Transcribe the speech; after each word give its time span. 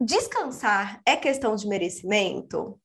descansar 0.00 1.00
é 1.06 1.16
questão 1.16 1.54
de 1.56 1.66
merecimento? 1.66 2.80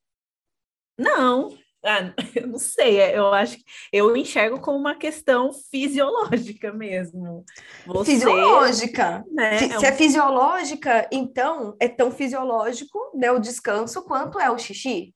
Não, 0.98 1.50
ah, 1.84 2.14
eu 2.34 2.46
não 2.46 2.58
sei, 2.58 3.00
é, 3.00 3.18
eu 3.18 3.32
acho 3.34 3.56
que 3.56 3.64
eu 3.92 4.16
enxergo 4.16 4.60
como 4.60 4.78
uma 4.78 4.94
questão 4.94 5.52
fisiológica 5.52 6.72
mesmo. 6.72 7.44
Você, 7.86 8.12
fisiológica. 8.12 9.24
Né, 9.32 9.58
se 9.58 9.72
é, 9.72 9.78
um... 9.78 9.82
é 9.82 9.92
fisiológica, 9.92 11.08
então 11.10 11.76
é 11.80 11.88
tão 11.88 12.10
fisiológico 12.10 12.98
né, 13.14 13.30
o 13.32 13.40
descanso 13.40 14.02
quanto 14.04 14.38
é 14.38 14.50
o 14.50 14.58
xixi. 14.58 15.14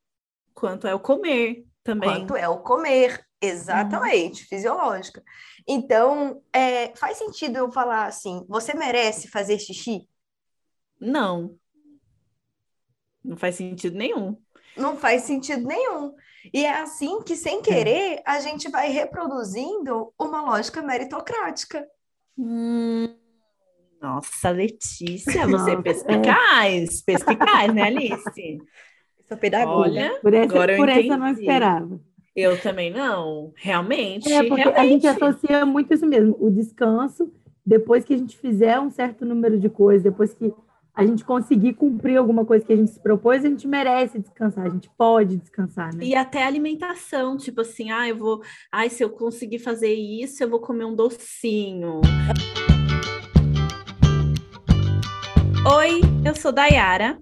Quanto 0.54 0.86
é 0.88 0.94
o 0.94 1.00
comer 1.00 1.64
também. 1.84 2.10
Quanto 2.10 2.34
é 2.34 2.48
o 2.48 2.58
comer, 2.58 3.24
exatamente, 3.40 4.42
uhum. 4.42 4.48
fisiológica. 4.48 5.22
Então, 5.68 6.42
é, 6.52 6.94
faz 6.96 7.18
sentido 7.18 7.58
eu 7.58 7.70
falar 7.70 8.06
assim: 8.06 8.44
você 8.48 8.74
merece 8.74 9.28
fazer 9.28 9.58
xixi? 9.58 10.08
Não. 11.00 11.56
Não 13.26 13.36
faz 13.36 13.56
sentido 13.56 13.98
nenhum. 13.98 14.36
Não 14.76 14.96
faz 14.96 15.22
sentido 15.22 15.66
nenhum. 15.66 16.14
E 16.54 16.64
é 16.64 16.80
assim 16.80 17.22
que, 17.22 17.34
sem 17.34 17.60
querer, 17.60 18.22
a 18.24 18.38
gente 18.38 18.70
vai 18.70 18.88
reproduzindo 18.90 20.12
uma 20.18 20.42
lógica 20.42 20.80
meritocrática. 20.80 21.84
Hum, 22.38 23.08
nossa, 24.00 24.50
Letícia, 24.50 25.46
você 25.48 25.72
é 25.72 25.82
perspicaz, 25.82 27.02
perspicaz, 27.02 27.74
né, 27.74 27.82
Alice? 27.82 28.58
Sou 29.26 29.36
pedagoga. 29.36 29.80
Olha, 29.80 30.20
por 30.20 30.32
essa, 30.32 30.54
agora 30.54 30.72
eu 30.72 30.78
por 30.78 30.88
essa 30.88 31.14
eu 31.14 31.18
não 31.18 31.28
esperava. 31.28 32.00
Eu 32.36 32.60
também 32.60 32.92
não, 32.92 33.52
realmente. 33.56 34.30
É, 34.32 34.44
porque 34.44 34.62
realmente. 34.62 34.80
a 34.80 34.86
gente 34.86 35.06
associa 35.08 35.66
muito 35.66 35.92
isso 35.92 36.06
mesmo, 36.06 36.36
o 36.38 36.48
descanso, 36.48 37.32
depois 37.64 38.04
que 38.04 38.14
a 38.14 38.16
gente 38.16 38.36
fizer 38.36 38.78
um 38.78 38.90
certo 38.90 39.24
número 39.24 39.58
de 39.58 39.68
coisas, 39.68 40.04
depois 40.04 40.32
que 40.32 40.54
a 40.96 41.04
gente 41.04 41.22
conseguir 41.26 41.74
cumprir 41.74 42.16
alguma 42.16 42.46
coisa 42.46 42.64
que 42.64 42.72
a 42.72 42.76
gente 42.76 42.90
se 42.90 42.98
propôs, 42.98 43.44
a 43.44 43.48
gente 43.48 43.68
merece 43.68 44.18
descansar, 44.18 44.64
a 44.64 44.70
gente 44.70 44.88
pode 44.96 45.36
descansar, 45.36 45.94
né? 45.94 46.02
E 46.02 46.14
até 46.14 46.42
alimentação, 46.42 47.36
tipo 47.36 47.60
assim, 47.60 47.90
ah, 47.90 48.08
eu 48.08 48.16
vou, 48.16 48.40
ai, 48.72 48.88
se 48.88 49.04
eu 49.04 49.10
conseguir 49.10 49.58
fazer 49.58 49.92
isso, 49.92 50.42
eu 50.42 50.48
vou 50.48 50.58
comer 50.58 50.86
um 50.86 50.96
docinho. 50.96 52.00
Oi, 55.76 56.00
eu 56.24 56.34
sou 56.34 56.50
Dayara. 56.50 57.18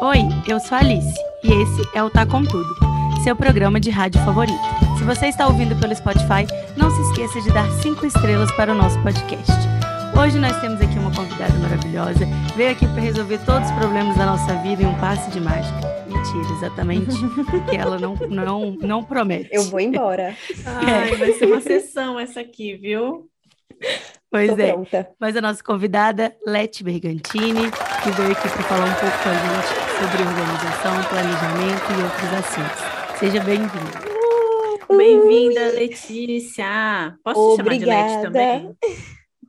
Oi, 0.00 0.18
eu 0.48 0.58
sou 0.58 0.76
Alice 0.76 1.14
e 1.44 1.52
esse 1.52 1.96
é 1.96 2.02
o 2.02 2.10
Tá 2.10 2.26
Com 2.26 2.42
Tudo, 2.42 2.74
seu 3.22 3.36
programa 3.36 3.78
de 3.78 3.88
rádio 3.88 4.20
favorito. 4.24 4.58
Se 4.98 5.04
você 5.04 5.26
está 5.26 5.46
ouvindo 5.46 5.78
pelo 5.78 5.94
Spotify, 5.94 6.44
não 6.76 6.90
se 6.90 7.00
esqueça 7.02 7.40
de 7.40 7.52
dar 7.52 7.70
cinco 7.80 8.04
estrelas 8.04 8.50
para 8.56 8.72
o 8.72 8.74
nosso 8.74 9.00
podcast. 9.00 9.52
Hoje 10.20 10.38
nós 10.38 10.60
temos 10.60 10.81
maravilhosa. 11.50 12.20
Veio 12.56 12.72
aqui 12.72 12.86
para 12.86 13.00
resolver 13.00 13.38
todos 13.44 13.68
os 13.68 13.74
problemas 13.76 14.16
da 14.16 14.26
nossa 14.26 14.54
vida 14.56 14.82
em 14.82 14.86
um 14.86 14.94
passe 14.98 15.30
de 15.30 15.40
mágica. 15.40 15.92
Mentira, 16.06 16.54
exatamente. 16.56 17.06
Porque 17.50 17.76
ela 17.76 17.98
não, 17.98 18.14
não, 18.14 18.76
não 18.80 19.04
promete. 19.04 19.48
Eu 19.52 19.64
vou 19.64 19.80
embora. 19.80 20.36
Ai, 20.66 21.16
vai 21.16 21.32
ser 21.32 21.46
uma 21.46 21.60
sessão 21.60 22.18
essa 22.18 22.40
aqui, 22.40 22.76
viu? 22.76 23.28
Pois 24.30 24.54
Tô 24.54 24.60
é. 24.60 24.72
Pronta. 24.72 25.08
Mas 25.20 25.36
a 25.36 25.40
nossa 25.40 25.62
convidada, 25.62 26.34
Leti 26.46 26.82
Bergantini, 26.82 27.70
que 28.02 28.10
veio 28.10 28.32
aqui 28.32 28.48
para 28.48 28.62
falar 28.62 28.86
um 28.86 28.94
pouco 28.94 29.18
com 29.22 29.28
a 29.28 29.34
gente 29.34 29.92
sobre 29.98 30.22
organização, 30.22 31.04
planejamento 31.08 31.92
e 31.92 32.02
outros 32.02 32.32
assuntos. 32.34 33.18
Seja 33.18 33.40
bem-vinda. 33.40 34.12
Uh, 34.88 34.96
Bem-vinda, 34.96 35.72
Letícia. 35.72 37.14
Posso 37.22 37.60
Obrigada. 37.60 37.78
te 37.78 37.78
chamar 37.78 37.78
de 37.78 37.84
Leti 37.84 38.22
também? 38.22 38.76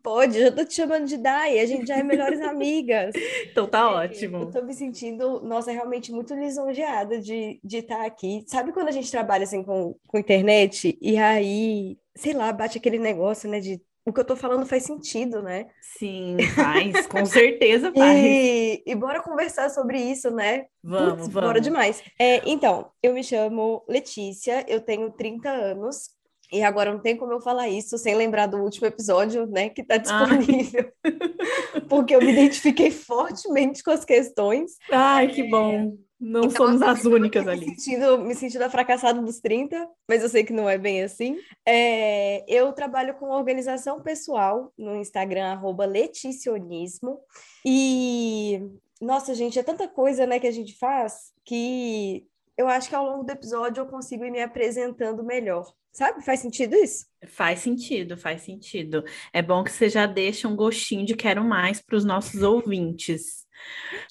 Pode, 0.04 0.38
eu 0.38 0.44
já 0.48 0.52
tô 0.52 0.66
te 0.66 0.74
chamando 0.74 1.06
de 1.06 1.18
Dai, 1.18 1.60
a 1.60 1.66
gente 1.66 1.88
já 1.88 1.98
é 1.98 2.04
melhores 2.04 2.42
amigas. 2.42 3.14
Então 3.54 3.68
tá 3.68 3.90
ótimo. 3.90 4.38
Eu 4.38 4.52
tô 4.52 4.64
me 4.64 4.74
sentindo, 4.74 5.40
nossa, 5.42 5.72
realmente 5.72 6.12
muito 6.12 6.34
lisonjeada 6.34 7.22
de, 7.22 7.60
de 7.64 7.78
estar 7.78 8.04
aqui. 8.04 8.44
Sabe 8.48 8.72
quando 8.72 8.88
a 8.88 8.92
gente 8.92 9.12
trabalha 9.12 9.44
assim 9.44 9.64
com, 9.64 9.96
com 10.08 10.18
internet 10.18 10.98
e 11.00 11.18
aí, 11.18 11.98
sei 12.16 12.34
lá, 12.34 12.52
bate 12.52 12.80
aquele 12.80 12.98
negócio, 12.98 13.48
né, 13.50 13.60
de 13.60 13.80
o 14.06 14.12
que 14.12 14.20
eu 14.20 14.26
tô 14.26 14.36
falando 14.36 14.66
faz 14.66 14.84
sentido, 14.84 15.42
né? 15.42 15.68
Sim, 15.98 16.38
faz, 16.56 17.08
com 17.08 17.26
certeza 17.26 17.92
faz. 17.96 18.20
E, 18.20 18.84
e 18.86 18.96
bora 18.96 19.22
conversar 19.22 19.70
sobre 19.70 19.98
isso, 19.98 20.30
né? 20.30 20.66
Vamos, 20.84 21.14
Putz, 21.14 21.28
vamos. 21.30 21.50
Bora 21.50 21.62
demais. 21.62 22.04
É, 22.20 22.42
então, 22.50 22.92
eu 23.02 23.14
me 23.14 23.24
chamo 23.24 23.84
Letícia, 23.88 24.66
eu 24.68 24.82
tenho 24.82 25.10
30 25.12 25.50
anos, 25.50 26.10
e 26.54 26.64
agora 26.64 26.94
não 26.94 27.00
tem 27.00 27.18
como 27.18 27.34
eu 27.34 27.42
falar 27.42 27.68
isso 27.68 27.98
sem 27.98 28.16
lembrar 28.16 28.46
do 28.46 28.58
último 28.58 28.88
episódio, 28.88 29.48
né, 29.48 29.70
que 29.70 29.82
está 29.82 29.98
disponível. 29.98 30.92
Ah. 31.04 31.82
Porque 31.90 32.16
eu 32.16 32.22
me 32.22 32.32
identifiquei 32.32 32.92
fortemente 32.92 33.84
com 33.84 33.92
as 33.92 34.06
questões. 34.06 34.78
Ai, 34.92 35.28
que 35.28 35.44
bom. 35.44 35.98
Não 36.20 36.46
então, 36.46 36.68
somos 36.68 36.82
as 36.82 37.04
únicas 37.04 37.46
ali. 37.48 37.66
Me 37.66 37.76
sentindo, 37.76 38.18
me 38.20 38.34
sentindo 38.34 38.62
a 38.62 38.70
fracassada 38.70 39.22
dos 39.22 39.42
30, 39.42 39.90
mas 40.08 40.24
eu 40.24 40.30
sei 40.30 40.46
que 40.46 40.54
não 40.54 40.70
é 40.70 40.78
bem 40.78 41.04
assim. 41.04 41.38
É, 41.68 42.46
eu 42.48 42.72
trabalho 42.72 43.16
com 43.16 43.30
organização 43.30 44.02
pessoal 44.02 44.72
no 44.78 44.96
Instagram, 44.96 45.48
arroba 45.48 45.86
Leticionismo. 45.86 47.20
E, 47.66 48.62
nossa, 49.02 49.36
gente, 49.36 49.60
é 49.60 49.64
tanta 49.64 49.86
coisa 49.86 50.26
né, 50.26 50.40
que 50.40 50.48
a 50.48 50.52
gente 50.52 50.78
faz 50.78 51.34
que 51.44 52.26
eu 52.58 52.68
acho 52.68 52.90
que 52.90 52.96
ao 52.96 53.06
longo 53.06 53.24
do 53.24 53.32
episódio 53.32 53.82
eu 53.82 53.88
consigo 53.88 54.24
ir 54.26 54.32
me 54.32 54.42
apresentando 54.42 55.24
melhor. 55.24 55.74
Sabe? 55.92 56.24
Faz 56.26 56.40
sentido 56.40 56.76
isso? 56.76 57.06
Faz 57.28 57.60
sentido, 57.60 58.18
faz 58.18 58.42
sentido. 58.42 59.04
É 59.32 59.44
bom 59.44 59.64
que 59.64 59.72
você 59.72 59.88
já 59.88 60.08
deixe 60.08 60.48
um 60.48 60.56
gostinho 60.56 61.06
de 61.06 61.16
quero 61.16 61.44
mais 61.44 61.80
para 61.82 61.96
os 61.96 62.04
nossos 62.04 62.42
ouvintes. 62.42 63.46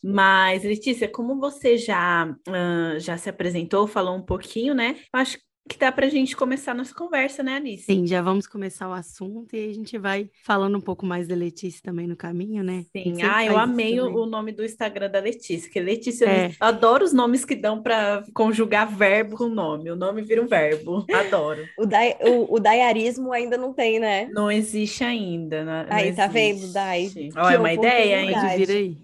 Mas, 0.02 0.62
Letícia, 0.62 1.08
como 1.08 1.40
você 1.40 1.76
já, 1.76 2.26
uh, 2.26 3.00
já 3.00 3.18
se 3.18 3.28
apresentou, 3.28 3.88
falou 3.88 4.16
um 4.16 4.22
pouquinho, 4.22 4.74
né? 4.74 5.00
Acho 5.12 5.38
que 5.38 5.44
dá 5.78 5.90
para 5.90 6.06
a 6.06 6.08
gente 6.08 6.36
começar 6.36 6.74
nossa 6.74 6.94
conversa, 6.94 7.42
né, 7.42 7.56
Alice? 7.56 7.84
Sim, 7.84 8.06
já 8.06 8.22
vamos 8.22 8.46
começar 8.46 8.88
o 8.88 8.92
assunto 8.92 9.54
e 9.54 9.68
a 9.70 9.72
gente 9.72 9.98
vai 9.98 10.28
falando 10.44 10.76
um 10.76 10.80
pouco 10.80 11.04
mais 11.04 11.26
da 11.26 11.34
Letícia 11.34 11.80
também 11.82 12.06
no 12.06 12.16
caminho, 12.16 12.62
né? 12.62 12.84
Sim, 12.96 13.22
ah, 13.22 13.44
eu 13.44 13.58
amei 13.58 14.00
o, 14.00 14.06
o, 14.06 14.26
nome 14.26 14.52
do 14.52 14.64
Instagram 14.64 15.10
da 15.10 15.20
Letícia, 15.20 15.70
que 15.70 15.80
Letícia, 15.80 16.26
é. 16.26 16.46
eu 16.48 16.52
adoro 16.60 17.04
os 17.04 17.12
nomes 17.12 17.44
que 17.44 17.54
dão 17.54 17.82
para 17.82 18.24
conjugar 18.34 18.88
verbo 18.88 19.36
com 19.36 19.48
nome, 19.48 19.90
o 19.90 19.96
nome 19.96 20.22
vira 20.22 20.42
um 20.42 20.46
verbo, 20.46 21.04
adoro. 21.12 21.66
o, 21.78 21.86
dai, 21.86 22.16
o, 22.20 22.54
o 22.54 22.60
daiarismo 22.60 23.32
ainda 23.32 23.56
não 23.56 23.72
tem, 23.72 23.98
né? 23.98 24.28
Não 24.32 24.50
existe 24.50 25.04
ainda. 25.04 25.64
Não, 25.64 25.86
aí, 25.88 26.10
não 26.10 26.16
tá 26.16 26.26
vendo, 26.26 26.72
Dai? 26.72 27.10
Olha, 27.36 27.54
é 27.54 27.58
uma 27.58 27.72
ideia, 27.72 28.22
hein? 28.22 28.56
Vira 28.56 28.72
aí. 28.72 28.96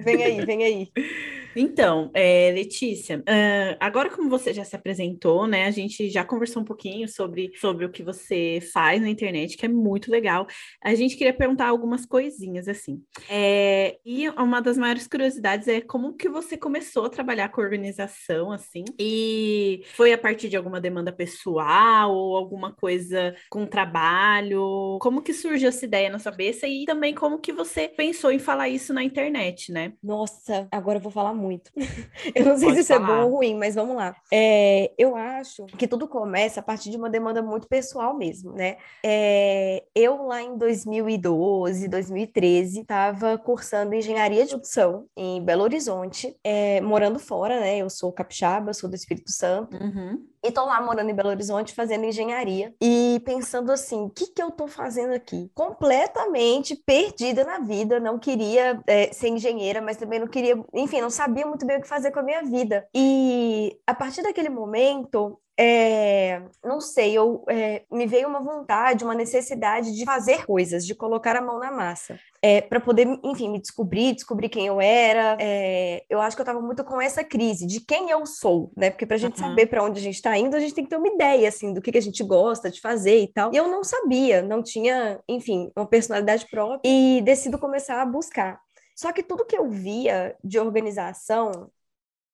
Vem 0.00 0.24
aí, 0.24 0.44
vem 0.44 0.64
aí. 0.64 0.88
Então, 1.58 2.10
é, 2.12 2.52
Letícia, 2.54 3.18
uh, 3.20 3.76
agora 3.80 4.10
como 4.10 4.28
você 4.28 4.52
já 4.52 4.62
se 4.62 4.76
apresentou, 4.76 5.46
né? 5.46 5.64
A 5.64 5.70
gente 5.70 6.10
já 6.10 6.22
conversou 6.22 6.60
um 6.60 6.64
pouquinho 6.66 7.08
sobre, 7.08 7.50
sobre 7.56 7.86
o 7.86 7.90
que 7.90 8.02
você 8.02 8.60
faz 8.74 9.00
na 9.00 9.08
internet, 9.08 9.56
que 9.56 9.64
é 9.64 9.68
muito 9.68 10.10
legal. 10.10 10.46
A 10.84 10.94
gente 10.94 11.16
queria 11.16 11.32
perguntar 11.32 11.68
algumas 11.68 12.04
coisinhas, 12.04 12.68
assim. 12.68 13.02
É, 13.26 13.96
e 14.04 14.28
uma 14.28 14.60
das 14.60 14.76
maiores 14.76 15.06
curiosidades 15.06 15.66
é 15.66 15.80
como 15.80 16.12
que 16.14 16.28
você 16.28 16.58
começou 16.58 17.06
a 17.06 17.10
trabalhar 17.10 17.48
com 17.48 17.62
organização, 17.62 18.52
assim? 18.52 18.84
E 18.98 19.82
foi 19.94 20.12
a 20.12 20.18
partir 20.18 20.50
de 20.50 20.58
alguma 20.58 20.78
demanda 20.78 21.10
pessoal 21.10 22.14
ou 22.14 22.36
alguma 22.36 22.70
coisa 22.70 23.34
com 23.48 23.64
trabalho? 23.64 24.98
Como 25.00 25.22
que 25.22 25.32
surgiu 25.32 25.70
essa 25.70 25.86
ideia 25.86 26.10
na 26.10 26.18
sua 26.18 26.32
cabeça? 26.32 26.68
E 26.68 26.84
também 26.84 27.14
como 27.14 27.38
que 27.38 27.50
você 27.50 27.88
pensou 27.88 28.30
em 28.30 28.38
falar 28.38 28.68
isso 28.68 28.92
na 28.92 29.02
internet, 29.02 29.72
né? 29.72 29.94
Nossa, 30.02 30.68
agora 30.70 30.98
eu 30.98 31.02
vou 31.02 31.10
falar 31.10 31.32
muito 31.32 31.45
muito. 31.46 31.70
eu 32.34 32.44
não 32.44 32.56
sei 32.56 32.68
Pode 32.68 32.74
se 32.74 32.80
isso 32.80 32.92
falar. 32.92 33.04
é 33.04 33.20
bom 33.20 33.24
ou 33.24 33.36
ruim, 33.36 33.54
mas 33.54 33.74
vamos 33.74 33.96
lá. 33.96 34.14
É, 34.32 34.92
eu 34.98 35.16
acho 35.16 35.66
que 35.78 35.88
tudo 35.88 36.06
começa 36.06 36.60
a 36.60 36.62
partir 36.62 36.90
de 36.90 36.96
uma 36.96 37.08
demanda 37.08 37.42
muito 37.42 37.66
pessoal 37.66 38.16
mesmo, 38.16 38.52
né? 38.52 38.76
É, 39.04 39.84
eu 39.94 40.26
lá 40.26 40.42
em 40.42 40.58
2012, 40.58 41.88
2013, 41.88 42.80
estava 42.80 43.38
cursando 43.38 43.94
engenharia 43.94 44.44
de 44.44 44.50
produção 44.50 45.06
em 45.16 45.42
Belo 45.42 45.62
Horizonte, 45.62 46.36
é, 46.42 46.80
morando 46.80 47.18
fora, 47.18 47.60
né? 47.60 47.78
Eu 47.78 47.88
sou 47.88 48.12
capixaba, 48.12 48.74
sou 48.74 48.90
do 48.90 48.96
Espírito 48.96 49.30
Santo. 49.30 49.76
Uhum. 49.76 50.24
E 50.46 50.52
tô 50.52 50.64
lá 50.64 50.80
morando 50.80 51.10
em 51.10 51.14
Belo 51.14 51.30
Horizonte 51.30 51.74
fazendo 51.74 52.04
engenharia 52.04 52.72
e 52.80 53.20
pensando 53.24 53.72
assim, 53.72 54.02
o 54.02 54.10
que 54.10 54.28
que 54.28 54.40
eu 54.40 54.52
tô 54.52 54.68
fazendo 54.68 55.12
aqui? 55.12 55.50
Completamente 55.52 56.76
perdida 56.76 57.44
na 57.44 57.58
vida, 57.58 57.98
não 57.98 58.16
queria 58.16 58.80
é, 58.86 59.12
ser 59.12 59.28
engenheira, 59.28 59.82
mas 59.82 59.96
também 59.96 60.20
não 60.20 60.28
queria, 60.28 60.56
enfim, 60.72 61.00
não 61.00 61.10
sabia 61.10 61.35
muito 61.44 61.66
bem 61.66 61.78
o 61.78 61.80
que 61.80 61.88
fazer 61.88 62.10
com 62.10 62.20
a 62.20 62.22
minha 62.22 62.42
vida. 62.42 62.86
E 62.94 63.78
a 63.86 63.94
partir 63.94 64.22
daquele 64.22 64.48
momento, 64.48 65.38
é, 65.58 66.42
não 66.62 66.80
sei, 66.82 67.12
eu, 67.14 67.42
é, 67.48 67.82
me 67.90 68.06
veio 68.06 68.28
uma 68.28 68.40
vontade, 68.40 69.04
uma 69.04 69.14
necessidade 69.14 69.96
de 69.96 70.04
fazer 70.04 70.44
coisas, 70.44 70.84
de 70.84 70.94
colocar 70.94 71.34
a 71.34 71.40
mão 71.40 71.58
na 71.58 71.72
massa, 71.72 72.18
é, 72.42 72.60
para 72.60 72.78
poder, 72.78 73.06
enfim, 73.24 73.48
me 73.48 73.58
descobrir, 73.58 74.14
descobrir 74.14 74.50
quem 74.50 74.66
eu 74.66 74.80
era. 74.80 75.36
É, 75.40 76.04
eu 76.10 76.20
acho 76.20 76.36
que 76.36 76.42
eu 76.42 76.44
estava 76.44 76.60
muito 76.60 76.84
com 76.84 77.00
essa 77.00 77.24
crise 77.24 77.66
de 77.66 77.80
quem 77.80 78.10
eu 78.10 78.26
sou, 78.26 78.70
né? 78.76 78.90
Porque 78.90 79.06
para 79.06 79.16
a 79.16 79.18
gente 79.18 79.40
uhum. 79.40 79.48
saber 79.48 79.66
para 79.66 79.82
onde 79.82 79.98
a 79.98 80.02
gente 80.02 80.16
está 80.16 80.36
indo, 80.36 80.54
a 80.54 80.60
gente 80.60 80.74
tem 80.74 80.84
que 80.84 80.90
ter 80.90 80.96
uma 80.96 81.08
ideia, 81.08 81.48
assim, 81.48 81.72
do 81.72 81.80
que, 81.80 81.90
que 81.90 81.98
a 81.98 82.02
gente 82.02 82.22
gosta 82.22 82.70
de 82.70 82.80
fazer 82.80 83.18
e 83.20 83.32
tal. 83.32 83.50
E 83.52 83.56
eu 83.56 83.66
não 83.66 83.82
sabia, 83.82 84.42
não 84.42 84.62
tinha, 84.62 85.18
enfim, 85.26 85.70
uma 85.74 85.86
personalidade 85.86 86.46
própria 86.50 86.80
e 86.84 87.22
decido 87.24 87.58
começar 87.58 88.02
a 88.02 88.06
buscar. 88.06 88.60
Só 88.96 89.12
que 89.12 89.22
tudo 89.22 89.44
que 89.44 89.56
eu 89.56 89.68
via 89.68 90.34
de 90.42 90.58
organização 90.58 91.70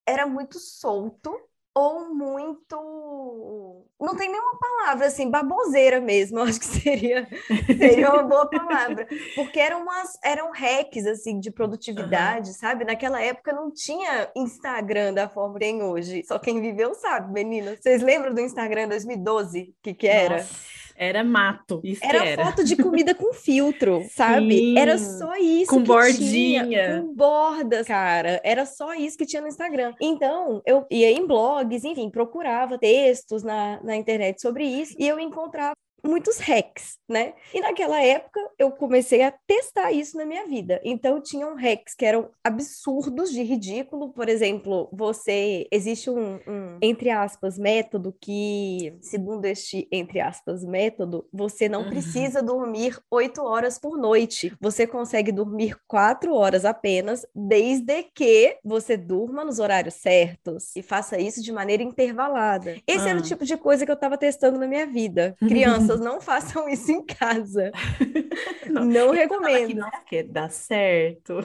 era 0.07 0.27
muito 0.27 0.61
solto 0.61 1.37
ou 1.75 2.15
muito. 2.15 3.87
Não 3.99 4.15
tem 4.17 4.31
nenhuma 4.31 4.59
palavra 4.59 5.07
assim, 5.07 5.31
baboseira 5.31 6.01
mesmo, 6.01 6.39
eu 6.41 6.45
acho 6.45 6.61
que 6.61 6.67
seria, 6.67 7.27
seria 7.67 8.13
uma 8.13 8.23
boa 8.23 8.49
palavra. 8.49 9.09
Porque 9.35 9.59
eram 9.59 9.83
umas, 9.83 10.19
eram 10.23 10.53
hacks 10.53 11.07
assim 11.07 11.41
de 11.41 11.51
produtividade, 11.51 12.49
uhum. 12.49 12.55
sabe? 12.55 12.85
Naquela 12.85 13.21
época 13.21 13.53
não 13.53 13.73
tinha 13.73 14.31
Instagram 14.37 15.15
da 15.15 15.29
forma 15.29 15.55
que 15.55 15.61
tem 15.61 15.83
hoje. 15.83 16.23
Só 16.25 16.39
quem 16.39 16.61
viveu 16.61 16.95
sabe, 16.95 17.33
menina. 17.33 17.77
Vocês 17.81 18.03
lembram 18.03 18.35
do 18.35 18.41
Instagram 18.41 18.89
2012? 18.89 19.63
O 19.63 19.75
que, 19.83 19.95
que 19.95 20.07
era? 20.07 20.37
Nossa. 20.37 20.82
Era 20.97 21.25
mato. 21.25 21.81
Isso 21.83 22.05
era, 22.05 22.25
era 22.25 22.45
foto 22.45 22.65
de 22.65 22.77
comida 22.77 23.15
com 23.15 23.33
filtro, 23.33 24.05
sabe? 24.15 24.57
Sim, 24.57 24.79
era 24.79 24.99
só 24.99 25.35
isso. 25.37 25.71
Com 25.71 25.83
bordinha. 25.83 26.65
Tinha, 26.65 27.01
com 27.01 27.15
bordas, 27.15 27.87
cara. 27.87 28.41
Era 28.45 28.67
só 28.67 28.95
isso 28.95 29.17
que 29.17 29.27
tinha 29.27 29.43
no 29.43 29.49
Instagram. 29.49 29.95
Então, 30.01 30.63
eu 30.67 30.87
ia 30.91 31.11
em 31.11 31.27
blogs, 31.27 31.85
enfim, 31.85 32.11
procurava 32.11 32.79
textos 32.79 33.43
na, 33.43 33.81
na 33.83 33.97
internet 33.97 34.41
sobre 34.41 34.65
isso 34.65 34.95
e 34.99 35.07
eu 35.07 35.19
encontrava 35.19 35.75
muitos 36.05 36.39
hacks, 36.39 36.99
né? 37.09 37.35
E 37.55 37.61
naquela 37.61 38.03
época 38.03 38.41
eu 38.59 38.71
comecei 38.73 39.23
a 39.23 39.33
testar 39.47 39.93
isso 39.93 40.17
na 40.17 40.25
minha 40.25 40.47
vida. 40.47 40.81
Então 40.85 41.21
tinham 41.21 41.55
hacks 41.55 41.95
que 41.95 42.05
eram 42.05 42.31
absurdos 42.43 43.31
de 43.31 43.43
ridículo. 43.43 44.13
Por 44.13 44.29
exemplo, 44.29 44.89
você 44.93 45.67
existe 45.71 46.11
um, 46.11 46.35
um, 46.47 46.79
entre 46.83 47.11
aspas 47.11 47.59
método 47.59 48.15
que, 48.21 48.97
segundo 49.01 49.45
este 49.45 49.87
entre 49.93 50.21
aspas 50.21 50.65
método, 50.65 51.27
você 51.33 51.69
não 51.69 51.83
uhum. 51.83 51.91
precisa 51.91 52.43
dormir 52.43 52.99
oito 53.11 53.43
horas 53.43 53.79
por 53.79 53.97
noite. 53.97 54.53
Você 54.61 54.87
consegue 54.87 55.31
dormir 55.31 55.77
quatro 55.87 56.35
horas 56.35 56.65
apenas, 56.65 57.25
desde 57.35 58.03
que 58.03 58.59
você 58.65 58.97
durma 58.97 59.45
nos 59.45 59.59
horários 59.59 59.95
certos 59.95 60.75
e 60.75 60.83
faça 60.83 61.19
isso 61.19 61.43
de 61.43 61.53
maneira 61.53 61.83
intervalada. 61.83 62.77
Esse 62.87 63.05
uhum. 63.05 63.09
era 63.09 63.19
o 63.19 63.23
ah. 63.23 63.27
tipo 63.27 63.45
de 63.45 63.57
coisa 63.57 63.85
que 63.85 63.91
eu 63.91 63.95
estava 63.95 64.17
testando 64.17 64.59
na 64.59 64.67
minha 64.67 64.87
vida. 64.87 65.37
Criança 65.39 65.92
crianças 65.93 66.01
não 66.01 66.21
façam 66.21 66.69
isso 66.69 66.91
em 66.91 67.05
casa. 67.05 67.71
não, 68.71 68.85
não 68.85 69.11
recomendo. 69.11 69.73
Não 69.83 69.91
quer 70.07 70.25
dar 70.25 70.51
certo. 70.51 71.41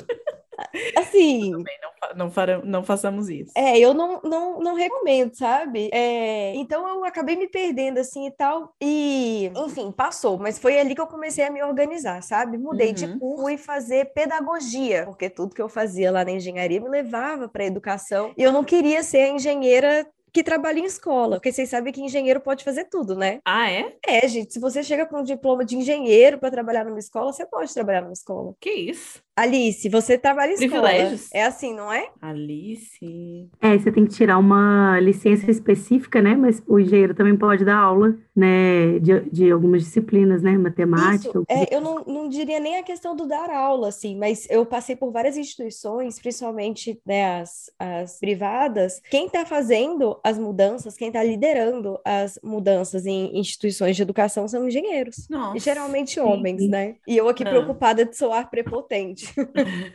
Assim. 0.98 1.52
Não, 1.52 1.64
não, 2.16 2.32
farão, 2.32 2.62
não 2.64 2.84
façamos 2.84 3.30
isso. 3.30 3.52
É, 3.56 3.78
eu 3.78 3.94
não, 3.94 4.22
não, 4.24 4.60
não 4.60 4.76
recomendo, 4.76 5.36
sabe? 5.36 5.90
É, 5.94 6.54
então 6.56 6.88
eu 6.88 7.06
acabei 7.06 7.36
me 7.36 7.48
perdendo 7.48 8.00
assim 8.00 8.28
e 8.28 8.32
tal. 8.32 8.74
E, 8.82 9.52
enfim, 9.56 9.92
passou. 9.92 10.38
Mas 10.38 10.58
foi 10.58 10.80
ali 10.80 10.96
que 10.96 11.02
eu 11.02 11.08
comecei 11.08 11.46
a 11.46 11.52
me 11.52 11.64
organizar, 11.64 12.22
sabe? 12.24 12.58
Mudei 12.58 12.90
uhum. 12.90 12.94
de 12.94 13.20
curso 13.20 13.50
e 13.50 13.58
fazer 13.58 14.14
pedagogia, 14.14 15.06
porque 15.06 15.30
tudo 15.30 15.54
que 15.54 15.62
eu 15.62 15.70
fazia 15.70 16.12
lá 16.12 16.26
na 16.26 16.32
engenharia 16.32 16.82
me 16.82 16.90
levava 16.90 17.48
para 17.48 17.66
educação. 17.66 18.34
E 18.36 18.42
eu 18.42 18.52
não 18.52 18.64
queria 18.64 19.04
ser 19.04 19.20
a 19.20 19.30
engenheira 19.30 20.08
que 20.38 20.44
trabalha 20.44 20.78
em 20.78 20.86
escola, 20.86 21.38
porque 21.38 21.52
vocês 21.52 21.68
sabem 21.68 21.92
que 21.92 22.00
engenheiro 22.00 22.40
pode 22.40 22.64
fazer 22.64 22.86
tudo, 22.92 23.16
né? 23.16 23.40
Ah, 23.44 23.72
é? 23.72 23.96
É, 24.06 24.28
gente, 24.28 24.54
se 24.54 24.60
você 24.60 24.84
chega 24.84 25.04
com 25.08 25.22
um 25.22 25.24
diploma 25.24 25.66
de 25.66 25.76
engenheiro 25.76 26.38
para 26.38 26.52
trabalhar 26.52 26.86
numa 26.86 27.00
escola, 27.00 27.34
você 27.34 27.44
pode 27.44 27.74
trabalhar 27.74 28.02
numa 28.02 28.14
escola. 28.14 28.54
Que 28.62 28.70
isso? 28.70 29.20
Alice, 29.38 29.88
você 29.88 30.18
trabalha 30.18 30.50
em 30.50 30.54
escola. 30.56 30.90
Privilégios. 30.90 31.30
É 31.32 31.46
assim, 31.46 31.72
não 31.72 31.94
é? 31.94 32.10
Alice. 32.20 33.50
É, 33.62 33.78
você 33.78 33.92
tem 33.92 34.04
que 34.06 34.16
tirar 34.16 34.40
uma 34.40 35.00
licença 35.00 35.52
específica, 35.52 36.20
né? 36.24 36.36
Mas 36.36 36.62
o 36.68 36.80
engenheiro 36.80 37.14
também 37.14 37.38
pode 37.38 37.64
dar 37.64 37.78
aula, 37.78 38.18
né? 38.36 38.98
De, 38.98 39.30
de 39.30 39.52
algumas 39.52 39.84
disciplinas, 39.84 40.42
né? 40.42 40.58
Matemática. 40.58 41.30
Isso. 41.30 41.46
É, 41.48 41.76
eu 41.76 41.80
não, 41.80 42.04
não 42.06 42.28
diria 42.28 42.60
nem 42.60 42.80
a 42.80 42.84
questão 42.84 43.16
do 43.16 43.28
dar 43.28 43.52
aula, 43.52 43.90
assim, 43.90 44.18
mas 44.18 44.48
eu 44.50 44.66
passei 44.66 44.96
por 44.96 45.12
várias 45.12 45.38
instituições, 45.38 46.20
principalmente 46.20 47.00
né, 47.06 47.40
as, 47.40 47.72
as 47.78 48.20
privadas. 48.20 49.00
Quem 49.08 49.28
está 49.28 49.46
fazendo 49.46 50.20
as 50.28 50.38
mudanças, 50.38 50.98
quem 50.98 51.08
está 51.08 51.24
liderando 51.24 51.98
as 52.04 52.38
mudanças 52.44 53.06
em 53.06 53.40
instituições 53.40 53.96
de 53.96 54.02
educação 54.02 54.46
são 54.46 54.68
engenheiros. 54.68 55.26
Nossa. 55.30 55.58
geralmente 55.58 56.20
homens, 56.20 56.64
Sim. 56.64 56.68
né? 56.68 56.96
E 57.08 57.16
eu 57.16 57.30
aqui 57.30 57.44
ah. 57.44 57.50
preocupada 57.50 58.04
de 58.04 58.14
soar 58.18 58.50
prepotente. 58.50 59.34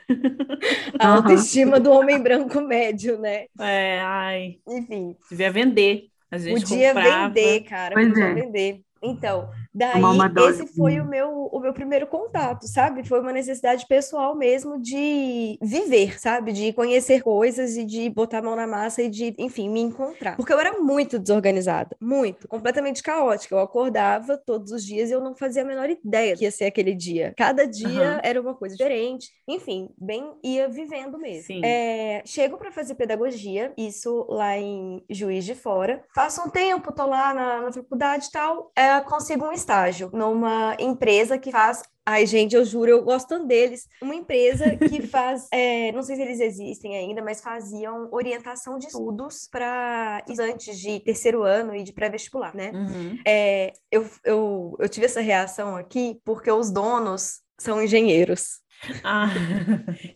a 0.99 1.08
autoestima 1.08 1.79
do 1.79 1.90
homem 1.90 2.19
branco 2.19 2.62
médio, 2.62 3.19
né? 3.19 3.44
É, 3.61 4.00
ai. 4.00 4.56
Enfim. 4.67 5.14
Devia 5.31 5.50
vender. 5.50 6.06
A 6.31 6.38
gente 6.38 6.62
podia 6.62 6.94
comprava. 6.94 7.29
vender, 7.29 7.61
cara. 7.64 7.94
Pois 7.94 8.08
podia 8.08 8.25
é. 8.25 8.34
vender. 8.34 8.81
Então, 9.02 9.50
daí 9.74 10.02
esse 10.50 10.66
foi 10.66 11.00
o 11.00 11.04
meu, 11.04 11.48
o 11.52 11.60
meu 11.60 11.72
primeiro 11.72 12.06
contato, 12.06 12.66
sabe? 12.66 13.06
Foi 13.06 13.20
uma 13.20 13.32
necessidade 13.32 13.86
pessoal 13.86 14.34
mesmo 14.36 14.80
de 14.80 15.58
viver, 15.62 16.20
sabe? 16.20 16.52
De 16.52 16.72
conhecer 16.72 17.22
coisas 17.22 17.76
e 17.76 17.84
de 17.84 18.10
botar 18.10 18.38
a 18.38 18.42
mão 18.42 18.56
na 18.56 18.66
massa 18.66 19.02
e 19.02 19.08
de, 19.08 19.34
enfim, 19.38 19.69
me 19.69 19.80
encontrar. 19.80 20.36
Porque 20.36 20.52
eu 20.52 20.58
era 20.58 20.80
muito 20.80 21.19
desorganizada, 21.19 21.96
muito, 22.00 22.46
completamente 22.48 23.02
caótica. 23.02 23.54
Eu 23.54 23.60
acordava 23.60 24.36
todos 24.36 24.72
os 24.72 24.84
dias 24.84 25.10
e 25.10 25.12
eu 25.12 25.20
não 25.20 25.34
fazia 25.34 25.62
a 25.62 25.64
menor 25.64 25.88
ideia 25.88 26.36
que 26.36 26.44
ia 26.44 26.50
ser 26.50 26.66
aquele 26.66 26.94
dia. 26.94 27.32
Cada 27.36 27.66
dia 27.66 28.14
uhum. 28.14 28.20
era 28.22 28.40
uma 28.40 28.54
coisa 28.54 28.76
diferente. 28.76 29.30
Enfim, 29.48 29.88
bem 29.98 30.32
ia 30.42 30.69
vivendo 30.69 31.19
mesmo. 31.19 31.64
É, 31.64 32.22
chego 32.24 32.56
para 32.56 32.70
fazer 32.70 32.94
pedagogia, 32.94 33.72
isso 33.76 34.26
lá 34.28 34.56
em 34.58 35.02
Juiz 35.08 35.44
de 35.44 35.54
Fora. 35.54 36.04
Faço 36.14 36.42
um 36.42 36.50
tempo, 36.50 36.92
tô 36.92 37.06
lá 37.06 37.32
na, 37.32 37.62
na 37.62 37.72
faculdade 37.72 38.26
e 38.26 38.30
tal. 38.30 38.70
É, 38.76 39.00
consigo 39.00 39.46
um 39.46 39.52
estágio 39.62 40.11
numa 40.12 40.76
empresa 40.79 41.38
que 41.38 41.50
faz 41.50 41.82
Ai, 42.05 42.26
gente, 42.26 42.56
eu 42.56 42.64
juro, 42.64 42.91
eu 42.91 43.05
gosto 43.05 43.29
tanto 43.29 43.47
deles. 43.47 43.87
Uma 44.00 44.17
empresa 44.17 44.76
que 44.76 45.03
faz, 45.06 45.47
é, 45.53 45.93
não 45.93 46.03
sei 46.03 46.17
se 46.17 46.23
eles 46.23 46.41
existem 46.41 46.97
ainda, 46.97 47.23
mas 47.23 47.41
faziam 47.41 48.09
orientação 48.11 48.76
de 48.76 48.87
estudos 48.87 49.49
para 49.49 50.20
estudantes 50.29 50.81
de 50.81 50.99
terceiro 50.99 51.44
ano 51.44 51.76
e 51.76 51.85
de 51.85 51.93
pré-vestibular, 51.93 52.56
né? 52.56 52.73
Uhum. 52.75 53.19
É, 53.25 53.73
eu, 53.88 54.05
eu, 54.25 54.76
eu 54.81 54.88
tive 54.88 55.06
essa 55.06 55.20
reação 55.20 55.76
aqui 55.76 56.20
porque 56.25 56.50
os 56.50 56.73
donos 56.73 57.41
são 57.56 57.81
engenheiros. 57.81 58.61
Ah, 59.05 59.29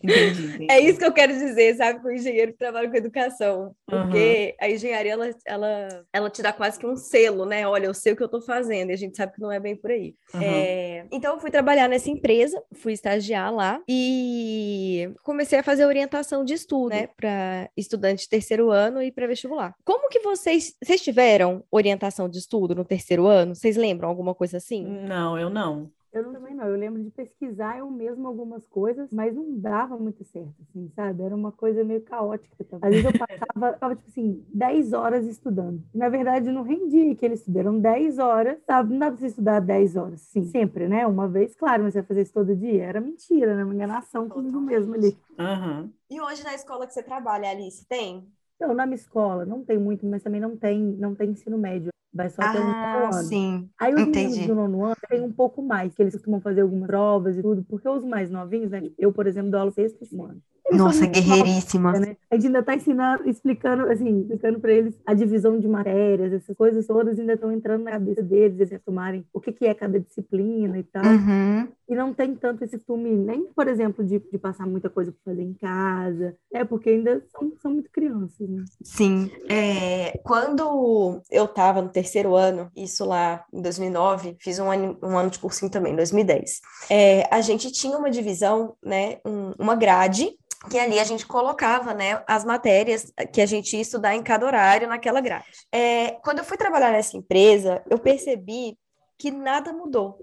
entendi, 0.03 0.45
entendi, 0.55 0.67
É 0.69 0.79
isso 0.79 0.99
que 0.99 1.05
eu 1.05 1.13
quero 1.13 1.33
dizer, 1.33 1.75
sabe, 1.75 2.01
com 2.01 2.07
o 2.07 2.11
engenheiro 2.11 2.51
que 2.51 2.57
trabalha 2.57 2.89
com 2.89 2.95
educação. 2.95 3.75
Porque 3.85 4.55
uhum. 4.59 4.67
a 4.67 4.69
engenharia, 4.69 5.13
ela, 5.13 5.29
ela, 5.45 6.05
ela 6.13 6.29
te 6.29 6.41
dá 6.41 6.53
quase 6.53 6.79
que 6.79 6.85
um 6.85 6.95
selo, 6.95 7.45
né? 7.45 7.67
Olha, 7.67 7.85
eu 7.85 7.93
sei 7.93 8.13
o 8.13 8.15
que 8.15 8.23
eu 8.23 8.29
tô 8.29 8.41
fazendo, 8.41 8.89
e 8.89 8.93
a 8.93 8.97
gente 8.97 9.15
sabe 9.15 9.33
que 9.33 9.41
não 9.41 9.51
é 9.51 9.59
bem 9.59 9.75
por 9.75 9.91
aí. 9.91 10.15
Uhum. 10.33 10.41
É... 10.41 11.05
Então, 11.11 11.33
eu 11.33 11.39
fui 11.39 11.51
trabalhar 11.51 11.87
nessa 11.87 12.09
empresa, 12.09 12.61
fui 12.73 12.93
estagiar 12.93 13.53
lá 13.53 13.81
e 13.87 15.11
comecei 15.23 15.59
a 15.59 15.63
fazer 15.63 15.85
orientação 15.85 16.43
de 16.43 16.53
estudo, 16.53 16.89
né, 16.89 17.07
para 17.15 17.69
estudante 17.75 18.23
de 18.23 18.29
terceiro 18.29 18.71
ano 18.71 19.01
e 19.01 19.11
para 19.11 19.27
vestibular. 19.27 19.73
Como 19.83 20.09
que 20.09 20.19
vocês, 20.19 20.75
vocês 20.83 21.01
tiveram 21.01 21.63
orientação 21.71 22.29
de 22.29 22.37
estudo 22.37 22.75
no 22.75 22.85
terceiro 22.85 23.27
ano? 23.27 23.55
Vocês 23.55 23.77
lembram 23.77 24.09
alguma 24.09 24.33
coisa 24.33 24.57
assim? 24.57 24.85
Não, 24.85 25.37
eu 25.37 25.49
não. 25.49 25.91
Eu 26.11 26.31
também 26.31 26.55
não. 26.55 26.65
Eu 26.65 26.77
lembro 26.77 27.03
de 27.03 27.09
pesquisar 27.09 27.77
eu 27.77 27.89
mesmo 27.89 28.27
algumas 28.27 28.65
coisas, 28.67 29.11
mas 29.11 29.35
não 29.35 29.57
dava 29.57 29.97
muito 29.97 30.23
certo, 30.23 30.55
assim, 30.61 30.89
sabe? 30.95 31.23
Era 31.23 31.35
uma 31.35 31.51
coisa 31.51 31.83
meio 31.83 32.01
caótica. 32.01 32.55
Às 32.81 32.89
vezes 32.89 33.05
eu 33.05 33.17
passava, 33.17 33.73
ficava, 33.73 33.95
tipo 33.95 34.09
assim, 34.09 34.45
10 34.53 34.93
horas 34.93 35.25
estudando. 35.25 35.83
Na 35.93 36.09
verdade, 36.09 36.51
não 36.51 36.63
rendia 36.63 37.15
que 37.15 37.25
eles 37.25 37.39
estudaram 37.39 37.79
10 37.79 38.17
horas, 38.19 38.57
sabe? 38.65 38.91
Não 38.91 38.99
dá 38.99 39.07
pra 39.07 39.17
você 39.17 39.27
estudar 39.27 39.59
10 39.59 39.95
horas, 39.95 40.21
sim. 40.21 40.45
Sempre, 40.45 40.87
né? 40.87 41.05
Uma 41.05 41.27
vez, 41.27 41.55
claro, 41.55 41.83
mas 41.83 41.93
você 41.93 42.01
vai 42.01 42.07
fazer 42.07 42.21
isso 42.21 42.33
todo 42.33 42.55
dia. 42.55 42.83
Era 42.83 43.01
mentira, 43.01 43.55
né? 43.55 43.63
Uma 43.63 43.75
enganação 43.75 44.29
comigo 44.29 44.59
mesmo 44.59 44.93
ali. 44.93 45.17
Uhum. 45.37 45.91
E 46.09 46.21
hoje 46.21 46.43
na 46.43 46.55
escola 46.55 46.87
que 46.87 46.93
você 46.93 47.03
trabalha, 47.03 47.49
Alice, 47.49 47.85
tem? 47.85 48.25
Então, 48.57 48.73
na 48.73 48.85
minha 48.85 48.95
escola, 48.95 49.45
não 49.45 49.63
tem 49.63 49.77
muito, 49.77 50.05
mas 50.05 50.23
também 50.23 50.41
não 50.41 50.57
tem, 50.57 50.81
não 50.81 51.15
tem 51.15 51.29
ensino 51.31 51.57
médio. 51.57 51.91
Vai 52.13 52.29
só 52.29 52.43
até 52.43 52.59
o 52.59 52.63
ah, 52.63 52.73
nono 52.91 53.13
ano. 53.13 53.29
sim. 53.29 53.69
Aí 53.79 53.93
os 53.93 54.07
Entendi. 54.07 54.39
meninos 54.39 54.47
do 54.47 54.55
nono 54.55 54.85
ano 54.85 54.95
tem 55.07 55.21
um 55.21 55.31
pouco 55.31 55.61
mais, 55.61 55.93
que 55.93 56.01
eles 56.01 56.15
costumam 56.15 56.41
fazer 56.41 56.61
algumas 56.61 56.87
provas 56.87 57.37
e 57.37 57.41
tudo, 57.41 57.63
porque 57.65 57.87
os 57.87 58.03
mais 58.03 58.31
novinhos, 58.31 58.71
né? 58.71 58.81
Eu, 58.97 59.13
por 59.13 59.27
exemplo, 59.27 59.51
dou 59.51 59.59
aula 59.59 59.71
sexto 59.71 60.03
ano. 60.23 60.41
Nossa, 60.71 61.05
guerreiríssima. 61.05 61.93
né? 61.93 62.17
A 62.29 62.35
gente 62.35 62.47
ainda 62.47 62.59
está 62.59 62.75
ensinando, 62.75 63.29
explicando, 63.29 63.83
assim, 63.89 64.21
explicando 64.21 64.59
para 64.59 64.71
eles 64.71 64.95
a 65.05 65.13
divisão 65.13 65.59
de 65.59 65.67
matérias, 65.67 66.33
essas 66.33 66.55
coisas 66.55 66.85
todas 66.85 67.17
ainda 67.19 67.33
estão 67.33 67.51
entrando 67.51 67.83
na 67.83 67.91
cabeça 67.91 68.21
deles, 68.21 68.59
eles 68.59 68.71
retomarem 68.71 69.25
o 69.33 69.39
que, 69.39 69.51
que 69.51 69.65
é 69.65 69.73
cada 69.73 69.99
disciplina 69.99 70.77
e 70.77 70.83
tal. 70.83 71.05
Uhum. 71.05 71.67
E 71.89 71.95
não 71.95 72.13
tem 72.13 72.35
tanto 72.35 72.63
esse 72.63 72.77
costume, 72.77 73.11
nem, 73.11 73.45
por 73.45 73.67
exemplo, 73.67 74.03
de, 74.03 74.19
de 74.19 74.37
passar 74.37 74.67
muita 74.67 74.89
coisa 74.89 75.11
para 75.11 75.33
fazer 75.33 75.43
em 75.43 75.53
casa, 75.53 76.35
é 76.51 76.65
porque 76.65 76.89
ainda 76.89 77.23
são, 77.31 77.53
são 77.61 77.71
muito 77.71 77.89
crianças, 77.89 78.49
né? 78.49 78.65
Sim. 78.83 79.31
É, 79.49 80.19
quando 80.23 81.21
eu 81.31 81.45
estava 81.45 81.81
no 81.81 81.89
terceiro 81.89 82.35
ano, 82.35 82.69
isso 82.75 83.05
lá 83.05 83.45
em 83.53 83.61
2009, 83.61 84.35
fiz 84.39 84.59
um 84.59 84.69
ano, 84.69 84.97
um 85.01 85.17
ano 85.17 85.29
de 85.29 85.39
cursinho 85.39 85.71
também, 85.71 85.93
em 85.93 85.95
2010, 85.95 86.61
é, 86.89 87.33
a 87.33 87.39
gente 87.39 87.71
tinha 87.71 87.97
uma 87.97 88.11
divisão, 88.11 88.75
né, 88.83 89.19
um, 89.25 89.53
uma 89.57 89.75
grade 89.75 90.37
que 90.69 90.77
ali 90.77 90.99
a 90.99 91.03
gente 91.03 91.25
colocava, 91.25 91.93
né, 91.93 92.23
as 92.27 92.43
matérias 92.43 93.11
que 93.33 93.41
a 93.41 93.45
gente 93.45 93.75
ia 93.75 93.81
estudar 93.81 94.15
em 94.15 94.23
cada 94.23 94.45
horário 94.45 94.87
naquela 94.87 95.21
grade. 95.21 95.45
É, 95.71 96.11
quando 96.23 96.39
eu 96.39 96.45
fui 96.45 96.57
trabalhar 96.57 96.91
nessa 96.91 97.17
empresa, 97.17 97.83
eu 97.89 97.99
percebi 97.99 98.77
que 99.17 99.31
nada 99.31 99.73
mudou. 99.73 100.19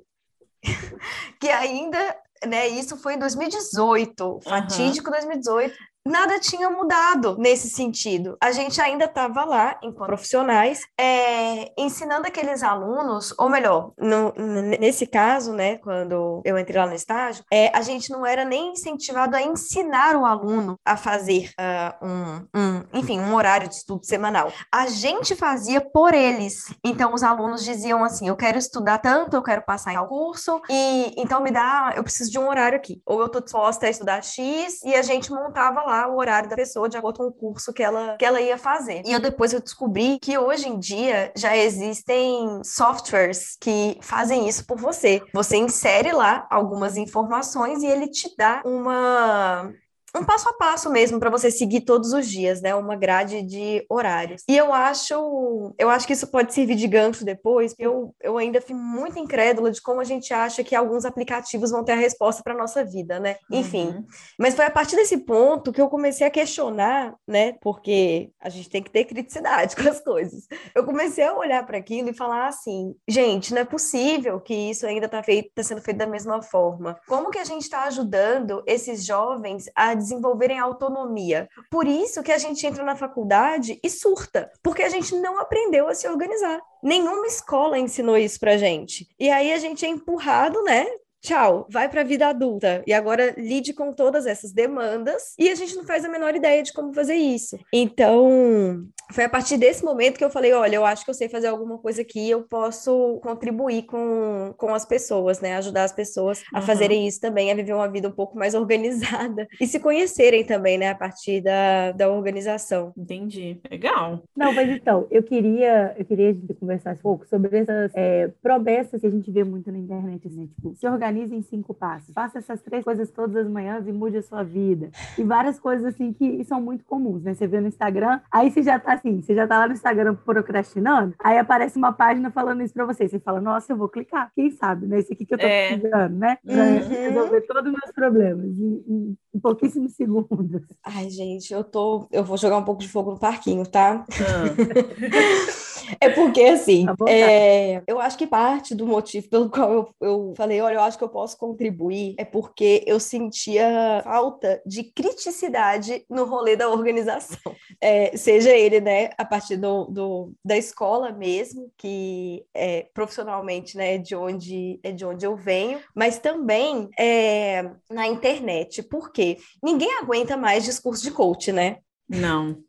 que 1.40 1.48
ainda 1.48 2.16
né? 2.46 2.68
Isso 2.68 2.96
foi 2.96 3.14
em 3.14 3.18
2018, 3.18 4.40
fatídico 4.44 5.10
2018 5.10 5.74
nada 6.06 6.38
tinha 6.38 6.68
mudado 6.68 7.36
nesse 7.38 7.70
sentido. 7.70 8.36
A 8.40 8.52
gente 8.52 8.80
ainda 8.80 9.06
estava 9.06 9.44
lá, 9.44 9.78
enquanto 9.82 10.08
profissionais, 10.08 10.82
é, 11.00 11.72
ensinando 11.78 12.26
aqueles 12.26 12.62
alunos, 12.62 13.34
ou 13.38 13.48
melhor, 13.48 13.92
no, 13.98 14.32
nesse 14.78 15.06
caso, 15.06 15.52
né, 15.52 15.78
quando 15.78 16.42
eu 16.44 16.58
entrei 16.58 16.78
lá 16.78 16.86
no 16.86 16.94
estágio, 16.94 17.44
é, 17.50 17.74
a 17.74 17.80
gente 17.80 18.10
não 18.10 18.26
era 18.26 18.44
nem 18.44 18.72
incentivado 18.72 19.34
a 19.34 19.42
ensinar 19.42 20.14
o 20.14 20.26
aluno 20.26 20.78
a 20.84 20.96
fazer 20.96 21.50
uh, 21.58 22.06
um, 22.06 22.46
um, 22.54 22.84
enfim, 22.92 23.18
um 23.18 23.34
horário 23.34 23.68
de 23.68 23.76
estudo 23.76 24.04
semanal. 24.04 24.52
A 24.70 24.86
gente 24.86 25.34
fazia 25.34 25.80
por 25.80 26.12
eles. 26.12 26.74
Então, 26.84 27.14
os 27.14 27.22
alunos 27.22 27.64
diziam 27.64 28.04
assim: 28.04 28.28
eu 28.28 28.36
quero 28.36 28.58
estudar 28.58 28.98
tanto, 28.98 29.36
eu 29.36 29.42
quero 29.42 29.62
passar 29.62 29.94
em 29.94 30.06
curso, 30.06 30.60
e 30.68 31.14
então 31.16 31.40
me 31.40 31.50
dá, 31.50 31.94
eu 31.96 32.02
preciso 32.02 32.30
de 32.30 32.38
um 32.38 32.48
horário 32.48 32.76
aqui. 32.76 33.00
Ou 33.06 33.20
eu 33.20 33.26
estou 33.26 33.40
disposta 33.40 33.86
a 33.86 33.90
estudar 33.90 34.22
X, 34.22 34.82
e 34.84 34.94
a 34.94 35.02
gente 35.02 35.30
montava 35.30 35.82
lá 35.82 35.93
o 36.08 36.16
horário 36.16 36.48
da 36.48 36.56
pessoa 36.56 36.88
de 36.88 36.96
acordo 36.96 37.18
com 37.18 37.26
o 37.26 37.32
curso 37.32 37.72
que 37.72 37.82
ela, 37.82 38.16
que 38.16 38.24
ela 38.24 38.40
ia 38.40 38.58
fazer. 38.58 39.02
E 39.04 39.12
eu 39.12 39.20
depois 39.20 39.52
eu 39.52 39.60
descobri 39.60 40.18
que 40.20 40.36
hoje 40.36 40.68
em 40.68 40.78
dia 40.78 41.32
já 41.36 41.56
existem 41.56 42.62
softwares 42.64 43.56
que 43.60 43.98
fazem 44.00 44.48
isso 44.48 44.66
por 44.66 44.78
você. 44.78 45.22
Você 45.32 45.56
insere 45.56 46.12
lá 46.12 46.46
algumas 46.50 46.96
informações 46.96 47.82
e 47.82 47.86
ele 47.86 48.08
te 48.08 48.34
dá 48.36 48.62
uma 48.64 49.72
um 50.16 50.24
passo 50.24 50.48
a 50.48 50.52
passo 50.52 50.90
mesmo 50.90 51.18
para 51.18 51.30
você 51.30 51.50
seguir 51.50 51.80
todos 51.80 52.12
os 52.12 52.26
dias, 52.28 52.62
né? 52.62 52.74
Uma 52.74 52.94
grade 52.94 53.42
de 53.42 53.84
horários. 53.88 54.42
E 54.48 54.56
eu 54.56 54.72
acho, 54.72 55.74
eu 55.76 55.90
acho 55.90 56.06
que 56.06 56.12
isso 56.12 56.28
pode 56.28 56.54
servir 56.54 56.76
de 56.76 56.86
gancho 56.86 57.24
depois, 57.24 57.72
porque 57.72 57.86
eu, 57.86 58.14
eu 58.22 58.38
ainda 58.38 58.60
fico 58.60 58.78
muito 58.78 59.18
incrédula 59.18 59.70
de 59.70 59.82
como 59.82 60.00
a 60.00 60.04
gente 60.04 60.32
acha 60.32 60.62
que 60.62 60.74
alguns 60.74 61.04
aplicativos 61.04 61.70
vão 61.70 61.84
ter 61.84 61.92
a 61.92 61.96
resposta 61.96 62.42
para 62.42 62.54
nossa 62.54 62.84
vida, 62.84 63.18
né? 63.18 63.36
Enfim. 63.50 63.88
Uhum. 63.88 64.06
Mas 64.38 64.54
foi 64.54 64.64
a 64.64 64.70
partir 64.70 64.94
desse 64.94 65.18
ponto 65.18 65.72
que 65.72 65.80
eu 65.80 65.88
comecei 65.88 66.26
a 66.26 66.30
questionar, 66.30 67.14
né? 67.26 67.54
Porque 67.60 68.30
a 68.40 68.48
gente 68.48 68.70
tem 68.70 68.82
que 68.82 68.90
ter 68.90 69.04
criticidade 69.04 69.74
com 69.76 69.88
as 69.88 70.00
coisas. 70.00 70.46
Eu 70.74 70.84
comecei 70.84 71.24
a 71.24 71.36
olhar 71.36 71.66
para 71.66 71.78
aquilo 71.78 72.10
e 72.10 72.14
falar 72.14 72.46
assim, 72.46 72.94
gente, 73.08 73.52
não 73.52 73.62
é 73.62 73.64
possível 73.64 74.40
que 74.40 74.54
isso 74.54 74.86
ainda 74.86 75.06
está 75.06 75.20
tá 75.22 75.62
sendo 75.62 75.82
feito 75.82 75.98
da 75.98 76.06
mesma 76.06 76.40
forma. 76.40 76.98
Como 77.08 77.30
que 77.30 77.38
a 77.38 77.44
gente 77.44 77.62
está 77.62 77.84
ajudando 77.84 78.62
esses 78.66 79.04
jovens 79.04 79.64
a 79.74 79.94
desenvolverem 80.04 80.58
autonomia. 80.58 81.48
Por 81.70 81.86
isso 81.86 82.22
que 82.22 82.32
a 82.32 82.38
gente 82.38 82.66
entra 82.66 82.84
na 82.84 82.96
faculdade 82.96 83.78
e 83.82 83.90
surta, 83.90 84.50
porque 84.62 84.82
a 84.82 84.88
gente 84.88 85.14
não 85.16 85.38
aprendeu 85.38 85.88
a 85.88 85.94
se 85.94 86.08
organizar. 86.08 86.60
Nenhuma 86.82 87.26
escola 87.26 87.78
ensinou 87.78 88.16
isso 88.16 88.38
pra 88.38 88.56
gente. 88.56 89.08
E 89.18 89.30
aí 89.30 89.52
a 89.52 89.58
gente 89.58 89.84
é 89.84 89.88
empurrado, 89.88 90.62
né, 90.62 90.86
tchau, 91.24 91.66
vai 91.70 91.88
para 91.88 92.02
a 92.02 92.04
vida 92.04 92.28
adulta 92.28 92.82
e 92.86 92.92
agora 92.92 93.34
lide 93.38 93.72
com 93.72 93.92
todas 93.94 94.26
essas 94.26 94.52
demandas 94.52 95.34
e 95.38 95.48
a 95.48 95.54
gente 95.54 95.74
não 95.74 95.84
faz 95.84 96.04
a 96.04 96.08
menor 96.08 96.36
ideia 96.36 96.62
de 96.62 96.72
como 96.72 96.92
fazer 96.92 97.14
isso. 97.14 97.58
Então, 97.72 98.86
foi 99.10 99.24
a 99.24 99.28
partir 99.28 99.56
desse 99.56 99.82
momento 99.82 100.18
que 100.18 100.24
eu 100.24 100.28
falei, 100.28 100.52
olha, 100.52 100.76
eu 100.76 100.84
acho 100.84 101.02
que 101.02 101.10
eu 101.10 101.14
sei 101.14 101.28
fazer 101.28 101.46
alguma 101.46 101.78
coisa 101.78 102.02
aqui, 102.02 102.28
eu 102.28 102.42
posso 102.42 103.18
contribuir 103.22 103.84
com, 103.84 104.52
com 104.58 104.74
as 104.74 104.84
pessoas, 104.84 105.40
né, 105.40 105.56
ajudar 105.56 105.84
as 105.84 105.92
pessoas 105.92 106.44
a 106.52 106.58
uhum. 106.60 106.66
fazerem 106.66 107.06
isso 107.06 107.20
também, 107.20 107.50
a 107.50 107.54
viver 107.54 107.72
uma 107.72 107.88
vida 107.88 108.06
um 108.06 108.12
pouco 108.12 108.36
mais 108.36 108.52
organizada 108.54 109.48
e 109.58 109.66
se 109.66 109.80
conhecerem 109.80 110.44
também, 110.44 110.76
né, 110.76 110.90
a 110.90 110.94
partir 110.94 111.40
da, 111.40 111.92
da 111.92 112.10
organização. 112.10 112.92
Entendi, 112.98 113.58
legal. 113.70 114.22
Não, 114.36 114.52
mas 114.52 114.68
então, 114.68 115.06
eu 115.10 115.22
queria, 115.22 115.94
eu 115.98 116.04
queria 116.04 116.36
conversar 116.60 116.94
um 116.94 116.98
pouco 116.98 117.26
sobre 117.26 117.56
essas 117.56 117.90
é, 117.94 118.28
promessas 118.42 119.00
que 119.00 119.06
a 119.06 119.10
gente 119.10 119.30
vê 119.30 119.42
muito 119.42 119.72
na 119.72 119.78
internet, 119.78 120.26
assim, 120.26 120.46
tipo, 120.46 120.74
se 120.74 120.86
organiza 120.86 121.13
organize 121.14 121.34
em 121.34 121.42
cinco 121.42 121.72
passos. 121.72 122.12
Faça 122.12 122.38
essas 122.38 122.60
três 122.60 122.84
coisas 122.84 123.10
todas 123.10 123.36
as 123.36 123.48
manhãs 123.48 123.86
e 123.86 123.92
mude 123.92 124.16
a 124.16 124.22
sua 124.22 124.42
vida. 124.42 124.90
E 125.16 125.22
várias 125.22 125.58
coisas 125.60 125.86
assim 125.86 126.12
que 126.12 126.42
são 126.44 126.60
muito 126.60 126.84
comuns, 126.84 127.22
né? 127.22 127.34
Você 127.34 127.46
vê 127.46 127.60
no 127.60 127.68
Instagram, 127.68 128.20
aí 128.30 128.50
você 128.50 128.62
já 128.62 128.78
tá 128.78 128.94
assim, 128.94 129.22
você 129.22 129.34
já 129.34 129.46
tá 129.46 129.58
lá 129.58 129.66
no 129.68 129.72
Instagram 129.72 130.16
procrastinando, 130.16 131.14
aí 131.22 131.38
aparece 131.38 131.78
uma 131.78 131.92
página 131.92 132.30
falando 132.30 132.62
isso 132.62 132.74
pra 132.74 132.84
você. 132.84 133.08
Você 133.08 133.20
fala, 133.20 133.40
nossa, 133.40 133.72
eu 133.72 133.76
vou 133.76 133.88
clicar. 133.88 134.30
Quem 134.34 134.50
sabe, 134.50 134.86
né? 134.86 134.98
Esse 134.98 135.12
aqui 135.12 135.24
que 135.24 135.34
eu 135.34 135.38
tô 135.38 135.46
é. 135.46 135.68
precisando, 135.68 136.16
né? 136.16 136.38
Pra 136.44 136.54
uhum. 136.54 136.88
resolver 136.88 137.40
todos 137.42 137.72
os 137.72 137.78
meus 137.78 137.92
problemas 137.94 138.58
em, 138.58 138.84
em, 138.88 139.16
em, 139.34 139.38
pouquíssimos 139.40 139.94
segundos. 139.94 140.62
Ai, 140.82 141.10
gente, 141.10 141.52
eu 141.52 141.64
tô. 141.64 142.06
Eu 142.10 142.24
vou 142.24 142.36
jogar 142.36 142.58
um 142.58 142.64
pouco 142.64 142.80
de 142.80 142.88
fogo 142.88 143.12
no 143.12 143.18
parquinho, 143.18 143.66
tá? 143.66 144.04
Ah. 144.10 145.64
É 146.00 146.08
porque, 146.08 146.42
assim, 146.42 146.86
é, 147.08 147.82
eu 147.86 148.00
acho 148.00 148.16
que 148.16 148.26
parte 148.26 148.74
do 148.74 148.86
motivo 148.86 149.28
pelo 149.28 149.50
qual 149.50 149.72
eu, 149.72 149.88
eu 150.00 150.34
falei, 150.36 150.60
olha, 150.60 150.74
eu 150.74 150.80
acho 150.80 150.98
que 150.98 151.04
eu 151.04 151.08
posso 151.08 151.36
contribuir, 151.36 152.14
é 152.18 152.24
porque 152.24 152.82
eu 152.86 152.98
sentia 152.98 154.00
falta 154.04 154.62
de 154.64 154.84
criticidade 154.84 156.04
no 156.08 156.24
rolê 156.24 156.56
da 156.56 156.68
organização. 156.68 157.38
É, 157.80 158.16
seja 158.16 158.50
ele, 158.50 158.80
né, 158.80 159.10
a 159.18 159.24
partir 159.24 159.56
do, 159.56 159.84
do, 159.86 160.32
da 160.44 160.56
escola 160.56 161.12
mesmo, 161.12 161.70
que 161.76 162.44
é 162.54 162.86
profissionalmente, 162.94 163.76
né, 163.76 163.98
de 163.98 164.14
onde, 164.14 164.80
é 164.82 164.92
de 164.92 165.04
onde 165.04 165.26
eu 165.26 165.36
venho, 165.36 165.80
mas 165.94 166.18
também 166.18 166.88
é, 166.98 167.70
na 167.90 168.06
internet. 168.06 168.82
Por 168.82 169.12
quê? 169.12 169.23
Ninguém 169.62 169.98
aguenta 169.98 170.36
mais 170.36 170.64
discurso 170.64 171.02
de 171.02 171.10
coach, 171.10 171.52
né? 171.52 171.78
Não. 172.08 172.62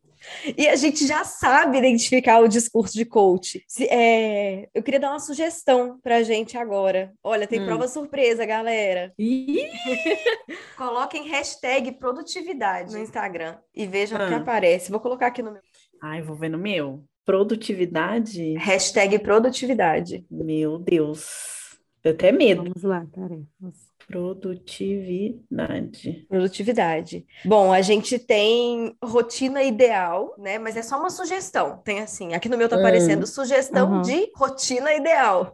E 0.58 0.68
a 0.68 0.76
gente 0.76 1.06
já 1.06 1.24
sabe 1.24 1.78
identificar 1.78 2.40
o 2.40 2.48
discurso 2.48 2.94
de 2.94 3.06
coach. 3.06 3.64
Se, 3.68 3.86
é, 3.86 4.68
eu 4.74 4.82
queria 4.84 5.00
dar 5.00 5.12
uma 5.12 5.20
sugestão 5.20 6.00
para 6.02 6.18
a 6.18 6.24
gente 6.24 6.58
agora. 6.58 7.14
Olha, 7.24 7.48
tem 7.48 7.62
hum. 7.62 7.66
prova 7.66 7.88
surpresa, 7.88 8.46
galera. 8.46 9.14
Coloquem 10.78 11.28
hashtag 11.30 11.92
produtividade 11.94 12.94
no 12.94 13.00
Instagram 13.00 13.58
e 13.74 13.86
vejam 13.86 14.18
o 14.20 14.28
que 14.28 14.34
ah. 14.34 14.38
aparece. 14.38 14.92
Vou 14.92 15.00
colocar 15.00 15.28
aqui 15.28 15.42
no 15.42 15.52
meu. 15.52 15.62
Ai, 16.02 16.22
vou 16.22 16.36
ver 16.36 16.50
no 16.50 16.58
meu. 16.58 17.04
Produtividade? 17.26 18.54
Hashtag 18.58 19.18
produtividade. 19.20 20.26
Meu 20.30 20.78
Deus. 20.78 21.56
Eu 22.04 22.12
até 22.12 22.32
medo. 22.32 22.64
Vamos 22.64 22.84
lá, 22.84 23.06
tarefas. 23.12 23.95
Produtividade. 24.08 26.26
Produtividade. 26.30 27.26
Bom, 27.44 27.74
a 27.74 27.82
gente 27.82 28.20
tem 28.20 28.96
rotina 29.04 29.64
ideal, 29.64 30.34
né? 30.38 30.60
Mas 30.60 30.78
é 30.78 30.82
só 30.82 31.00
uma 31.00 31.10
sugestão. 31.10 31.82
Tem 31.84 32.00
assim, 32.00 32.34
aqui 32.34 32.48
no 32.48 32.58
meu 32.58 32.70
tá 32.70 32.78
aparecendo 32.78 33.24
hum. 33.24 33.28
sugestão 33.28 33.92
uhum. 33.92 34.02
de 34.02 34.32
rotina 34.36 34.94
ideal. 34.94 35.54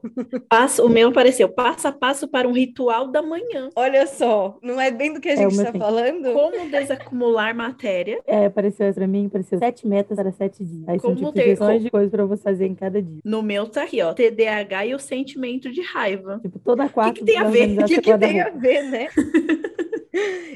Passo, 0.50 0.86
o 0.86 0.90
meu 0.90 1.10
apareceu 1.10 1.50
passo 1.50 1.88
a 1.88 1.92
passo 1.92 2.28
para 2.28 2.48
um 2.48 2.52
ritual 2.52 3.08
da 3.08 3.22
manhã. 3.22 3.70
Olha 3.76 4.06
só, 4.06 4.58
não 4.62 4.80
é 4.80 4.92
bem 4.92 5.14
do 5.14 5.22
que 5.22 5.30
a 5.30 5.34
é 5.34 5.38
gente 5.38 5.54
está 5.54 5.74
falando? 5.74 6.34
Como 6.34 6.70
desacumular 6.70 7.56
matéria. 7.56 8.22
É, 8.26 8.46
apareceu 8.46 8.94
para 8.94 9.08
mim, 9.08 9.28
apareceu 9.28 9.60
sete 9.60 9.88
metas 9.88 10.18
para 10.18 10.32
sete 10.32 10.64
dias. 10.64 10.88
Aí 10.88 11.00
Como 11.00 11.18
são 11.18 11.32
tipo, 11.32 11.34
ter 11.34 11.80
de 11.80 11.90
coisas 11.90 12.12
para 12.12 12.26
você 12.26 12.44
fazer 12.44 12.66
em 12.66 12.76
cada 12.76 13.02
dia. 13.02 13.22
No 13.24 13.42
meu 13.42 13.68
tá 13.68 13.84
aqui, 13.84 14.02
ó, 14.02 14.14
TDAH 14.14 14.88
e 14.88 14.96
o 14.96 15.00
sentimento 15.00 15.72
de 15.72 15.82
raiva. 15.82 16.40
Tipo, 16.42 16.60
toda 16.60 16.90
quarta. 16.90 17.12
O 17.12 17.14
que, 17.14 17.20
que 17.22 17.26
tem 17.26 17.38
a 17.38 17.46
ver? 17.46 17.80
O 17.80 17.86
que, 17.86 18.02
que 18.02 18.18
tem 18.18 18.41
a 18.42 18.50
ver, 18.58 18.84
né? 18.84 19.08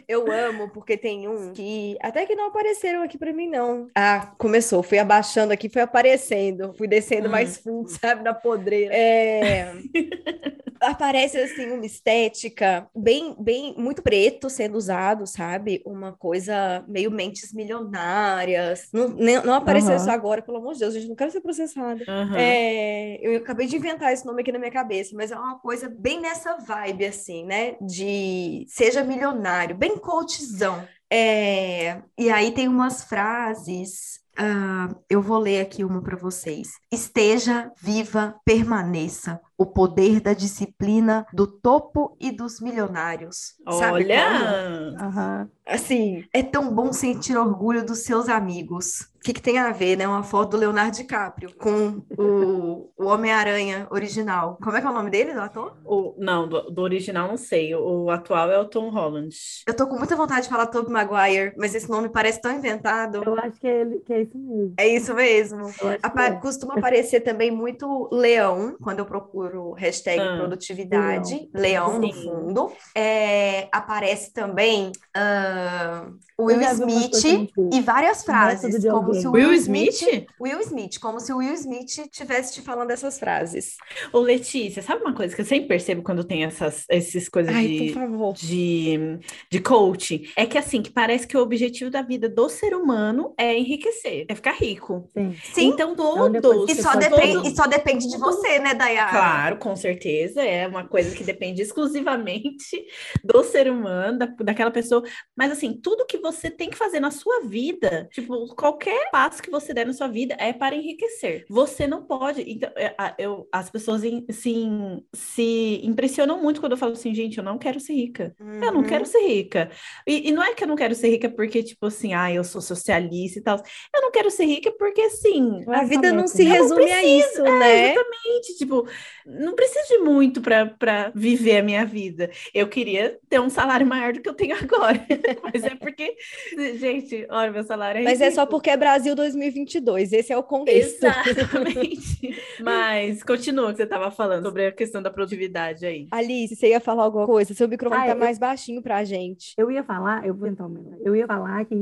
Eu 0.08 0.32
amo, 0.32 0.70
porque 0.70 0.98
tem 0.98 1.28
um 1.28 1.54
que 1.54 1.98
até 2.02 2.26
que 2.26 2.36
não 2.36 2.48
apareceram 2.48 3.02
aqui 3.02 3.18
para 3.18 3.34
mim, 3.34 3.48
não. 3.48 3.88
Ah, 3.96 4.34
começou. 4.38 4.84
Fui 4.84 5.00
abaixando 5.00 5.54
aqui, 5.54 5.70
foi 5.70 5.82
aparecendo. 5.82 6.74
Fui 6.74 6.88
descendo 6.88 7.28
hum. 7.28 7.32
mais 7.32 7.58
fundo, 7.58 7.88
sabe, 8.00 8.24
na 8.24 8.34
podreira. 8.34 8.94
É 8.94 9.74
aparece 10.86 11.38
assim 11.38 11.72
uma 11.72 11.86
estética 11.86 12.88
bem, 12.96 13.36
bem 13.40 13.76
muito 13.78 14.02
preto 14.02 14.50
sendo 14.50 14.76
usado, 14.78 15.26
sabe? 15.28 15.82
Uma 15.86 16.14
coisa 16.14 16.84
meio 16.88 17.12
mentes 17.12 17.54
milionárias. 17.54 18.90
Não, 18.94 19.10
não 19.44 19.54
apareceu 19.54 19.92
uhum. 19.92 19.98
isso 19.98 20.10
agora, 20.10 20.42
pelo 20.42 20.58
amor 20.58 20.74
de 20.74 20.80
Deus, 20.80 20.96
a 20.96 21.00
gente 21.00 21.10
não 21.10 21.16
quer 21.16 21.32
ser 21.32 21.42
processada. 21.42 22.04
Uhum. 22.08 22.36
É, 22.36 23.20
eu 23.22 23.38
acabei 23.38 23.68
de 23.68 23.76
inventar 23.76 24.14
esse 24.14 24.26
nome 24.26 24.42
aqui 24.42 24.52
na 24.52 24.60
minha 24.60 24.72
cabeça, 24.72 25.16
mas 25.16 25.32
é 25.32 25.36
uma 25.36 25.60
coisa 25.60 25.90
bem 25.90 26.20
nessa 26.20 26.58
vibe, 26.58 27.06
assim, 27.06 27.46
né? 27.46 27.76
De 27.82 28.66
seja 28.68 29.04
milionário, 29.04 29.76
bem 29.76 29.98
coachzão. 29.98 30.88
É, 31.12 32.02
e 32.18 32.30
aí 32.30 32.52
tem 32.52 32.68
umas 32.68 33.04
frases 33.04 34.26
Uh, 34.38 34.94
eu 35.10 35.22
vou 35.22 35.38
ler 35.40 35.62
aqui 35.62 35.84
uma 35.84 36.02
para 36.02 36.18
vocês. 36.18 36.74
Esteja 36.92 37.72
viva, 37.82 38.36
permaneça 38.44 39.40
o 39.58 39.66
poder 39.66 40.20
da 40.20 40.34
disciplina 40.34 41.26
do 41.34 41.48
topo 41.48 42.16
e 42.20 42.32
dos 42.32 42.60
milionários. 42.60 43.56
Olha! 43.66 44.96
Uhum. 45.00 45.50
Assim, 45.66 46.24
é 46.32 46.44
tão 46.44 46.74
bom 46.74 46.94
sentir 46.94 47.36
orgulho 47.36 47.84
dos 47.84 48.00
seus 48.00 48.30
amigos. 48.30 49.10
O 49.16 49.26
que, 49.26 49.34
que 49.34 49.42
tem 49.42 49.58
a 49.58 49.72
ver, 49.72 49.98
né? 49.98 50.08
Uma 50.08 50.22
foto 50.22 50.52
do 50.52 50.58
Leonardo 50.58 50.98
DiCaprio 50.98 51.50
com 51.58 52.04
o, 52.16 52.92
o 52.96 53.06
Homem-Aranha 53.06 53.88
original. 53.90 54.60
Como 54.62 54.78
é 54.78 54.82
que 54.82 54.86
é 54.86 54.90
o 54.90 54.94
nome 54.94 55.10
dele, 55.10 55.34
do 55.34 55.42
ator? 55.42 55.76
O, 55.84 56.14
não, 56.20 56.48
do, 56.48 56.70
do, 56.70 56.82
original 56.84 57.28
não 57.28 57.36
sei. 57.38 57.74
O, 57.74 58.04
o, 58.04 58.12
atual 58.12 58.52
é 58.52 58.60
o 58.60 58.66
Tom 58.66 58.92
Holland. 58.92 59.36
Eu 59.68 59.74
tô 59.74 59.88
com 59.88 59.98
muita 59.98 60.16
vontade 60.16 60.44
de 60.44 60.50
falar 60.50 60.68
Tobey 60.68 60.92
Maguire, 60.92 61.56
mas 61.58 61.74
esse 61.74 61.90
nome 61.90 62.10
parece 62.10 62.40
tão 62.40 62.52
inventado. 62.52 63.24
Eu 63.26 63.40
acho 63.40 63.60
que 63.60 63.68
é, 63.68 63.82
ele, 63.82 64.00
que 64.02 64.14
é 64.14 64.22
isso 64.22 64.38
mesmo. 64.38 64.74
É 64.78 64.88
isso 64.88 65.16
mesmo. 65.16 65.74
Apa 66.04 66.26
é. 66.26 66.32
Costuma 66.34 66.76
aparecer 66.76 67.22
também 67.22 67.50
muito 67.50 68.08
leão, 68.12 68.78
quando 68.80 69.00
eu 69.00 69.06
procuro 69.08 69.45
hashtag 69.74 70.20
Ah, 70.20 70.36
produtividade, 70.36 71.50
leão, 71.54 72.00
no 72.00 72.12
Sim. 72.12 72.24
fundo. 72.24 72.72
É, 72.96 73.70
aparece 73.72 74.32
também 74.34 74.92
Eu 75.14 76.20
Will 76.38 76.62
Smith 76.62 77.12
tipo, 77.12 77.70
e 77.74 77.80
várias 77.82 78.24
frases, 78.24 78.84
como 78.84 79.14
se 79.14 79.28
o 79.28 79.32
Will 79.32 79.54
Smith? 79.54 80.28
Will 80.40 80.60
Smith, 80.60 81.00
como 81.00 81.20
se 81.20 81.32
o 81.32 81.38
Will 81.38 81.54
Smith 81.54 82.10
tivesse 82.12 82.54
te 82.54 82.62
falando 82.62 82.92
essas 82.92 83.18
frases. 83.18 83.78
Ô, 84.12 84.20
Letícia, 84.20 84.82
sabe 84.82 85.02
uma 85.02 85.14
coisa 85.14 85.34
que 85.34 85.42
eu 85.42 85.46
sempre 85.46 85.70
percebo 85.70 86.04
quando 86.04 86.26
tem 86.26 86.44
essas, 86.44 86.84
essas 86.90 87.30
coisas 87.30 87.56
Ai, 87.56 87.68
de, 87.68 87.96
de, 88.34 89.20
de 89.50 89.60
coaching? 89.62 90.28
É 90.36 90.46
que 90.46 90.58
assim, 90.58 90.82
que 90.82 90.92
parece 90.92 91.26
que 91.26 91.38
o 91.38 91.42
objetivo 91.42 91.90
da 91.90 92.02
vida 92.02 92.28
do 92.28 92.50
ser 92.50 92.76
humano 92.76 93.34
é 93.38 93.58
enriquecer, 93.58 94.26
é 94.28 94.36
ficar 94.36 94.56
rico. 94.56 95.10
Sim. 95.16 95.36
Sim, 95.54 95.68
Então, 95.68 95.94
Então, 95.94 96.42
todos. 96.42 96.70
e 96.70 96.82
só, 96.82 96.96
depende, 96.96 97.48
e 97.48 97.56
só 97.56 97.66
depende 97.66 98.10
de 98.10 98.18
você, 98.18 98.60
né, 98.60 98.74
Dayara? 98.74 99.12
Claro, 99.12 99.58
com 99.58 99.76
certeza, 99.76 100.44
é 100.44 100.68
uma 100.68 100.86
coisa 100.86 101.16
que 101.16 101.24
depende 101.24 101.62
exclusivamente 101.62 102.86
do 103.24 103.44
ser 103.44 103.72
humano, 103.72 104.20
da, 104.20 104.26
daquela 104.26 104.72
pessoa. 104.72 105.02
Mas 105.36 105.52
assim, 105.52 105.80
tudo 105.82 106.06
que 106.06 106.25
você 106.32 106.50
tem 106.50 106.70
que 106.70 106.78
fazer 106.78 107.00
na 107.00 107.12
sua 107.12 107.42
vida, 107.46 108.08
tipo, 108.12 108.54
qualquer 108.56 109.10
passo 109.12 109.42
que 109.42 109.50
você 109.52 109.74
der 109.74 109.86
na 109.86 109.94
sua 109.94 110.08
vida 110.08 110.36
é 110.40 110.52
para 110.54 110.76
enriquecer. 110.76 111.46
Você 111.50 111.88
não 111.88 112.04
pode. 112.06 112.42
Então, 112.42 112.70
é, 112.76 112.96
eu, 113.18 113.48
as 113.52 113.70
pessoas 113.70 114.02
assim, 114.30 115.04
se 115.14 115.80
impressionam 115.84 116.42
muito 116.42 116.60
quando 116.60 116.74
eu 116.74 116.78
falo 116.78 116.94
assim, 116.94 117.14
gente, 117.14 117.38
eu 117.38 117.44
não 117.44 117.58
quero 117.58 117.80
ser 117.80 117.94
rica. 117.94 118.36
Eu 118.40 118.72
não 118.74 118.82
Uhum. 118.82 118.84
quero 118.84 119.06
ser 119.06 119.20
rica. 119.28 119.70
E, 120.08 120.30
e 120.30 120.32
não 120.32 120.44
é 120.44 120.54
que 120.54 120.64
eu 120.64 120.68
não 120.68 120.76
quero 120.76 120.96
ser 120.96 121.10
rica 121.10 121.30
porque, 121.30 121.64
tipo 121.64 121.86
assim, 121.88 122.14
ah, 122.14 122.32
eu 122.32 122.44
sou 122.44 122.62
socialista 122.62 123.40
e 123.40 123.42
tal. 123.44 123.62
Eu 123.94 124.02
não 124.02 124.12
quero 124.12 124.30
ser 124.32 124.46
rica 124.46 124.72
porque, 124.78 125.02
assim, 125.02 125.64
A 125.70 125.84
vida 125.84 126.12
não 126.12 126.28
se 126.28 126.44
Eu 126.44 126.50
não 126.50 126.54
resume 126.56 126.92
a 126.92 127.04
isso, 127.06 127.44
né? 127.44 127.92
Exatamente, 127.92 128.58
tipo, 128.58 128.88
não 129.26 129.56
preciso 129.56 129.88
de 129.90 129.98
muito 130.00 130.42
para 130.42 131.12
viver 131.16 131.58
a 131.58 131.64
minha 131.64 131.86
vida. 131.86 132.30
Eu 132.54 132.68
queria 132.68 133.20
ter 133.30 133.40
um 133.40 133.50
salário 133.50 133.86
maior 133.86 134.14
do 134.14 134.22
que 134.22 134.30
eu 134.30 134.34
tenho 134.34 134.56
agora. 134.62 135.06
Mas 135.44 135.64
é 135.64 135.76
porque, 135.76 136.15
gente, 136.80 137.26
olha, 137.30 137.52
meu 137.52 137.64
salário 137.64 138.00
é 138.02 138.04
Mas 138.04 138.22
é 138.22 138.32
só 138.32 138.46
porque 138.46 138.70
é 138.70 138.78
Brasil 138.78 139.16
2022, 139.16 140.14
esse 140.14 140.32
é 140.34 140.38
o 140.38 140.44
contexto. 140.44 141.04
Exatamente. 141.06 142.36
Mas 142.62 143.24
continua 143.24 143.68
o 143.68 143.72
que 143.72 143.78
você 143.78 143.84
estava 143.84 144.10
falando 144.12 144.44
sobre 144.46 144.68
a 144.68 144.72
questão 144.72 145.02
da 145.02 145.10
produtividade 145.12 145.86
aí. 145.86 146.08
Alice, 146.12 146.56
você 146.56 146.70
ia 146.70 146.80
falar 146.80 147.04
alguma 147.04 147.26
coisa? 147.26 147.54
Seu 147.54 147.68
microfone 147.68 148.02
Ah, 148.02 148.06
tá 148.08 148.12
eu- 148.14 148.18
mais 148.20 148.38
baixinho 148.40 148.82
pra 148.82 149.04
gente. 149.04 149.54
Eu 149.58 149.70
ia 149.72 149.84
falar, 149.84 150.26
eu 150.26 150.34
vou 150.34 150.48
tentar 150.48 150.64
aumentar. 150.64 150.96
Eu 151.04 151.16
ia 151.16 151.28
falar 151.28 151.66
que 151.66 151.76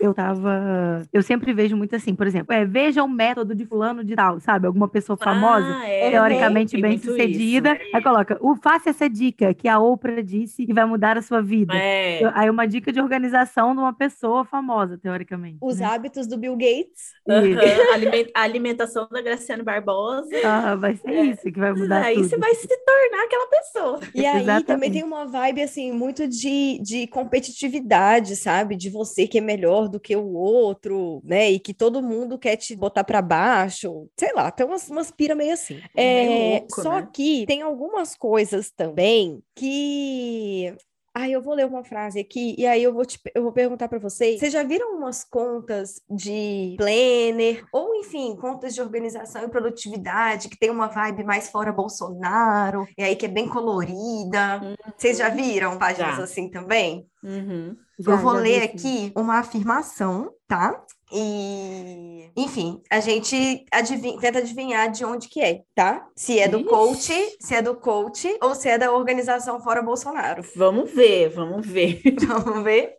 eu 0.00 0.12
tava. 0.14 1.02
Eu 1.12 1.22
sempre 1.22 1.52
vejo 1.52 1.76
muito 1.76 1.94
assim, 1.96 2.14
por 2.14 2.26
exemplo, 2.26 2.52
é, 2.54 2.64
veja 2.64 3.02
o 3.02 3.08
método 3.08 3.54
de 3.54 3.64
fulano 3.64 4.04
de 4.04 4.14
tal, 4.14 4.40
sabe? 4.40 4.66
Alguma 4.66 4.88
pessoa 4.88 5.16
famosa. 5.16 5.66
Ah, 5.80 5.88
é, 5.88 6.10
Teoricamente 6.10 6.72
tem 6.72 6.80
bem 6.82 6.90
muito 6.92 7.06
sucedida, 7.06 7.74
isso. 7.74 7.96
aí 7.96 8.02
coloca, 8.02 8.38
o, 8.40 8.54
faça 8.56 8.90
essa 8.90 9.08
dica 9.08 9.52
que 9.54 9.68
a 9.68 9.78
Oprah 9.78 10.22
disse 10.22 10.64
e 10.68 10.72
vai 10.72 10.84
mudar 10.84 11.16
a 11.16 11.22
sua 11.22 11.40
vida. 11.42 11.74
É. 11.74 12.22
Eu- 12.24 12.30
Aí 12.34 12.48
uma 12.50 12.66
dica 12.66 12.92
de 12.92 13.00
organização 13.00 13.74
de 13.78 13.84
uma 13.84 13.94
pessoa 13.96 14.44
famosa, 14.44 14.98
teoricamente. 14.98 15.58
Os 15.60 15.78
né? 15.78 15.86
hábitos 15.86 16.26
do 16.26 16.36
Bill 16.38 16.56
Gates. 16.56 17.14
Aliment- 17.92 18.30
A 18.34 18.42
alimentação 18.42 19.08
da 19.10 19.20
Graciane 19.22 19.62
Barbosa. 19.62 20.28
Ah, 20.42 20.74
vai 20.76 20.96
ser 20.96 21.12
isso 21.24 21.42
que 21.52 21.58
vai 21.58 21.72
mudar 21.72 22.04
Aí 22.04 22.14
tudo. 22.14 22.28
você 22.28 22.36
vai 22.38 22.54
se 22.54 22.68
tornar 22.68 23.24
aquela 23.24 23.46
pessoa. 23.48 24.00
E 24.14 24.24
aí 24.26 24.64
também 24.64 24.90
Exatamente. 24.90 24.92
tem 24.92 25.02
uma 25.04 25.26
vibe, 25.26 25.62
assim, 25.62 25.92
muito 25.92 26.26
de, 26.28 26.78
de 26.80 27.06
competitividade, 27.08 28.36
sabe? 28.36 28.76
De 28.76 28.88
você 28.90 29.26
que 29.28 29.38
é 29.38 29.40
melhor 29.40 29.88
do 29.88 30.00
que 30.00 30.14
o 30.16 30.32
outro, 30.34 31.20
né? 31.24 31.50
E 31.50 31.58
que 31.60 31.74
todo 31.74 32.02
mundo 32.02 32.38
quer 32.38 32.56
te 32.56 32.74
botar 32.76 33.04
pra 33.04 33.20
baixo. 33.22 34.08
Sei 34.18 34.32
lá, 34.32 34.50
tem 34.50 34.66
umas, 34.66 34.88
umas 34.88 35.10
pira 35.10 35.34
meio 35.34 35.52
assim. 35.54 35.84
É 35.94 36.24
É, 36.56 36.60
louco, 36.60 36.70
só 36.70 37.00
né? 37.00 37.08
que 37.12 37.46
tem 37.46 37.62
algumas 37.62 38.14
coisas 38.16 38.70
também 38.70 39.42
que. 39.54 40.74
Ai, 41.18 41.32
eu 41.32 41.42
vou 41.42 41.52
ler 41.52 41.66
uma 41.66 41.82
frase 41.82 42.20
aqui 42.20 42.54
e 42.56 42.64
aí 42.64 42.80
eu 42.80 42.94
vou, 42.94 43.04
te, 43.04 43.20
eu 43.34 43.42
vou 43.42 43.50
perguntar 43.50 43.88
pra 43.88 43.98
vocês. 43.98 44.38
Vocês 44.38 44.52
já 44.52 44.62
viram 44.62 44.96
umas 44.96 45.24
contas 45.24 46.00
de 46.08 46.76
planner 46.78 47.66
ou, 47.72 47.92
enfim, 47.96 48.36
contas 48.36 48.72
de 48.72 48.80
organização 48.80 49.42
e 49.42 49.48
produtividade 49.48 50.48
que 50.48 50.56
tem 50.56 50.70
uma 50.70 50.86
vibe 50.86 51.24
mais 51.24 51.48
fora 51.48 51.72
Bolsonaro 51.72 52.86
e 52.96 53.02
aí 53.02 53.16
que 53.16 53.26
é 53.26 53.28
bem 53.28 53.48
colorida? 53.48 54.76
Vocês 54.96 55.18
já 55.18 55.28
viram 55.28 55.76
páginas 55.76 56.18
Já. 56.18 56.22
assim 56.22 56.48
também? 56.48 57.04
Uhum. 57.20 57.76
Já- 57.98 58.12
eu 58.12 58.18
vou 58.18 58.32
ler 58.32 58.62
aqui 58.62 59.12
uma 59.16 59.38
afirmação, 59.38 60.30
tá? 60.46 60.80
E, 61.10 62.30
enfim, 62.36 62.80
a 62.90 63.00
gente 63.00 63.64
adivinha- 63.72 64.18
tenta 64.20 64.38
adivinhar 64.38 64.90
de 64.90 65.04
onde 65.04 65.28
que 65.28 65.40
é, 65.40 65.62
tá? 65.74 66.06
Se 66.14 66.38
é 66.38 66.46
do 66.46 66.58
Ixi. 66.60 66.68
coach, 66.68 67.36
se 67.40 67.54
é 67.54 67.62
do 67.62 67.74
coach 67.74 68.38
ou 68.42 68.54
se 68.54 68.68
é 68.68 68.76
da 68.78 68.92
organização 68.92 69.58
Fora 69.60 69.82
Bolsonaro. 69.82 70.42
Vamos 70.54 70.90
ver, 70.90 71.30
vamos 71.30 71.66
ver. 71.66 72.00
Vamos 72.44 72.62
ver? 72.62 72.94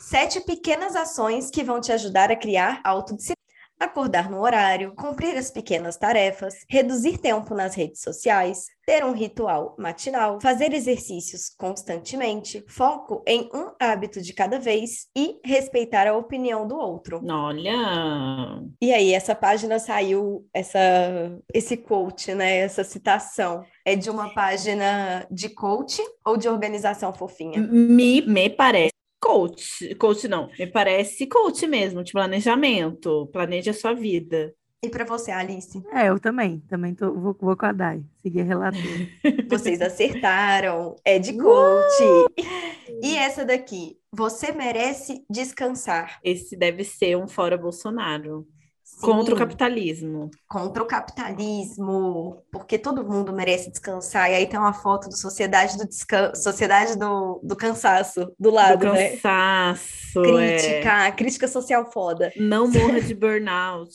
Sete 0.00 0.40
pequenas 0.40 0.94
ações 0.94 1.50
que 1.50 1.64
vão 1.64 1.80
te 1.80 1.90
ajudar 1.90 2.30
a 2.30 2.36
criar 2.36 2.80
autodisciplina. 2.84 3.41
Acordar 3.82 4.30
no 4.30 4.40
horário, 4.40 4.94
cumprir 4.94 5.36
as 5.36 5.50
pequenas 5.50 5.96
tarefas, 5.96 6.54
reduzir 6.68 7.18
tempo 7.18 7.52
nas 7.52 7.74
redes 7.74 8.00
sociais, 8.00 8.66
ter 8.86 9.04
um 9.04 9.10
ritual 9.12 9.74
matinal, 9.76 10.38
fazer 10.40 10.72
exercícios 10.72 11.52
constantemente, 11.58 12.64
foco 12.68 13.24
em 13.26 13.50
um 13.52 13.72
hábito 13.80 14.22
de 14.22 14.32
cada 14.32 14.60
vez 14.60 15.08
e 15.16 15.40
respeitar 15.44 16.06
a 16.06 16.16
opinião 16.16 16.64
do 16.64 16.76
outro. 16.76 17.20
Olha, 17.28 18.62
E 18.80 18.92
aí, 18.92 19.12
essa 19.12 19.34
página 19.34 19.80
saiu, 19.80 20.46
essa, 20.54 20.78
esse 21.52 21.76
quote, 21.76 22.34
né? 22.34 22.58
Essa 22.58 22.84
citação. 22.84 23.64
É 23.84 23.96
de 23.96 24.08
uma 24.08 24.32
página 24.32 25.26
de 25.28 25.48
coach 25.48 26.00
ou 26.24 26.36
de 26.36 26.48
organização 26.48 27.12
fofinha? 27.12 27.58
me, 27.60 28.22
me 28.22 28.48
parece 28.48 28.91
coach. 29.22 29.94
Coach 29.94 30.26
não, 30.26 30.50
me 30.58 30.66
parece 30.66 31.26
coach 31.28 31.66
mesmo, 31.66 32.02
de 32.02 32.12
planejamento. 32.12 33.28
Planeja 33.32 33.70
a 33.70 33.74
sua 33.74 33.94
vida. 33.94 34.52
E 34.84 34.90
para 34.90 35.04
você, 35.04 35.30
Alice? 35.30 35.80
É, 35.92 36.08
eu 36.08 36.18
também. 36.18 36.58
Também 36.68 36.92
tô, 36.92 37.14
vou, 37.14 37.36
vou 37.40 37.56
com 37.56 37.66
a 37.66 37.72
Dai. 37.72 38.02
Seguir 38.20 38.40
a 38.40 38.44
relatora. 38.44 38.82
Vocês 39.48 39.80
acertaram. 39.80 40.96
É 41.04 41.20
de 41.20 41.38
coach. 41.38 42.02
E 43.00 43.16
essa 43.16 43.44
daqui? 43.44 43.96
Você 44.12 44.50
merece 44.50 45.24
descansar. 45.30 46.18
Esse 46.24 46.56
deve 46.56 46.82
ser 46.82 47.16
um 47.16 47.28
fora 47.28 47.56
Bolsonaro. 47.56 48.44
Contra 49.00 49.34
o 49.34 49.36
Sim, 49.36 49.38
capitalismo. 49.38 50.30
contra 50.48 50.82
o 50.82 50.86
capitalismo, 50.86 52.44
porque 52.52 52.78
todo 52.78 53.04
mundo 53.04 53.32
merece 53.32 53.70
descansar. 53.70 54.30
E 54.30 54.34
aí 54.34 54.46
tem 54.46 54.58
uma 54.58 54.72
foto 54.74 55.08
do 55.08 55.16
Sociedade 55.16 55.76
do 55.78 55.88
Descanso, 55.88 56.42
Sociedade 56.42 56.96
do, 56.98 57.40
do 57.42 57.56
Cansaço 57.56 58.32
do 58.38 58.50
lado, 58.50 58.86
do 58.86 58.92
né? 58.92 59.16
cansaço. 59.16 60.20
é. 60.36 60.82
Crítica, 60.82 61.12
crítica 61.12 61.48
social 61.48 61.90
foda. 61.90 62.32
Não 62.36 62.68
morra 62.68 63.00
de 63.00 63.14
burnout. 63.14 63.90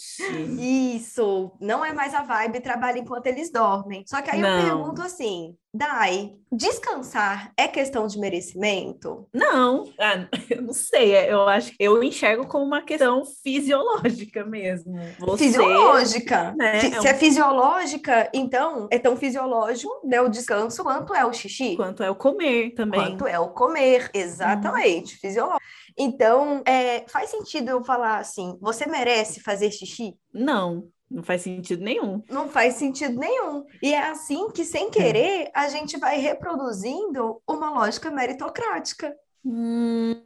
Isso, 0.60 1.52
não 1.62 1.84
é 1.86 1.94
mais 1.94 2.14
a 2.14 2.24
vibe 2.24 2.60
trabalha 2.62 3.00
enquanto 3.00 3.28
eles 3.28 3.52
dormem. 3.52 4.04
Só 4.08 4.22
que 4.22 4.32
aí 4.32 4.42
eu 4.42 4.50
Não. 4.50 4.56
pergunto 4.56 5.02
assim, 5.02 5.56
Dai, 5.78 6.34
descansar 6.52 7.52
é 7.56 7.68
questão 7.68 8.08
de 8.08 8.18
merecimento? 8.20 9.28
Não, 9.34 9.84
ah, 10.00 10.28
eu 10.50 10.62
não 10.64 10.74
sei. 10.74 11.14
é, 11.14 11.32
Eu 11.32 11.48
acho, 11.48 11.72
eu 11.80 12.02
enxergo 12.04 12.48
como 12.48 12.66
uma 12.66 12.82
questão 12.82 13.24
fisiológica 13.44 14.44
mesmo. 14.44 14.98
Você, 15.20 15.44
Fisiológica. 15.46 16.56
né, 16.58 16.78
é 16.78 16.80
Se 16.80 17.00
um- 17.00 17.04
é 17.12 17.14
fisiológica, 17.14 18.30
então 18.34 18.88
é 18.92 18.98
tão 18.98 19.16
fisiológico, 19.16 19.92
né, 20.04 20.20
o 20.20 20.30
descanso 20.30 20.84
quanto 20.84 21.14
é 21.14 21.24
o 21.26 21.32
xixi, 21.34 21.76
quanto 21.76 22.02
é 22.02 22.10
o 22.10 22.16
comer 22.16 22.74
também. 22.74 23.00
quanto 23.12 23.28
é 23.28 23.40
o 23.40 23.50
comer, 23.50 24.10
exatamente, 24.14 25.14
Uhum. 25.14 25.20
fisiológico. 25.20 25.62
Então, 26.00 26.62
é, 26.66 27.06
faz 27.08 27.30
sentido 27.30 27.70
eu 27.70 27.84
falar 27.84 28.18
assim, 28.20 28.58
você 28.62 28.88
merece 28.88 29.42
fazer 29.42 29.72
xixi? 29.72 30.16
Não, 30.34 30.88
não 31.10 31.24
faz 31.24 31.42
sentido 31.42 31.84
nenhum. 31.84 32.22
Não 32.30 32.50
faz 32.50 32.76
sentido 32.76 33.18
nenhum. 33.18 33.66
E 33.82 33.94
é 33.94 34.10
assim 34.10 34.50
que, 34.52 34.66
sem 34.66 34.90
querer, 34.90 35.50
a 35.54 35.70
gente 35.70 35.98
vai 35.98 36.20
reproduzindo 36.20 37.42
uma 37.48 37.70
lógica 37.70 38.12
meritocrática. 38.12 39.16
Hum, 39.46 40.22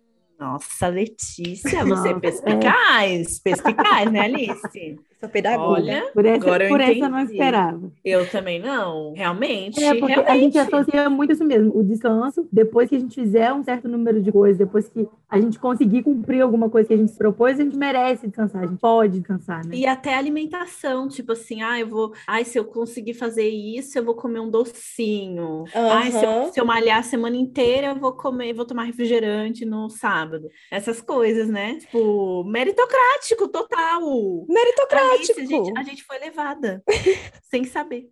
nossa, 0.46 0.88
Letícia, 0.88 1.86
você 1.86 2.10
é 2.10 2.20
perspicaz, 2.20 3.40
perspicaz, 3.40 4.12
né, 4.12 4.22
Alice? 4.22 5.00
Sou 5.20 5.30
pedagoga. 5.30 5.74
Olha, 5.74 6.12
Por 6.16 6.26
essa, 6.26 6.44
Agora 6.44 6.64
eu 6.64 6.70
por 6.70 6.82
essa 6.82 6.94
eu 6.94 7.10
não 7.10 7.20
entendi. 7.20 7.34
esperava. 7.34 7.92
eu 8.04 8.28
também 8.32 8.60
não, 8.60 9.14
realmente, 9.14 9.80
É, 9.84 9.94
porque 9.94 10.14
a 10.14 10.36
gente 10.36 10.56
realmente. 10.56 10.58
associa 10.58 11.10
muito 11.12 11.34
isso 11.34 11.46
mesmo, 11.46 11.78
o 11.78 11.84
descanso, 11.84 12.48
depois 12.52 12.90
que 12.90 12.96
a 12.96 13.00
gente 13.00 13.14
fizer 13.14 13.54
um 13.54 13.64
certo 13.64 13.88
número 13.88 14.20
de 14.20 14.32
coisas, 14.32 14.58
depois 14.58 14.90
que 14.90 15.08
a 15.30 15.40
gente 15.40 15.60
conseguir 15.60 16.02
cumprir 16.02 16.42
alguma 16.42 16.72
coisa 16.72 16.88
que 16.88 16.96
a 16.96 16.98
gente 16.98 17.12
se 17.12 17.18
propôs, 17.20 17.60
a 17.60 17.64
gente 17.64 17.78
merece 17.78 18.26
descansar, 18.26 18.64
a 18.64 18.66
gente 18.66 18.80
pode 18.80 19.20
descansar, 19.20 19.64
né? 19.64 19.76
E 19.76 19.86
até 19.86 20.16
alimentação, 20.16 21.08
tipo 21.08 21.34
assim, 21.34 21.62
ah, 21.62 21.80
eu 21.80 21.88
vou, 21.88 22.14
ai, 22.26 22.44
se 22.44 22.58
eu 22.58 22.66
conseguir 22.66 23.14
fazer 23.14 23.48
isso, 23.48 24.00
eu 24.00 24.04
vou 24.04 24.16
comer 24.16 24.40
um 24.40 24.50
docinho. 24.50 25.66
Ai, 25.76 26.12
se 26.12 26.26
eu, 26.26 26.52
se 26.52 26.60
eu 26.60 26.66
malhar 26.66 26.98
a 26.98 27.04
semana 27.04 27.36
inteira, 27.38 27.88
eu 27.90 27.96
vou 27.96 28.14
comer, 28.14 28.54
vou 28.54 28.66
tomar 28.66 28.86
refrigerante 28.86 29.66
no 29.66 29.88
sábado. 29.88 30.31
Sábado. 30.32 30.50
Essas 30.70 31.02
coisas, 31.02 31.48
né? 31.48 31.78
Tipo, 31.80 32.44
meritocrático 32.46 33.48
total. 33.48 34.02
Meritocrático. 34.48 35.40
Alice, 35.40 35.42
a, 35.42 35.46
gente, 35.46 35.80
a 35.80 35.84
gente 35.84 36.04
foi 36.04 36.20
levada, 36.20 36.84
sem 37.50 37.66
saber. 37.66 38.10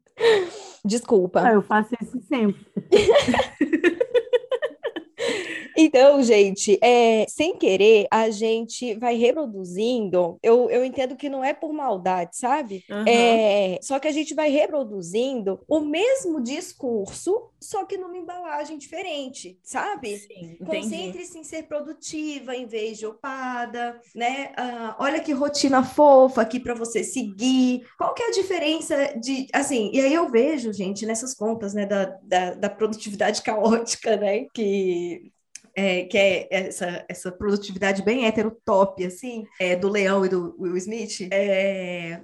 Desculpa. 0.83 1.41
Ah, 1.41 1.53
eu 1.53 1.61
faço 1.61 1.95
isso 2.01 2.19
sempre. 2.27 2.65
Então, 5.81 6.21
gente, 6.21 6.77
é, 6.81 7.25
sem 7.29 7.55
querer, 7.57 8.05
a 8.11 8.29
gente 8.29 8.95
vai 8.95 9.15
reproduzindo. 9.15 10.37
Eu, 10.43 10.69
eu 10.69 10.83
entendo 10.83 11.15
que 11.15 11.29
não 11.29 11.41
é 11.41 11.53
por 11.53 11.71
maldade, 11.71 12.35
sabe? 12.35 12.83
Uhum. 12.89 13.05
É, 13.07 13.79
só 13.81 13.97
que 13.97 14.09
a 14.09 14.11
gente 14.11 14.35
vai 14.35 14.49
reproduzindo 14.49 15.61
o 15.69 15.79
mesmo 15.79 16.41
discurso, 16.41 17.49
só 17.61 17.85
que 17.85 17.97
numa 17.97 18.17
embalagem 18.17 18.77
diferente, 18.77 19.57
sabe? 19.63 20.19
Concentre-se 20.65 21.39
em 21.39 21.45
ser 21.45 21.63
produtiva 21.63 22.53
em 22.53 22.65
vez 22.65 22.97
de 22.97 23.05
opada, 23.05 24.01
né? 24.13 24.51
Ah, 24.57 24.97
olha 24.99 25.21
que 25.21 25.31
rotina 25.31 25.81
fofa 25.81 26.41
aqui 26.41 26.59
para 26.59 26.73
você 26.73 27.05
seguir. 27.05 27.87
Qual 27.97 28.13
que 28.13 28.21
é 28.21 28.27
a 28.27 28.31
diferença 28.31 29.17
de, 29.17 29.47
assim, 29.53 29.91
e 29.93 30.01
aí 30.01 30.13
eu 30.13 30.29
vejo, 30.29 30.73
gente, 30.73 31.05
nessas 31.05 31.33
contas, 31.33 31.73
né, 31.73 31.85
da, 31.85 32.17
da, 32.21 32.53
da 32.55 32.69
produtividade 32.69 33.41
caótica, 33.43 34.17
né, 34.17 34.45
que 34.53 35.31
é, 35.75 36.03
que 36.03 36.17
é 36.17 36.47
essa, 36.49 37.05
essa 37.07 37.31
produtividade 37.31 38.03
bem 38.03 38.25
heterotop, 38.25 39.05
assim, 39.05 39.45
é, 39.59 39.75
do 39.75 39.89
Leão 39.89 40.25
e 40.25 40.29
do 40.29 40.55
Will 40.59 40.77
Smith. 40.77 41.27
É... 41.31 42.21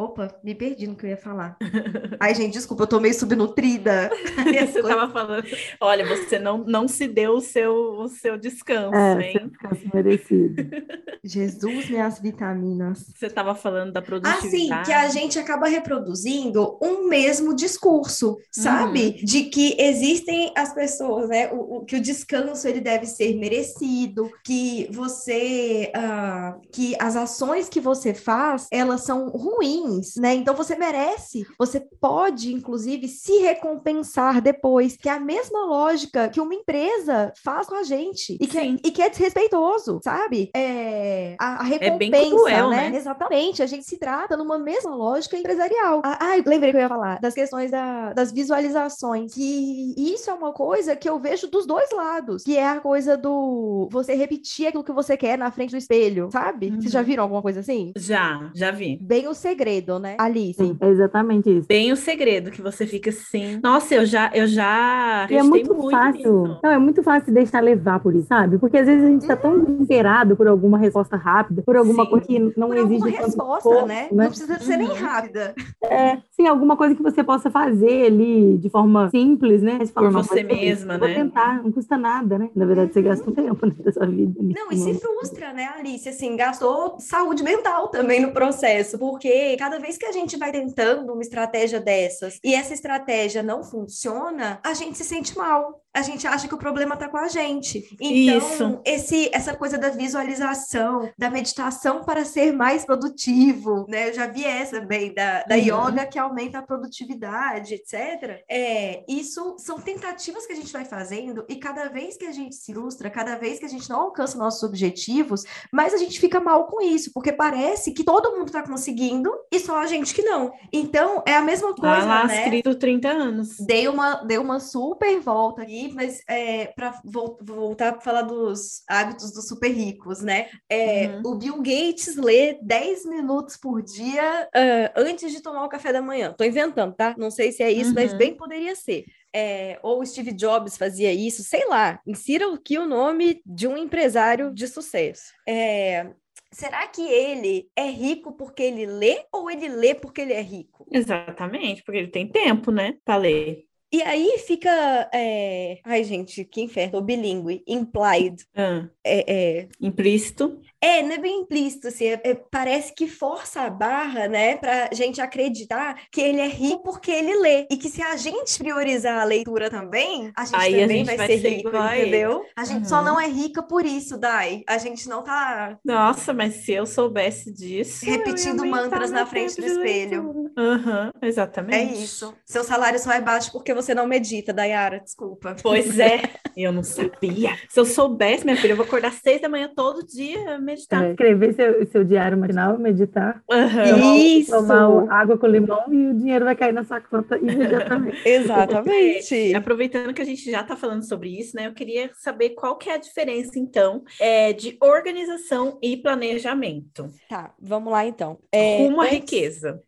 Opa, 0.00 0.34
me 0.42 0.54
perdi 0.54 0.86
no 0.86 0.94
que 0.96 1.04
eu 1.06 1.10
ia 1.10 1.16
falar. 1.16 1.56
Ai, 2.18 2.34
gente, 2.34 2.54
desculpa, 2.54 2.84
eu 2.84 2.86
tô 2.86 3.00
meio 3.00 3.14
subnutrida. 3.14 4.10
Você 4.70 4.82
tava 4.82 5.12
falando, 5.12 5.44
olha, 5.80 6.06
você 6.06 6.38
não, 6.38 6.58
não 6.58 6.88
se 6.88 7.06
deu 7.06 7.32
o 7.34 7.40
seu, 7.40 7.72
o 7.98 8.08
seu 8.08 8.38
descanso, 8.38 8.94
É, 8.96 9.22
hein? 9.30 9.32
seu 9.38 9.48
descanso 9.48 9.82
merecido. 9.94 10.54
Jesus, 11.22 11.88
minhas 11.90 12.18
vitaminas. 12.18 13.12
Você 13.14 13.28
tava 13.28 13.54
falando 13.54 13.92
da 13.92 14.00
Assim, 14.00 14.06
produtividade. 14.08 14.86
que 14.86 14.92
a 14.92 15.08
gente 15.08 15.38
acaba 15.38 15.66
reproduzindo 15.68 16.78
um 16.82 17.06
mesmo 17.08 17.54
discurso, 17.54 18.38
sabe? 18.50 19.12
De 19.24 19.44
que 19.44 19.76
existem 19.78 20.52
as 20.56 20.72
pessoas, 20.72 21.28
né? 21.28 21.52
O, 21.52 21.78
o- 21.78 21.84
que 21.84 21.96
o 21.96 22.00
descanso 22.00 22.66
ele 22.66 22.80
deve 22.80 23.06
ser 23.06 23.34
merecido, 23.36 24.30
que 24.44 24.88
você, 24.92 25.90
ah, 25.94 26.56
que 26.72 26.96
as 26.98 27.16
ações 27.16 27.68
que 27.68 27.80
você 27.80 28.14
faz, 28.14 28.66
elas 28.70 29.02
são 29.02 29.28
ruins, 29.28 29.89
né? 30.16 30.34
Então 30.34 30.54
você 30.54 30.76
merece, 30.76 31.46
você 31.58 31.80
pode, 32.00 32.52
inclusive, 32.54 33.08
se 33.08 33.38
recompensar 33.38 34.40
depois, 34.40 34.96
que 34.96 35.08
é 35.08 35.12
a 35.12 35.20
mesma 35.20 35.64
lógica 35.64 36.28
que 36.28 36.40
uma 36.40 36.54
empresa 36.54 37.32
faz 37.42 37.66
com 37.66 37.74
a 37.76 37.82
gente 37.82 38.36
e 38.40 38.46
que, 38.46 38.58
é, 38.58 38.64
e 38.66 38.90
que 38.90 39.02
é 39.02 39.08
desrespeitoso, 39.10 40.00
sabe? 40.02 40.50
É, 40.54 41.36
a, 41.38 41.62
a 41.64 41.66
É 41.74 41.90
bem 41.90 42.10
recompensa, 42.10 42.30
cruel, 42.36 42.70
né? 42.70 42.90
né? 42.90 42.96
Exatamente, 42.96 43.62
a 43.62 43.66
gente 43.66 43.84
se 43.84 43.98
trata 43.98 44.36
numa 44.36 44.58
mesma 44.58 44.94
lógica 44.94 45.36
empresarial. 45.36 46.00
Ah, 46.04 46.34
lembrei 46.46 46.70
que 46.70 46.76
eu 46.76 46.80
ia 46.82 46.88
falar 46.88 47.20
das 47.20 47.34
questões 47.34 47.70
da- 47.70 48.12
das 48.12 48.32
visualizações, 48.32 49.34
que 49.34 49.94
isso 49.96 50.30
é 50.30 50.34
uma 50.34 50.52
coisa 50.52 50.94
que 50.96 51.08
eu 51.08 51.18
vejo 51.18 51.48
dos 51.48 51.66
dois 51.66 51.90
lados, 51.92 52.42
que 52.42 52.56
é 52.56 52.66
a 52.66 52.80
coisa 52.80 53.16
do 53.16 53.88
você 53.90 54.14
repetir 54.14 54.66
aquilo 54.66 54.84
que 54.84 54.92
você 54.92 55.16
quer 55.16 55.36
na 55.38 55.50
frente 55.50 55.70
do 55.70 55.76
espelho, 55.76 56.28
sabe? 56.32 56.70
Vocês 56.70 56.92
já 56.92 57.00
Uhum. 57.00 57.04
viram 57.06 57.22
alguma 57.24 57.42
coisa 57.42 57.60
assim? 57.60 57.92
Já, 57.96 58.50
já 58.54 58.70
vi. 58.70 58.98
Bem 59.00 59.26
o 59.28 59.34
segredo, 59.34 59.69
né? 60.00 60.16
Alice. 60.18 60.54
Sim, 60.62 60.76
é 60.80 60.88
exatamente 60.88 61.50
isso. 61.50 61.66
Bem 61.68 61.92
o 61.92 61.96
segredo 61.96 62.50
que 62.50 62.60
você 62.62 62.86
fica 62.86 63.10
assim. 63.10 63.60
Nossa, 63.62 63.94
eu 63.94 64.04
já, 64.06 64.30
eu 64.34 64.46
já 64.46 65.26
E 65.30 65.34
é 65.36 65.40
acreditei 65.40 65.64
muito 65.64 65.90
fácil. 65.90 66.42
nisso. 66.42 66.58
Não, 66.62 66.70
é 66.70 66.78
muito 66.78 67.02
fácil 67.02 67.32
deixar 67.32 67.60
levar 67.60 68.00
por 68.00 68.14
isso, 68.14 68.26
sabe? 68.28 68.58
Porque 68.58 68.76
às 68.78 68.86
vezes 68.86 69.04
a 69.04 69.08
gente 69.08 69.26
tá 69.26 69.36
tão 69.36 69.64
desesperado 69.64 70.36
por 70.36 70.46
alguma 70.48 70.78
resposta 70.78 71.16
rápida, 71.16 71.62
por 71.62 71.76
alguma 71.76 72.04
Sim. 72.04 72.10
coisa 72.10 72.26
que 72.26 72.38
não 72.38 72.68
Por 72.68 72.76
exige 72.76 72.94
alguma 72.94 73.12
tanto 73.12 73.26
resposta, 73.26 73.68
esforço, 73.68 73.86
né? 73.86 74.02
né? 74.02 74.08
Não 74.12 74.26
precisa 74.28 74.58
ser 74.58 74.76
nem 74.76 74.88
Uhum. 74.88 74.94
rápida. 74.94 75.54
É, 75.82 76.18
sim, 76.30 76.46
alguma 76.46 76.76
coisa 76.76 76.94
que 76.94 77.02
você 77.02 77.24
possa 77.24 77.50
fazer 77.50 78.06
ali 78.06 78.58
de 78.58 78.68
forma 78.68 79.08
simples, 79.10 79.62
né? 79.62 79.78
Você 79.80 79.92
fala, 79.92 80.08
Por 80.08 80.12
"Não, 80.14 80.22
você 80.22 80.42
mesma, 80.42 80.94
eu 80.94 80.98
vou 80.98 81.08
né?" 81.08 81.14
tentar, 81.14 81.62
não 81.62 81.72
custa 81.72 81.96
nada, 81.96 82.38
né? 82.38 82.50
Na 82.54 82.64
verdade, 82.66 82.92
você 82.92 83.02
gasta 83.02 83.28
um 83.28 83.32
tempo 83.32 83.66
né, 83.66 83.74
da 83.78 83.92
sua 83.92 84.06
vida. 84.06 84.32
Não, 84.40 84.70
e 84.70 84.76
se 84.76 84.94
frustra, 84.94 85.52
né, 85.52 85.68
Alice? 85.76 86.08
Assim, 86.08 86.36
gastou 86.36 86.96
saúde 86.98 87.42
mental 87.42 87.88
também 87.88 88.20
no 88.20 88.32
processo, 88.32 88.98
porque 88.98 89.56
cada 89.60 89.78
vez 89.78 89.98
que 89.98 90.06
a 90.06 90.12
gente 90.12 90.38
vai 90.38 90.50
tentando 90.50 91.12
uma 91.12 91.20
estratégia 91.20 91.78
dessas 91.78 92.40
e 92.42 92.54
essa 92.54 92.72
estratégia 92.72 93.42
não 93.42 93.62
funciona, 93.62 94.58
a 94.64 94.72
gente 94.72 94.96
se 94.96 95.04
sente 95.04 95.36
mal. 95.36 95.84
A 95.92 96.02
gente 96.02 96.26
acha 96.26 96.46
que 96.46 96.54
o 96.54 96.58
problema 96.58 96.96
tá 96.96 97.08
com 97.08 97.16
a 97.16 97.28
gente. 97.28 97.96
Então, 98.00 98.38
Isso. 98.38 98.80
esse, 98.84 99.30
essa 99.32 99.54
coisa 99.56 99.76
da 99.76 99.88
visualização, 99.90 101.10
da 101.18 101.28
meditação 101.30 102.04
para 102.04 102.24
ser 102.24 102.52
mais 102.52 102.84
produtivo, 102.84 103.86
né? 103.88 104.08
Eu 104.10 104.14
já 104.14 104.26
vi 104.26 104.44
essa 104.44 104.80
bem, 104.80 105.12
da, 105.12 105.42
da 105.44 105.56
Uhum. 105.56 105.88
yoga 105.88 106.06
que 106.06 106.18
aumenta 106.18 106.58
a 106.58 106.62
produtividade, 106.62 107.74
etc. 107.74 108.42
É, 108.48 109.02
isso 109.08 109.56
são 109.58 109.80
tentativas 109.80 110.46
que 110.46 110.52
a 110.52 110.56
gente 110.56 110.72
vai 110.72 110.84
fazendo 110.84 111.44
e 111.48 111.56
cada 111.56 111.88
vez 111.88 112.16
que 112.16 112.24
a 112.26 112.32
gente 112.32 112.54
se 112.54 112.72
ilustra, 112.72 113.10
cada 113.10 113.36
vez 113.36 113.58
que 113.58 113.64
a 113.64 113.68
gente 113.68 113.88
não 113.90 114.00
alcança 114.00 114.38
nossos 114.38 114.62
objetivos, 114.62 115.44
mais 115.72 115.92
a 115.94 115.96
gente 115.98 116.20
fica 116.20 116.40
mal 116.40 116.66
com 116.66 116.80
isso, 116.80 117.10
porque 117.12 117.32
parece 117.32 117.92
que 117.92 118.04
todo 118.04 118.32
mundo 118.36 118.46
está 118.46 118.62
conseguindo 118.62 119.30
e 119.50 119.58
só 119.58 119.78
a 119.78 119.86
gente 119.86 120.14
que 120.14 120.22
não. 120.22 120.52
Então, 120.72 121.22
é 121.26 121.34
a 121.34 121.42
mesma 121.42 121.74
Tá 121.74 121.80
coisa, 121.82 122.06
lá 122.06 122.26
né? 122.26 122.42
escrito 122.44 122.74
30 122.74 123.08
anos. 123.08 123.56
Dei 123.58 123.88
uma, 123.88 124.14
dei 124.24 124.38
uma 124.38 124.60
super 124.60 125.18
volta 125.20 125.62
aqui, 125.62 125.79
mas 125.88 126.20
é, 126.28 126.66
para 126.66 127.00
voltar 127.04 127.92
para 127.92 128.00
falar 128.00 128.22
dos 128.22 128.82
hábitos 128.88 129.32
dos 129.32 129.48
super 129.48 129.68
ricos, 129.70 130.20
né? 130.20 130.48
É, 130.68 131.08
Uhum. 131.08 131.22
O 131.24 131.34
Bill 131.36 131.56
Gates 131.58 132.16
lê 132.16 132.58
10 132.62 133.04
minutos 133.06 133.56
por 133.56 133.82
dia 133.82 134.48
ah, 134.54 134.92
antes 134.96 135.32
de 135.32 135.40
tomar 135.42 135.64
o 135.64 135.68
café 135.68 135.92
da 135.92 136.02
manhã. 136.02 136.34
Tô 136.36 136.44
inventando, 136.44 136.94
tá? 136.94 137.14
Não 137.18 137.30
sei 137.30 137.52
se 137.52 137.62
é 137.62 137.70
isso, 137.70 137.94
mas 137.94 138.12
Uhum. 138.12 138.18
bem 138.18 138.34
poderia 138.36 138.74
ser. 138.76 139.04
É, 139.34 139.78
ou 139.82 140.04
Steve 140.04 140.32
Jobs 140.32 140.76
fazia 140.76 141.12
isso, 141.12 141.42
sei 141.44 141.66
lá. 141.66 142.00
Insira 142.06 142.52
aqui 142.52 142.76
o 142.78 142.86
nome 142.86 143.40
de 143.46 143.66
um 143.68 143.76
empresário 143.76 144.52
de 144.52 144.66
sucesso. 144.66 145.32
É, 145.48 146.10
será 146.52 146.86
que 146.88 147.02
ele 147.02 147.68
é 147.76 147.88
rico 147.88 148.32
porque 148.32 148.62
ele 148.62 148.86
lê 148.86 149.24
ou 149.32 149.50
ele 149.50 149.68
lê 149.68 149.94
porque 149.94 150.20
ele 150.20 150.32
é 150.32 150.42
rico? 150.42 150.86
Exatamente, 150.90 151.82
porque 151.84 151.98
ele 151.98 152.10
tem 152.10 152.26
tempo, 152.28 152.70
né, 152.72 152.96
para 153.04 153.16
ler. 153.16 153.64
E 153.92 154.02
aí 154.02 154.38
fica. 154.46 154.70
é, 155.12 155.80
Ai, 155.84 156.04
gente, 156.04 156.44
que 156.44 156.60
inferno. 156.60 156.98
O 156.98 157.02
bilíngue, 157.02 157.62
implied. 157.66 158.44
Ah, 158.54 158.88
É, 159.04 159.58
é... 159.62 159.68
implícito. 159.80 160.60
É, 160.80 161.02
não 161.02 161.12
é 161.12 161.18
bem 161.18 161.40
implícito, 161.40 161.88
assim, 161.88 162.06
é- 162.06 162.20
é- 162.24 162.34
parece 162.34 162.94
que 162.94 163.06
força 163.06 163.62
a 163.62 163.70
barra, 163.70 164.28
né, 164.28 164.56
pra 164.56 164.88
gente 164.92 165.20
acreditar 165.20 166.00
que 166.10 166.20
ele 166.20 166.40
é 166.40 166.46
rico 166.48 166.82
porque 166.82 167.10
ele 167.10 167.34
lê. 167.38 167.66
E 167.70 167.76
que 167.76 167.88
se 167.88 168.02
a 168.02 168.16
gente 168.16 168.58
priorizar 168.58 169.20
a 169.20 169.24
leitura 169.24 169.68
também, 169.70 170.32
a 170.36 170.44
gente 170.44 170.56
Aí 170.56 170.76
a 170.76 170.80
também 170.82 170.96
gente 170.98 171.06
vai, 171.06 171.16
vai 171.16 171.26
ser 171.26 171.40
ser 171.40 171.48
rico, 171.56 171.76
a 171.76 171.98
entendeu? 171.98 172.44
A 172.56 172.64
gente 172.64 172.88
só 172.88 172.98
Uhum. 172.98 173.04
não 173.04 173.20
é 173.20 173.26
rica 173.28 173.62
por 173.62 173.84
isso, 173.84 174.16
Dai. 174.18 174.62
A 174.66 174.78
gente 174.78 175.08
não 175.08 175.22
tá. 175.22 175.78
Nossa, 175.84 176.32
mas 176.32 176.54
se 176.64 176.72
eu 176.72 176.86
soubesse 176.86 177.52
disso. 177.52 178.04
Repetindo 178.04 178.64
mantras 178.66 179.10
na 179.10 179.26
frente 179.26 179.56
do 179.60 179.66
espelho. 179.66 180.50
Aham, 180.56 181.12
É 181.20 181.26
exatamente. 181.26 182.02
isso. 182.02 182.34
Seu 182.46 182.64
salário 182.64 182.98
só 182.98 183.12
é 183.12 183.20
baixo 183.20 183.52
porque 183.52 183.72
você 183.74 183.94
não 183.94 184.06
medita, 184.06 184.52
Dayara. 184.52 185.00
Desculpa. 185.00 185.56
Pois 185.62 185.98
é, 185.98 186.20
eu 186.56 186.72
não 186.72 186.82
sabia. 186.82 187.56
Se 187.68 187.78
eu 187.78 187.84
soubesse, 187.84 188.44
minha 188.44 188.56
filha, 188.56 188.72
eu 188.72 188.76
vou 188.76 188.84
acordar 188.86 189.12
seis 189.12 189.40
da 189.40 189.48
manhã 189.48 189.70
todo 189.74 190.06
dia 190.06 190.58
meditar. 190.70 191.04
É, 191.04 191.10
escrever 191.10 191.54
seu, 191.54 191.86
seu 191.86 192.04
diário 192.04 192.38
matinal, 192.38 192.78
meditar, 192.78 193.42
Aham. 193.50 194.16
Isso! 194.16 194.50
tomar 194.52 195.10
água 195.12 195.36
com 195.38 195.46
limão 195.46 195.84
e 195.92 196.06
o 196.08 196.14
dinheiro 196.14 196.44
vai 196.44 196.56
cair 196.56 196.72
na 196.72 196.84
sua 196.84 197.00
conta 197.00 197.36
imediatamente. 197.38 198.18
Exatamente. 198.26 199.54
Aproveitando 199.54 200.14
que 200.14 200.22
a 200.22 200.24
gente 200.24 200.50
já 200.50 200.60
está 200.62 200.76
falando 200.76 201.06
sobre 201.06 201.28
isso, 201.38 201.56
né? 201.56 201.66
Eu 201.66 201.74
queria 201.74 202.10
saber 202.14 202.50
qual 202.50 202.76
que 202.76 202.88
é 202.88 202.94
a 202.94 202.98
diferença, 202.98 203.58
então, 203.58 204.02
é, 204.20 204.52
de 204.52 204.76
organização 204.80 205.78
e 205.82 205.96
planejamento. 205.96 207.10
Tá, 207.28 207.54
vamos 207.60 207.92
lá 207.92 208.06
então. 208.06 208.38
É, 208.52 208.78
Rumo 208.78 209.00
à 209.00 209.04
antes- 209.04 209.18
riqueza. 209.18 209.82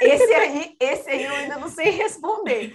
Esse 0.00 0.32
aí, 0.34 0.76
esse 0.80 1.10
aí 1.10 1.24
eu 1.24 1.36
ainda 1.36 1.58
não 1.58 1.68
sei 1.68 1.90
responder. 1.90 2.74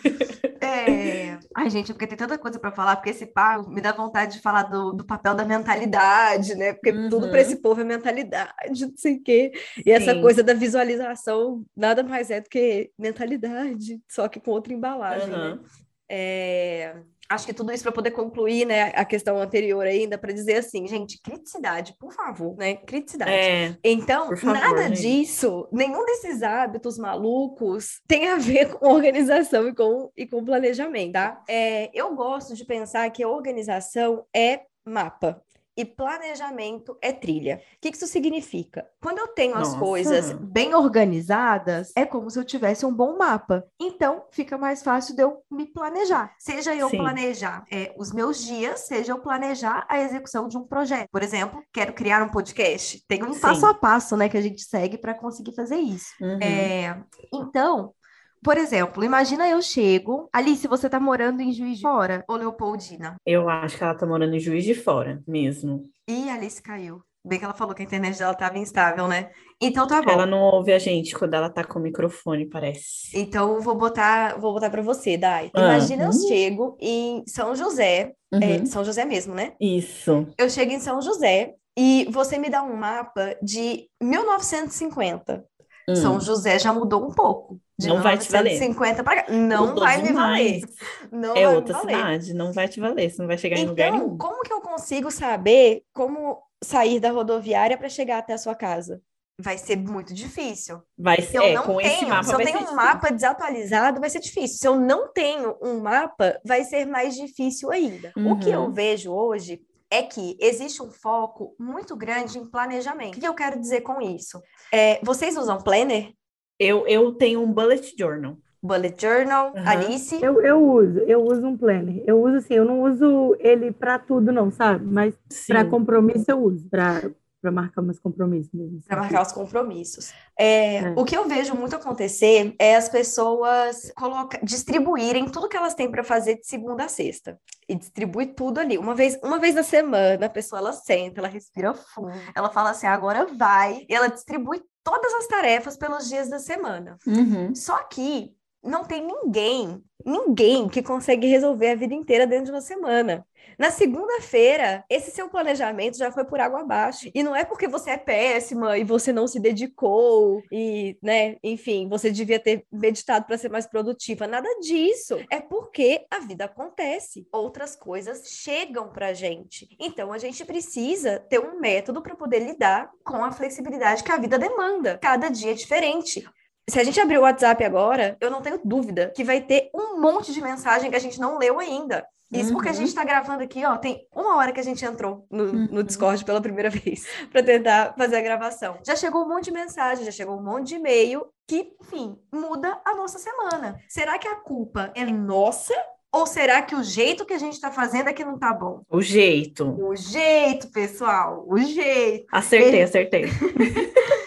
É... 0.61 1.37
Ai, 1.55 1.69
gente, 1.69 1.93
porque 1.93 2.07
tem 2.07 2.17
tanta 2.17 2.37
coisa 2.37 2.59
para 2.59 2.71
falar, 2.71 2.95
porque 2.97 3.11
esse 3.11 3.25
papo 3.25 3.69
me 3.69 3.81
dá 3.81 3.93
vontade 3.93 4.33
de 4.37 4.41
falar 4.41 4.63
do, 4.63 4.91
do 4.93 5.05
papel 5.05 5.33
da 5.35 5.45
mentalidade, 5.45 6.55
né? 6.55 6.73
Porque 6.73 6.93
tudo 7.09 7.23
Uhum. 7.25 7.31
para 7.31 7.41
esse 7.41 7.61
povo 7.61 7.81
é 7.81 7.83
mentalidade, 7.83 8.85
não 8.85 8.97
sei 8.97 9.15
o 9.17 9.23
quê. 9.23 9.51
E 9.85 9.91
essa 9.91 10.13
Sim. 10.13 10.21
coisa 10.21 10.43
da 10.43 10.53
visualização 10.53 11.63
nada 11.75 12.03
mais 12.03 12.29
é 12.29 12.41
do 12.41 12.49
que 12.49 12.91
mentalidade, 12.97 14.01
só 14.07 14.27
que 14.27 14.39
com 14.39 14.51
outra 14.51 14.73
embalagem, 14.73 15.37
né? 15.37 15.49
Aham. 15.49 15.63
É, 16.09 16.95
Acho 17.29 17.45
que 17.45 17.53
tudo 17.53 17.71
isso 17.71 17.83
para 17.83 17.91
poder 17.91 18.11
concluir, 18.11 18.65
né, 18.65 18.91
a 18.95 19.05
questão 19.05 19.37
anterior 19.37 19.85
ainda, 19.85 20.17
para 20.17 20.33
dizer 20.33 20.55
assim, 20.55 20.87
gente, 20.87 21.21
criticidade, 21.21 21.95
por 21.99 22.11
favor, 22.11 22.57
né? 22.57 22.75
Criticidade. 22.75 23.31
É, 23.31 23.75
Então, 23.83 24.35
favor, 24.35 24.53
nada 24.53 24.87
gente. 24.87 25.01
disso, 25.01 25.67
nenhum 25.71 26.03
desses 26.05 26.41
hábitos 26.41 26.97
malucos 26.97 28.01
tem 28.07 28.27
a 28.29 28.37
ver 28.37 28.73
com 28.73 28.87
organização 28.89 29.67
e 29.67 29.75
com, 29.75 30.11
e 30.17 30.25
com 30.25 30.43
planejamento, 30.43 31.13
tá? 31.13 31.43
É, 31.47 31.89
eu 31.93 32.15
gosto 32.15 32.55
de 32.55 32.65
pensar 32.65 33.09
que 33.11 33.23
a 33.23 33.29
organização 33.29 34.25
é 34.35 34.61
mapa. 34.83 35.41
E 35.79 35.85
planejamento 35.85 36.97
é 37.01 37.13
trilha. 37.13 37.61
O 37.77 37.79
que 37.79 37.95
isso 37.95 38.05
significa? 38.05 38.85
Quando 39.01 39.19
eu 39.19 39.29
tenho 39.29 39.55
as 39.55 39.69
Nossa. 39.69 39.79
coisas 39.79 40.33
bem 40.33 40.75
organizadas, 40.75 41.93
é 41.95 42.05
como 42.05 42.29
se 42.29 42.37
eu 42.37 42.43
tivesse 42.43 42.85
um 42.85 42.93
bom 42.93 43.17
mapa. 43.17 43.65
Então, 43.79 44.25
fica 44.29 44.57
mais 44.57 44.83
fácil 44.83 45.15
de 45.15 45.23
eu 45.23 45.41
me 45.49 45.65
planejar. 45.65 46.35
Seja 46.37 46.75
eu 46.75 46.89
Sim. 46.89 46.97
planejar 46.97 47.63
é, 47.71 47.95
os 47.97 48.11
meus 48.11 48.43
dias, 48.43 48.81
seja 48.81 49.13
eu 49.13 49.19
planejar 49.19 49.85
a 49.87 50.01
execução 50.01 50.49
de 50.49 50.57
um 50.57 50.67
projeto. 50.67 51.07
Por 51.09 51.23
exemplo, 51.23 51.63
quero 51.71 51.93
criar 51.93 52.21
um 52.21 52.29
podcast. 52.29 53.01
Tem 53.07 53.23
um 53.23 53.33
Sim. 53.33 53.39
passo 53.39 53.65
a 53.65 53.73
passo, 53.73 54.17
né, 54.17 54.27
que 54.27 54.37
a 54.37 54.41
gente 54.41 54.61
segue 54.61 54.97
para 54.97 55.13
conseguir 55.13 55.55
fazer 55.55 55.77
isso. 55.77 56.09
Uhum. 56.19 56.39
É, 56.41 57.01
então, 57.33 57.93
por 58.43 58.57
exemplo, 58.57 59.03
imagina 59.03 59.47
eu 59.47 59.61
chego. 59.61 60.29
Alice, 60.33 60.67
você 60.67 60.89
tá 60.89 60.99
morando 60.99 61.41
em 61.41 61.51
Juiz 61.51 61.77
de 61.77 61.83
Fora 61.83 62.23
ou 62.27 62.35
Leopoldina? 62.35 63.15
Eu 63.25 63.49
acho 63.49 63.77
que 63.77 63.83
ela 63.83 63.95
tá 63.95 64.05
morando 64.05 64.35
em 64.35 64.39
Juiz 64.39 64.63
de 64.63 64.73
Fora 64.73 65.21
mesmo. 65.27 65.89
Ih, 66.07 66.29
a 66.29 66.35
Alice 66.35 66.61
caiu. 66.61 67.01
Bem 67.25 67.37
que 67.37 67.43
ela 67.43 67.53
falou 67.53 67.75
que 67.75 67.81
a 67.81 67.85
internet 67.85 68.17
dela 68.17 68.33
tava 68.33 68.57
instável, 68.57 69.05
né? 69.07 69.29
Então 69.61 69.85
tá 69.85 70.01
bom. 70.01 70.09
Ela 70.09 70.25
não 70.25 70.39
ouve 70.39 70.71
a 70.71 70.79
gente 70.79 71.13
quando 71.13 71.33
ela 71.33 71.49
tá 71.49 71.65
com 71.65 71.77
o 71.77 71.81
microfone, 71.81 72.45
parece. 72.45 73.09
Então 73.13 73.55
eu 73.55 73.61
vou 73.61 73.75
botar, 73.75 74.39
vou 74.39 74.53
botar 74.53 74.69
para 74.69 74.81
você, 74.81 75.17
Dai. 75.17 75.51
Ah. 75.53 75.59
Imagina 75.59 76.05
eu 76.05 76.13
chego 76.13 76.77
em 76.79 77.23
São 77.27 77.53
José, 77.55 78.13
é, 78.31 78.37
Uhum. 78.37 78.65
São 78.65 78.85
José 78.85 79.03
mesmo, 79.03 79.35
né? 79.35 79.53
Isso. 79.59 80.27
Eu 80.37 80.49
chego 80.49 80.71
em 80.71 80.79
São 80.79 81.01
José 81.01 81.55
e 81.77 82.07
você 82.09 82.37
me 82.37 82.49
dá 82.49 82.63
um 82.63 82.75
mapa 82.75 83.35
de 83.41 83.89
1950. 84.01 85.43
Hum. 85.91 85.95
São 85.95 86.19
José 86.19 86.59
já 86.59 86.71
mudou 86.73 87.05
um 87.07 87.11
pouco. 87.13 87.59
De 87.77 87.87
Não 87.87 88.01
vai 88.01 88.17
te 88.17 88.29
valer. 88.31 88.59
1950 88.59 89.03
para 89.03 89.23
cá. 89.23 89.31
Não 89.31 89.67
Mudou 89.67 89.83
vai 89.85 90.01
me 90.01 90.11
valer. 90.11 90.59
demais. 90.59 90.75
Não 91.11 91.35
É 91.35 91.47
outra 91.47 91.73
valer. 91.73 91.95
cidade, 91.95 92.33
não 92.33 92.51
vai 92.53 92.67
te 92.67 92.79
valer, 92.79 93.09
você 93.09 93.21
não 93.21 93.27
vai 93.27 93.37
chegar 93.37 93.57
em 93.57 93.65
lugar 93.65 93.87
Então, 93.87 93.99
nenhum. 93.99 94.17
como 94.17 94.41
que 94.43 94.51
eu 94.53 94.61
consigo 94.61 95.09
saber 95.09 95.83
como 95.93 96.41
sair 96.63 96.99
da 96.99 97.11
rodoviária 97.11 97.77
para 97.77 97.87
chegar 97.89 98.17
até 98.19 98.33
a 98.33 98.37
sua 98.37 98.53
casa? 98.55 99.01
Vai 99.41 99.57
ser 99.57 99.77
muito 99.77 100.13
difícil. 100.13 100.81
Vai 100.97 101.21
Se 101.21 101.37
eu 101.37 101.43
é, 101.43 101.53
não 101.53 101.63
com 101.63 101.79
esse 101.79 101.99
tenho, 101.99 102.09
mapa 102.09 102.23
se 102.23 102.33
eu 102.33 102.37
tenho 102.39 102.49
ser 102.49 102.55
um 102.57 102.59
difícil. 102.59 102.75
mapa 102.75 103.09
desatualizado, 103.09 104.01
vai 104.01 104.09
ser 104.09 104.19
difícil. 104.19 104.57
Se 104.57 104.67
eu 104.67 104.75
não 104.77 105.13
tenho 105.13 105.55
um 105.61 105.79
mapa, 105.79 106.37
vai 106.45 106.65
ser 106.65 106.85
mais 106.85 107.15
difícil 107.15 107.71
ainda. 107.71 108.11
O 108.17 108.37
que 108.37 108.49
eu 108.49 108.63
Uhum. 108.63 108.73
vejo 108.73 109.13
hoje 109.13 109.61
é 109.91 110.03
que 110.03 110.37
existe 110.39 110.81
um 110.81 110.91
foco 110.91 111.55
muito 111.59 111.95
grande 111.95 112.37
em 112.37 112.45
planejamento. 112.45 113.17
O 113.17 113.19
que 113.19 113.27
eu 113.27 113.33
quero 113.33 113.59
dizer 113.59 113.81
com 113.81 114.01
isso? 114.01 114.41
É, 114.71 114.99
vocês 115.03 115.35
usam 115.35 115.57
planner, 115.61 116.13
Eu, 116.59 116.85
eu 116.87 117.13
tenho 117.13 117.41
um 117.41 117.51
bullet 117.51 117.95
journal. 117.97 118.37
bullet 118.61 119.01
journal, 119.01 119.53
Aham. 119.55 119.69
Alice? 119.69 120.19
Eu, 120.21 120.41
eu 120.41 120.61
uso, 120.61 120.99
eu 120.99 121.23
uso 121.23 121.45
um 121.45 121.57
planner. 121.57 122.03
Eu 122.05 122.21
uso 122.21 122.37
assim, 122.37 122.53
eu 122.53 122.65
não 122.65 122.81
uso 122.81 123.35
ele 123.39 123.71
para 123.71 123.97
tudo, 123.97 124.31
não, 124.31 124.51
sabe? 124.51 124.85
Mas 124.85 125.15
para 125.47 125.65
compromisso 125.65 126.25
eu 126.29 126.43
uso, 126.43 126.69
para 126.69 127.09
para 127.41 127.51
marcar 127.51 127.81
meus 127.81 127.99
compromissos 127.99 128.51
mesmo. 128.53 128.81
Para 128.87 129.01
marcar 129.01 129.21
os 129.21 129.31
compromissos. 129.31 130.11
É, 130.37 130.77
É. 130.77 130.93
O 130.95 131.05
que 131.05 131.15
eu 131.15 131.27
vejo 131.27 131.55
muito 131.55 131.75
acontecer 131.75 132.55
é 132.59 132.75
as 132.75 132.89
pessoas 132.89 133.91
coloca, 133.95 134.39
distribuírem 134.43 135.29
tudo 135.29 135.49
que 135.49 135.57
elas 135.57 135.73
têm 135.73 135.89
para 135.89 136.03
fazer 136.03 136.35
de 136.35 136.45
segunda 136.45 136.85
a 136.85 136.89
sexta. 136.89 137.39
E 137.67 137.75
distribui 137.75 138.27
tudo 138.27 138.59
ali. 138.59 138.77
Uma 138.77 138.95
vez, 138.95 139.17
uma 139.23 139.39
vez 139.39 139.55
na 139.55 139.63
semana, 139.63 140.25
a 140.25 140.29
pessoa 140.29 140.59
ela 140.59 140.73
senta, 140.73 141.19
ela 141.19 141.27
respira 141.27 141.73
fundo, 141.73 142.11
ela 142.35 142.49
fala 142.49 142.71
assim, 142.71 142.87
agora 142.87 143.25
vai. 143.25 143.85
E 143.87 143.93
ela 143.93 144.07
distribui 144.07 144.61
todas 144.83 145.13
as 145.13 145.27
tarefas 145.27 145.77
pelos 145.77 146.07
dias 146.07 146.29
da 146.29 146.39
semana. 146.39 146.97
Uhum. 147.05 147.53
Só 147.53 147.77
que 147.83 148.33
não 148.63 148.83
tem 148.83 149.05
ninguém, 149.05 149.81
ninguém 150.05 150.67
que 150.67 150.81
consegue 150.81 151.27
resolver 151.27 151.71
a 151.71 151.75
vida 151.75 151.93
inteira 151.93 152.27
dentro 152.27 152.45
de 152.45 152.51
uma 152.51 152.61
semana. 152.61 153.25
Na 153.59 153.71
segunda-feira, 153.71 154.85
esse 154.89 155.11
seu 155.11 155.27
planejamento 155.27 155.97
já 155.97 156.09
foi 156.13 156.23
por 156.23 156.39
água 156.39 156.61
abaixo. 156.61 157.11
E 157.13 157.21
não 157.21 157.35
é 157.35 157.43
porque 157.43 157.67
você 157.67 157.89
é 157.89 157.97
péssima 157.97 158.77
e 158.77 158.85
você 158.85 159.11
não 159.11 159.27
se 159.27 159.37
dedicou 159.37 160.41
e, 160.49 160.97
né, 161.03 161.35
enfim, 161.43 161.89
você 161.89 162.09
devia 162.09 162.39
ter 162.39 162.65
meditado 162.71 163.25
para 163.25 163.37
ser 163.37 163.49
mais 163.49 163.67
produtiva. 163.67 164.25
Nada 164.25 164.47
disso. 164.61 165.17
É 165.29 165.41
porque 165.41 166.05
a 166.09 166.19
vida 166.19 166.45
acontece. 166.45 167.27
Outras 167.33 167.75
coisas 167.75 168.29
chegam 168.29 168.93
pra 168.93 169.11
gente. 169.11 169.67
Então 169.77 170.13
a 170.13 170.17
gente 170.17 170.45
precisa 170.45 171.19
ter 171.19 171.39
um 171.39 171.59
método 171.59 172.01
para 172.01 172.15
poder 172.15 172.39
lidar 172.39 172.89
com 173.03 173.25
a 173.25 173.31
flexibilidade 173.33 174.05
que 174.05 174.11
a 174.13 174.17
vida 174.17 174.39
demanda. 174.39 174.97
Cada 174.99 175.27
dia 175.27 175.51
é 175.51 175.53
diferente. 175.53 176.25
Se 176.69 176.79
a 176.79 176.83
gente 176.85 177.01
abrir 177.01 177.17
o 177.17 177.23
WhatsApp 177.23 177.61
agora, 177.65 178.15
eu 178.21 178.31
não 178.31 178.41
tenho 178.41 178.61
dúvida 178.63 179.11
que 179.13 179.23
vai 179.25 179.41
ter 179.41 179.69
um 179.75 179.99
monte 179.99 180.31
de 180.31 180.39
mensagem 180.39 180.89
que 180.89 180.95
a 180.95 180.99
gente 180.99 181.19
não 181.19 181.37
leu 181.37 181.59
ainda. 181.59 182.07
Isso 182.31 182.53
porque 182.53 182.69
a 182.69 182.71
Uhum. 182.71 182.77
gente 182.77 182.93
tá 182.93 183.03
gravando 183.03 183.43
aqui, 183.43 183.65
ó, 183.65 183.75
tem 183.77 184.05
uma 184.15 184.35
hora 184.37 184.51
que 184.51 184.59
a 184.59 184.63
gente 184.63 184.83
entrou 184.85 185.25
no, 185.31 185.51
no 185.51 185.77
Uhum. 185.77 185.83
Discord 185.83 186.23
pela 186.23 186.39
primeira 186.41 186.69
vez 186.71 187.05
para 187.31 187.41
tentar 187.43 187.95
fazer 187.97 188.17
a 188.17 188.21
gravação. 188.21 188.77
Já 188.85 188.95
chegou 188.95 189.23
um 189.23 189.27
monte 189.29 189.45
de 189.45 189.51
mensagem, 189.51 190.05
já 190.05 190.11
chegou 190.11 190.37
um 190.37 190.43
monte 190.43 190.67
de 190.69 190.75
e-mail 190.75 191.25
que, 191.47 191.71
enfim, 191.81 192.15
muda 192.31 192.79
a 192.85 192.93
nossa 192.95 193.17
semana. 193.17 193.79
Será 193.87 194.19
que 194.19 194.27
a 194.27 194.35
culpa 194.35 194.91
é 194.95 195.03
nossa 195.05 195.73
ou 196.11 196.25
será 196.27 196.61
que 196.61 196.73
o 196.75 196.83
jeito 196.83 197.25
que 197.25 197.33
a 197.33 197.37
gente 197.39 197.59
tá 197.59 197.71
fazendo 197.71 198.09
é 198.09 198.13
que 198.13 198.23
não 198.25 198.37
tá 198.37 198.53
bom? 198.53 198.81
O 198.89 199.01
jeito. 199.01 199.63
O 199.83 199.95
jeito, 199.95 200.71
pessoal, 200.71 201.43
o 201.47 201.57
jeito. 201.59 202.25
Acertei, 202.31 202.69
Ele- 202.69 202.81
acertei. 202.83 203.25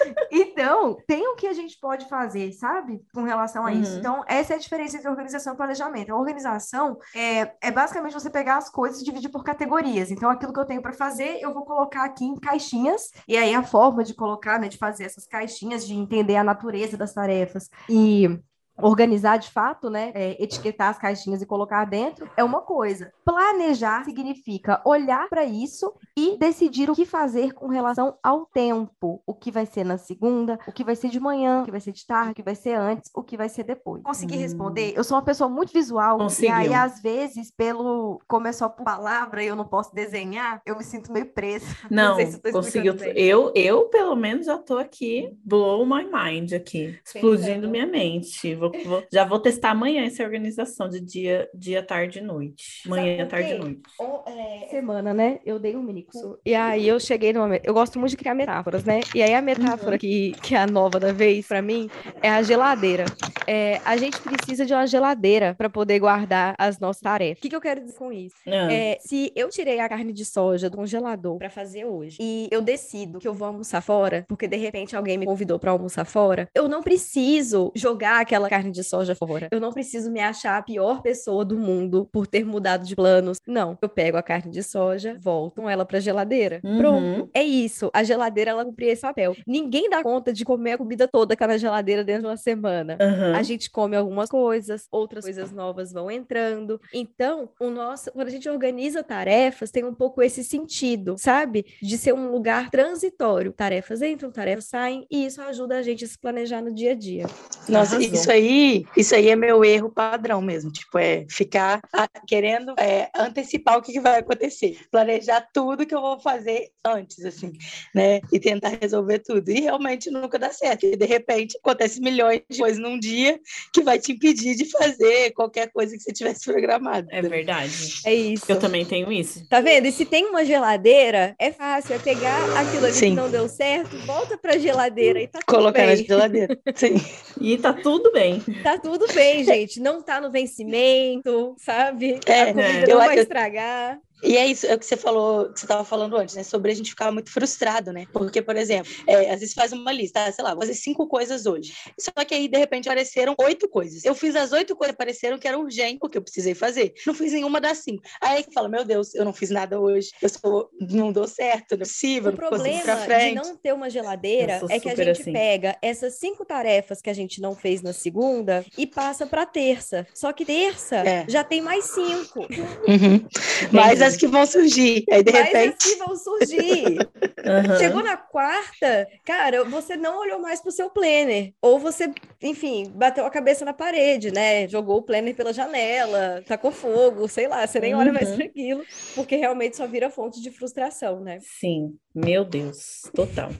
Então, 0.63 0.97
tem 1.09 1.27
o 1.27 1.35
que 1.35 1.49
a 1.49 1.53
gente 1.53 1.77
pode 1.81 2.09
fazer, 2.09 2.53
sabe? 2.53 3.01
Com 3.13 3.25
relação 3.25 3.67
a 3.67 3.73
isso. 3.73 3.95
Uhum. 3.95 3.99
Então, 3.99 4.25
essa 4.29 4.53
é 4.53 4.57
a 4.57 4.59
diferença 4.61 4.97
entre 4.97 5.09
organização 5.09 5.55
e 5.55 5.57
planejamento. 5.57 6.13
A 6.13 6.17
organização 6.17 6.97
é, 7.15 7.53
é 7.61 7.71
basicamente 7.71 8.13
você 8.13 8.31
pegar 8.31 8.59
as 8.59 8.71
coisas 8.71 9.01
e 9.01 9.05
dividir 9.05 9.29
por 9.29 9.43
categorias. 9.43 10.11
Então, 10.13 10.31
aquilo 10.31 10.53
que 10.53 10.61
eu 10.61 10.65
tenho 10.65 10.81
para 10.81 10.93
fazer, 10.93 11.41
eu 11.41 11.53
vou 11.53 11.65
colocar 11.65 12.05
aqui 12.05 12.25
em 12.25 12.37
caixinhas. 12.37 13.11
E 13.27 13.37
aí, 13.37 13.53
a 13.53 13.65
forma 13.65 14.05
de 14.05 14.15
colocar, 14.15 14.61
né, 14.61 14.69
de 14.69 14.79
fazer 14.79 15.05
essas 15.05 15.27
caixinhas, 15.27 15.85
de 15.85 15.95
entender 15.95 16.37
a 16.37 16.45
natureza 16.45 16.97
das 16.97 17.13
tarefas 17.13 17.69
e 17.89 18.39
organizar 18.79 19.37
de 19.39 19.51
fato, 19.51 19.89
né, 19.91 20.11
é, 20.15 20.43
etiquetar 20.43 20.89
as 20.91 20.99
caixinhas 20.99 21.43
e 21.43 21.47
colocar 21.47 21.85
dentro 21.85 22.29
é 22.37 22.43
uma 22.45 22.61
coisa. 22.63 23.13
Planejar 23.25 24.05
significa 24.05 24.81
olhar 24.85 25.29
para 25.29 25.45
isso 25.45 25.93
e 26.17 26.37
decidir 26.39 26.91
o 26.91 26.95
que 26.95 27.05
fazer 27.05 27.53
com 27.53 27.69
relação 27.69 28.17
ao 28.23 28.47
tempo. 28.47 29.23
O 29.27 29.35
que 29.35 29.51
vai 29.51 29.67
ser 29.67 29.85
na 29.85 29.99
segunda, 29.99 30.59
o 30.67 30.73
que 30.73 30.85
vai 30.85 30.97
ser 30.97 31.09
de 31.11 31.21
manhã, 31.21 31.63
o 31.63 31.65
que 31.65 31.71
vai 31.71 31.81
ser 31.81 31.93
de 31.93 32.07
tarde, 32.07 32.33
o 32.33 32.35
que 32.35 32.43
vai 32.43 32.55
ser 32.55 32.75
antes, 32.75 33.11
o 33.15 33.23
que 33.23 33.37
vai 33.37 33.49
ser 33.49 33.65
depois. 33.65 34.03
Consegui 34.03 34.37
Hum. 34.37 34.41
responder? 34.41 34.93
Eu 34.97 35.05
sou 35.05 35.17
uma 35.17 35.23
pessoa 35.25 35.49
muito 35.49 35.73
visual 35.73 36.17
e 36.17 36.23
Conseguiu. 36.23 36.55
aí 36.55 36.75
às 36.75 37.01
vezes 37.01 37.51
pelo 37.51 38.21
como 38.29 38.47
é 38.49 38.53
só 38.53 38.69
por 38.69 38.85
palavra 38.85 39.43
e 39.43 39.47
eu 39.47 39.57
não 39.57 39.67
posso 39.67 39.95
desenhar, 39.95 40.61
eu 40.67 40.77
me 40.77 40.85
sinto 40.85 41.13
meio 41.13 41.27
presa. 41.33 41.67
Não, 41.91 42.17
sei 42.17 42.27
se 42.27 42.37
eu 42.37 42.43
tô 42.43 42.53
conseguiu. 42.53 42.95
bem. 42.95 43.13
Eu, 43.17 43.53
eu, 43.55 43.89
pelo 43.89 44.15
menos, 44.17 44.47
já 44.47 44.59
tô 44.59 44.79
aqui, 44.79 45.37
blow 45.45 45.85
my 45.87 46.05
mind 46.05 46.53
aqui, 46.53 46.99
explodindo 47.05 47.69
minha 47.69 47.87
mente. 47.87 48.55
Vou- 48.71 48.73
vou- 48.85 49.05
já 49.13 49.25
vou 49.25 49.41
testar 49.41 49.71
amanhã 49.71 50.05
essa 50.05 50.23
organização 50.23 50.89
de 50.89 51.01
dia, 51.01 51.49
dia, 51.53 51.83
tarde 51.83 52.21
e 52.21 52.23
noite. 52.23 52.89
Manhã, 52.89 53.27
tarde 53.27 53.55
e 53.55 53.59
noite. 53.59 53.81
Ou, 53.99 54.25
é, 54.29 54.69
Semana, 54.71 55.13
né? 55.13 55.41
Eu 55.45 55.59
dei 55.59 55.75
um 55.77 55.83
mini 55.83 56.05
curso. 56.05 56.39
E 56.47 56.55
aí 56.55 56.87
eu 56.89 56.99
cheguei 57.01 57.33
numa. 57.33 57.57
Eu 57.65 57.75
gosto 57.75 57.99
muito 57.99 58.11
de 58.13 58.17
criar 58.17 58.35
metáforas, 58.35 58.85
né? 58.85 59.01
E 59.15 59.23
aí 59.23 59.35
a 59.35 59.43
metáfora 59.43 59.99
que, 59.99 60.33
que 60.43 60.55
é 60.55 60.59
a 60.59 60.67
nova 60.67 60.99
da 61.01 61.13
vez, 61.13 61.47
pra 61.47 61.61
mim, 61.61 61.89
é 62.23 62.31
a 62.31 62.43
geladeira. 62.43 63.05
É, 63.47 63.81
a 63.85 63.97
gente 63.97 64.19
precisa 64.21 64.65
de 64.65 64.73
uma 64.73 64.87
geladeira 64.87 65.55
para 65.59 65.69
poder 65.69 65.99
guardar 65.99 66.55
as 66.59 66.79
nossas 66.79 67.03
tarefas. 67.03 67.39
O 67.39 67.43
que, 67.43 67.49
que 67.51 67.57
eu 67.57 67.61
quero 67.61 67.81
dizer 67.81 67.99
com 67.99 68.13
isso? 68.13 68.37
Ah, 68.47 68.73
É, 68.73 68.99
se 69.01 69.33
eu 69.35 69.49
tirei 69.49 69.81
a 69.81 69.89
carne 69.89 70.13
de 70.13 70.25
soja 70.25 70.71
do 70.71 70.77
congelador 70.77 71.39
para 71.39 71.51
fazer 71.51 71.85
hoje 71.85 72.19
e 72.21 72.49
eu 72.51 72.63
decido 72.63 73.19
que 73.19 73.27
eu 73.27 73.35
vou 73.35 73.49
almoçar 73.49 73.81
fora, 73.83 74.25
porque 74.29 74.47
de 74.47 74.57
repente 74.57 74.95
alguém 74.95 75.19
me 75.19 75.27
convidou 75.27 75.59
para 75.59 75.73
almoçar 75.73 76.05
fora, 76.05 76.49
eu 76.55 76.69
não 76.69 76.83
preciso 76.83 77.73
jogar 77.75 78.21
aquela 78.21 78.49
carne 78.53 78.71
de 78.71 78.85
soja 78.85 79.15
fora. 79.15 79.49
Eu 79.51 79.59
não 79.59 79.73
preciso 79.73 80.11
me 80.11 80.21
achar 80.21 80.59
a 80.59 80.63
pior 80.63 81.01
pessoa 81.01 81.43
do 81.43 81.57
mundo 81.57 82.07
por 82.13 82.27
ter 82.27 82.45
mudado 82.45 82.85
de 82.85 82.95
planos. 82.95 83.39
Não, 83.47 83.79
eu 83.81 83.89
pego 83.89 84.19
a 84.19 84.23
carne 84.23 84.53
de 84.53 84.63
soja, 84.63 85.17
volto 85.19 85.63
com 85.63 85.71
ela 85.71 85.87
para 85.87 85.99
geladeira. 86.01 86.61
Uhum. 86.63 86.77
Pronto. 86.77 87.31
É 87.33 87.43
isso. 87.43 87.91
A 87.95 88.03
geladeira 88.03 88.51
ela 88.51 88.63
cumpria 88.63 88.93
esse 88.93 89.01
papel. 89.01 89.35
Ninguém 89.47 89.89
dá 89.89 90.03
conta 90.03 90.35
de 90.35 90.45
comer 90.45 90.73
a 90.73 90.79
comida 90.79 91.09
toda 91.09 91.35
que 91.35 91.39
tá 91.41 91.47
na 91.47 91.57
geladeira 91.57 92.05
dentro 92.05 92.23
de 92.23 92.29
uma 92.29 92.37
semana. 92.37 92.99
aham. 93.01 93.35
A 93.35 93.43
gente 93.43 93.71
come 93.71 93.97
algumas 93.97 94.29
coisas, 94.29 94.87
outras 94.93 95.25
coisas 95.25 95.51
novas 95.51 95.91
vão 95.91 96.11
entrando. 96.11 96.79
Então, 96.93 97.49
o 97.59 97.71
nosso, 97.71 98.13
quando 98.13 98.29
a 98.29 98.31
gente 98.31 98.51
organiza 98.51 99.03
tarefas, 99.03 99.71
tem 99.71 99.83
um 99.83 99.95
pouco 99.95 100.21
esse 100.23 100.45
sentido, 100.45 101.15
sabe? 101.17 101.65
De 101.81 101.97
ser 101.97 102.13
um 102.13 102.31
lugar 102.31 102.69
transitório. 102.71 103.51
Tarefas 103.53 104.03
entram, 104.03 104.31
tarefas 104.31 104.67
saem, 104.67 105.07
e 105.11 105.25
isso 105.25 105.41
ajuda 105.41 105.79
a 105.79 105.83
gente 105.83 106.05
a 106.05 106.09
se 106.09 106.19
planejar 106.19 106.61
no 106.61 106.75
dia 106.75 106.91
a 106.91 106.95
dia. 106.95 107.25
Nossa, 107.67 107.97
Arrasou. 107.97 108.15
isso 108.15 108.31
aí 108.31 108.42
aí, 108.43 108.87
isso 108.97 109.15
aí 109.15 109.29
é 109.29 109.37
meu 109.37 109.65
erro 109.65 109.91
padrão 109.91 110.41
mesmo. 110.43 110.71
Tipo, 110.71 110.99
é 110.99 111.25
ficar 111.29 111.81
ah, 111.93 112.09
querendo 112.27 112.75
é, 112.79 113.09
antecipar 113.17 113.79
o 113.79 113.83
que, 113.83 113.93
que 113.93 114.01
vai 114.01 114.19
acontecer. 114.19 114.79
Planejar 114.91 115.47
tudo 115.53 115.87
que 115.87 115.95
eu 115.95 116.01
vou 116.01 116.21
fazer 116.21 116.69
antes, 116.85 117.25
assim, 117.25 117.53
né? 117.95 118.21
E 118.33 118.39
tentar 118.39 118.77
resolver 118.81 119.21
tudo. 119.21 119.49
E 119.51 119.61
realmente 119.61 120.11
nunca 120.11 120.39
dá 120.39 120.51
certo. 120.53 120.87
E 120.87 120.97
de 120.97 121.07
repente 121.07 121.59
acontece 121.59 122.01
milhões 122.01 122.43
de 122.51 122.59
coisas 122.59 122.79
num 122.79 122.99
dia 122.99 123.39
que 123.73 123.83
vai 123.83 123.99
te 123.99 124.13
impedir 124.13 124.55
de 124.55 124.65
fazer 124.67 125.33
qualquer 125.33 125.71
coisa 125.71 125.97
que 125.97 126.03
você 126.03 126.13
tivesse 126.13 126.45
programado. 126.45 127.09
É 127.11 127.23
verdade. 127.23 127.73
É 128.05 128.15
isso. 128.15 128.45
Eu 128.49 128.59
também 128.59 128.85
tenho 128.85 129.13
isso. 129.13 129.47
Tá 129.49 129.61
vendo? 129.61 129.87
E 129.87 129.93
se 129.93 130.05
tem 130.05 130.27
uma 130.27 130.45
geladeira, 130.45 131.35
é 131.39 131.53
fácil. 131.53 131.95
É 131.95 131.99
pegar 131.99 132.43
aquilo 132.59 132.87
ali 132.87 132.95
Sim. 132.95 133.11
que 133.11 133.17
não 133.17 133.31
deu 133.31 133.49
certo, 133.49 133.97
volta 134.07 134.37
pra 134.37 134.59
geladeira 134.59 135.21
e 135.21 135.27
tá 135.27 135.39
tudo 135.41 135.57
Colocar 135.57 135.87
bem. 135.87 135.97
na 135.97 136.03
geladeira. 136.03 136.59
Sim. 136.75 136.95
E 137.41 137.57
tá 137.57 137.73
tudo 137.73 138.13
bem. 138.13 138.32
Tá 138.63 138.79
tudo 138.79 139.07
bem, 139.13 139.43
gente. 139.45 139.81
Não 139.81 140.03
tá 140.03 140.21
no 140.21 140.31
vencimento, 140.31 141.55
sabe? 141.59 142.21
É, 142.27 142.43
a 142.43 142.47
comida 142.47 142.69
é. 142.69 142.81
não 142.83 142.89
eu, 142.89 142.99
vai 142.99 143.19
eu, 143.19 143.23
estragar. 143.23 143.99
E 144.23 144.37
é 144.37 144.47
isso, 144.47 144.67
é 144.67 144.75
o 144.75 144.79
que 144.79 144.87
você 144.87 144.97
falou, 144.97 145.51
que 145.53 145.59
você 145.61 145.65
estava 145.67 145.85
falando 145.85 146.17
antes, 146.17 146.35
né? 146.35 146.43
Sobre 146.43 146.71
a 146.71 146.75
gente 146.75 146.91
ficar 146.91 147.11
muito 147.11 147.31
frustrado, 147.31 147.93
né? 147.93 148.07
Porque, 148.13 148.41
por 148.41 148.57
exemplo, 148.57 148.91
é, 149.07 149.31
às 149.31 149.41
vezes 149.41 149.55
faz 149.55 149.73
uma 149.73 149.93
lista, 149.93 150.31
sei 150.33 150.45
lá, 150.45 150.51
vou 150.53 150.61
fazer 150.61 150.75
cinco 150.75 151.07
coisas 151.07 151.47
hoje. 151.47 151.73
Só 151.99 152.13
que 152.25 152.35
aí, 152.35 152.49
de 152.49 152.59
repente, 152.59 152.89
apareceram 152.89 153.35
oito 153.39 153.69
coisas. 153.69 154.05
Eu 154.05 154.15
fiz 154.15 154.37
as 154.37 154.53
oito 154.53 154.77
coisas 154.77 154.95
que 154.95 155.03
apareceram 155.03 155.39
que 155.39 155.49
eram 155.49 155.61
urgentes, 155.63 155.99
porque 155.99 156.19
eu 156.19 156.23
precisei 156.23 156.55
fazer. 156.55 156.95
Não 157.07 157.15
fiz 157.15 157.33
nenhuma 157.33 157.61
das 157.61 157.79
cinco. 157.79 158.03
Aí 158.21 158.43
você 158.43 158.51
fala, 158.53 158.69
meu 158.69 158.85
Deus, 158.85 159.15
eu 159.15 159.25
não 159.25 159.33
fiz 159.33 159.51
nada 159.51 159.81
hoje, 159.81 160.11
eu 160.21 160.29
sou, 160.29 160.71
não 160.81 161.11
dou 161.13 161.27
certo, 161.27 161.73
não 161.73 161.77
é 161.77 161.79
possível, 161.81 162.29
o 162.29 162.33
não 162.33 162.37
problema 162.37 162.83
pra 162.83 162.97
frente. 162.99 163.41
de 163.43 163.49
não 163.49 163.57
ter 163.57 163.73
uma 163.73 163.91
geladeira 163.91 164.61
é 164.71 164.79
que 164.79 164.89
a 164.89 164.95
gente 164.95 165.11
assim. 165.23 165.33
pega 165.33 165.77
essas 165.83 166.15
cinco 166.15 166.45
tarefas 166.45 167.01
que 167.01 167.11
a 167.11 167.15
gente 167.15 167.41
não 167.41 167.55
fez 167.55 167.83
na 167.83 167.93
segunda 167.93 168.65
e 168.79 168.87
passa 168.87 169.27
para 169.27 169.45
terça. 169.47 170.07
Só 170.15 170.33
que 170.33 170.45
terça 170.45 170.97
É. 170.97 171.25
já 171.29 171.43
tem 171.43 171.61
mais 171.61 171.85
cinco. 171.87 172.41
Uhum. 172.41 173.27
Mas 173.73 174.01
as 174.15 174.21
que 174.21 174.27
vão 174.27 174.47
surgir. 174.47 175.05
Aí, 175.11 175.23
de 175.23 175.33
Mas 175.33 175.45
repente. 175.53 175.77
assim 175.83 175.99
vão 175.99 176.17
surgir. 176.17 176.99
Aham. 177.45 177.79
Chegou 177.79 178.03
na 178.05 178.17
quarta, 178.17 179.09
cara, 179.25 179.65
você 179.65 179.97
não 179.97 180.21
olhou 180.21 180.39
mais 180.41 180.61
pro 180.61 180.71
seu 180.71 180.89
planner. 180.89 181.53
Ou 181.61 181.79
você, 181.79 182.11
enfim, 182.41 182.85
bateu 182.95 183.27
a 183.27 183.31
cabeça 183.31 183.65
na 183.65 183.73
parede, 183.73 184.31
né? 184.31 184.69
Jogou 184.69 184.99
o 184.99 185.03
planner 185.03 185.35
pela 185.35 185.53
janela, 185.53 186.43
tacou 186.47 186.71
fogo, 186.71 187.27
sei 187.27 187.49
lá, 187.49 187.67
você 187.67 187.81
nem 187.81 187.95
olha 187.95 188.13
mais 188.13 188.29
Uhum. 188.31 188.37
para 188.37 188.45
aquilo, 188.45 188.85
porque 189.15 189.35
realmente 189.37 189.77
só 189.77 189.87
vira 189.89 190.09
fonte 190.11 190.41
de 190.41 190.51
frustração, 190.53 191.21
né? 191.21 191.39
Sim, 191.41 191.97
meu 192.15 192.45
Deus, 192.45 193.03
total. 193.15 193.51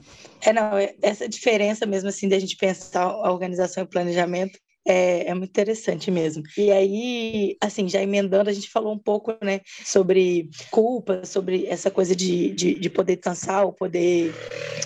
É, 0.41 0.53
não, 0.53 0.77
é- 0.77 0.95
essa 1.01 1.27
diferença 1.27 1.85
mesmo, 1.85 2.07
assim, 2.09 2.29
da 2.29 2.39
gente 2.39 2.55
pensar 2.55 3.03
a 3.03 3.31
organização 3.31 3.83
e 3.83 3.85
o 3.85 3.89
planejamento 3.89 4.57
é, 4.85 5.27
é 5.27 5.33
muito 5.33 5.49
interessante 5.49 6.11
mesmo. 6.11 6.43
E 6.57 6.71
aí, 6.71 7.57
assim, 7.61 7.87
já 7.87 8.01
emendando, 8.01 8.49
a 8.49 8.53
gente 8.53 8.69
falou 8.69 8.93
um 8.93 8.99
pouco, 8.99 9.35
né, 9.41 9.61
sobre 9.85 10.49
culpa, 10.71 11.25
sobre 11.25 11.65
essa 11.67 11.89
coisa 11.89 12.15
de, 12.15 12.51
de, 12.51 12.75
de 12.75 12.89
poder 12.89 13.15
descansar, 13.15 13.65
ou 13.65 13.73
poder 13.73 14.33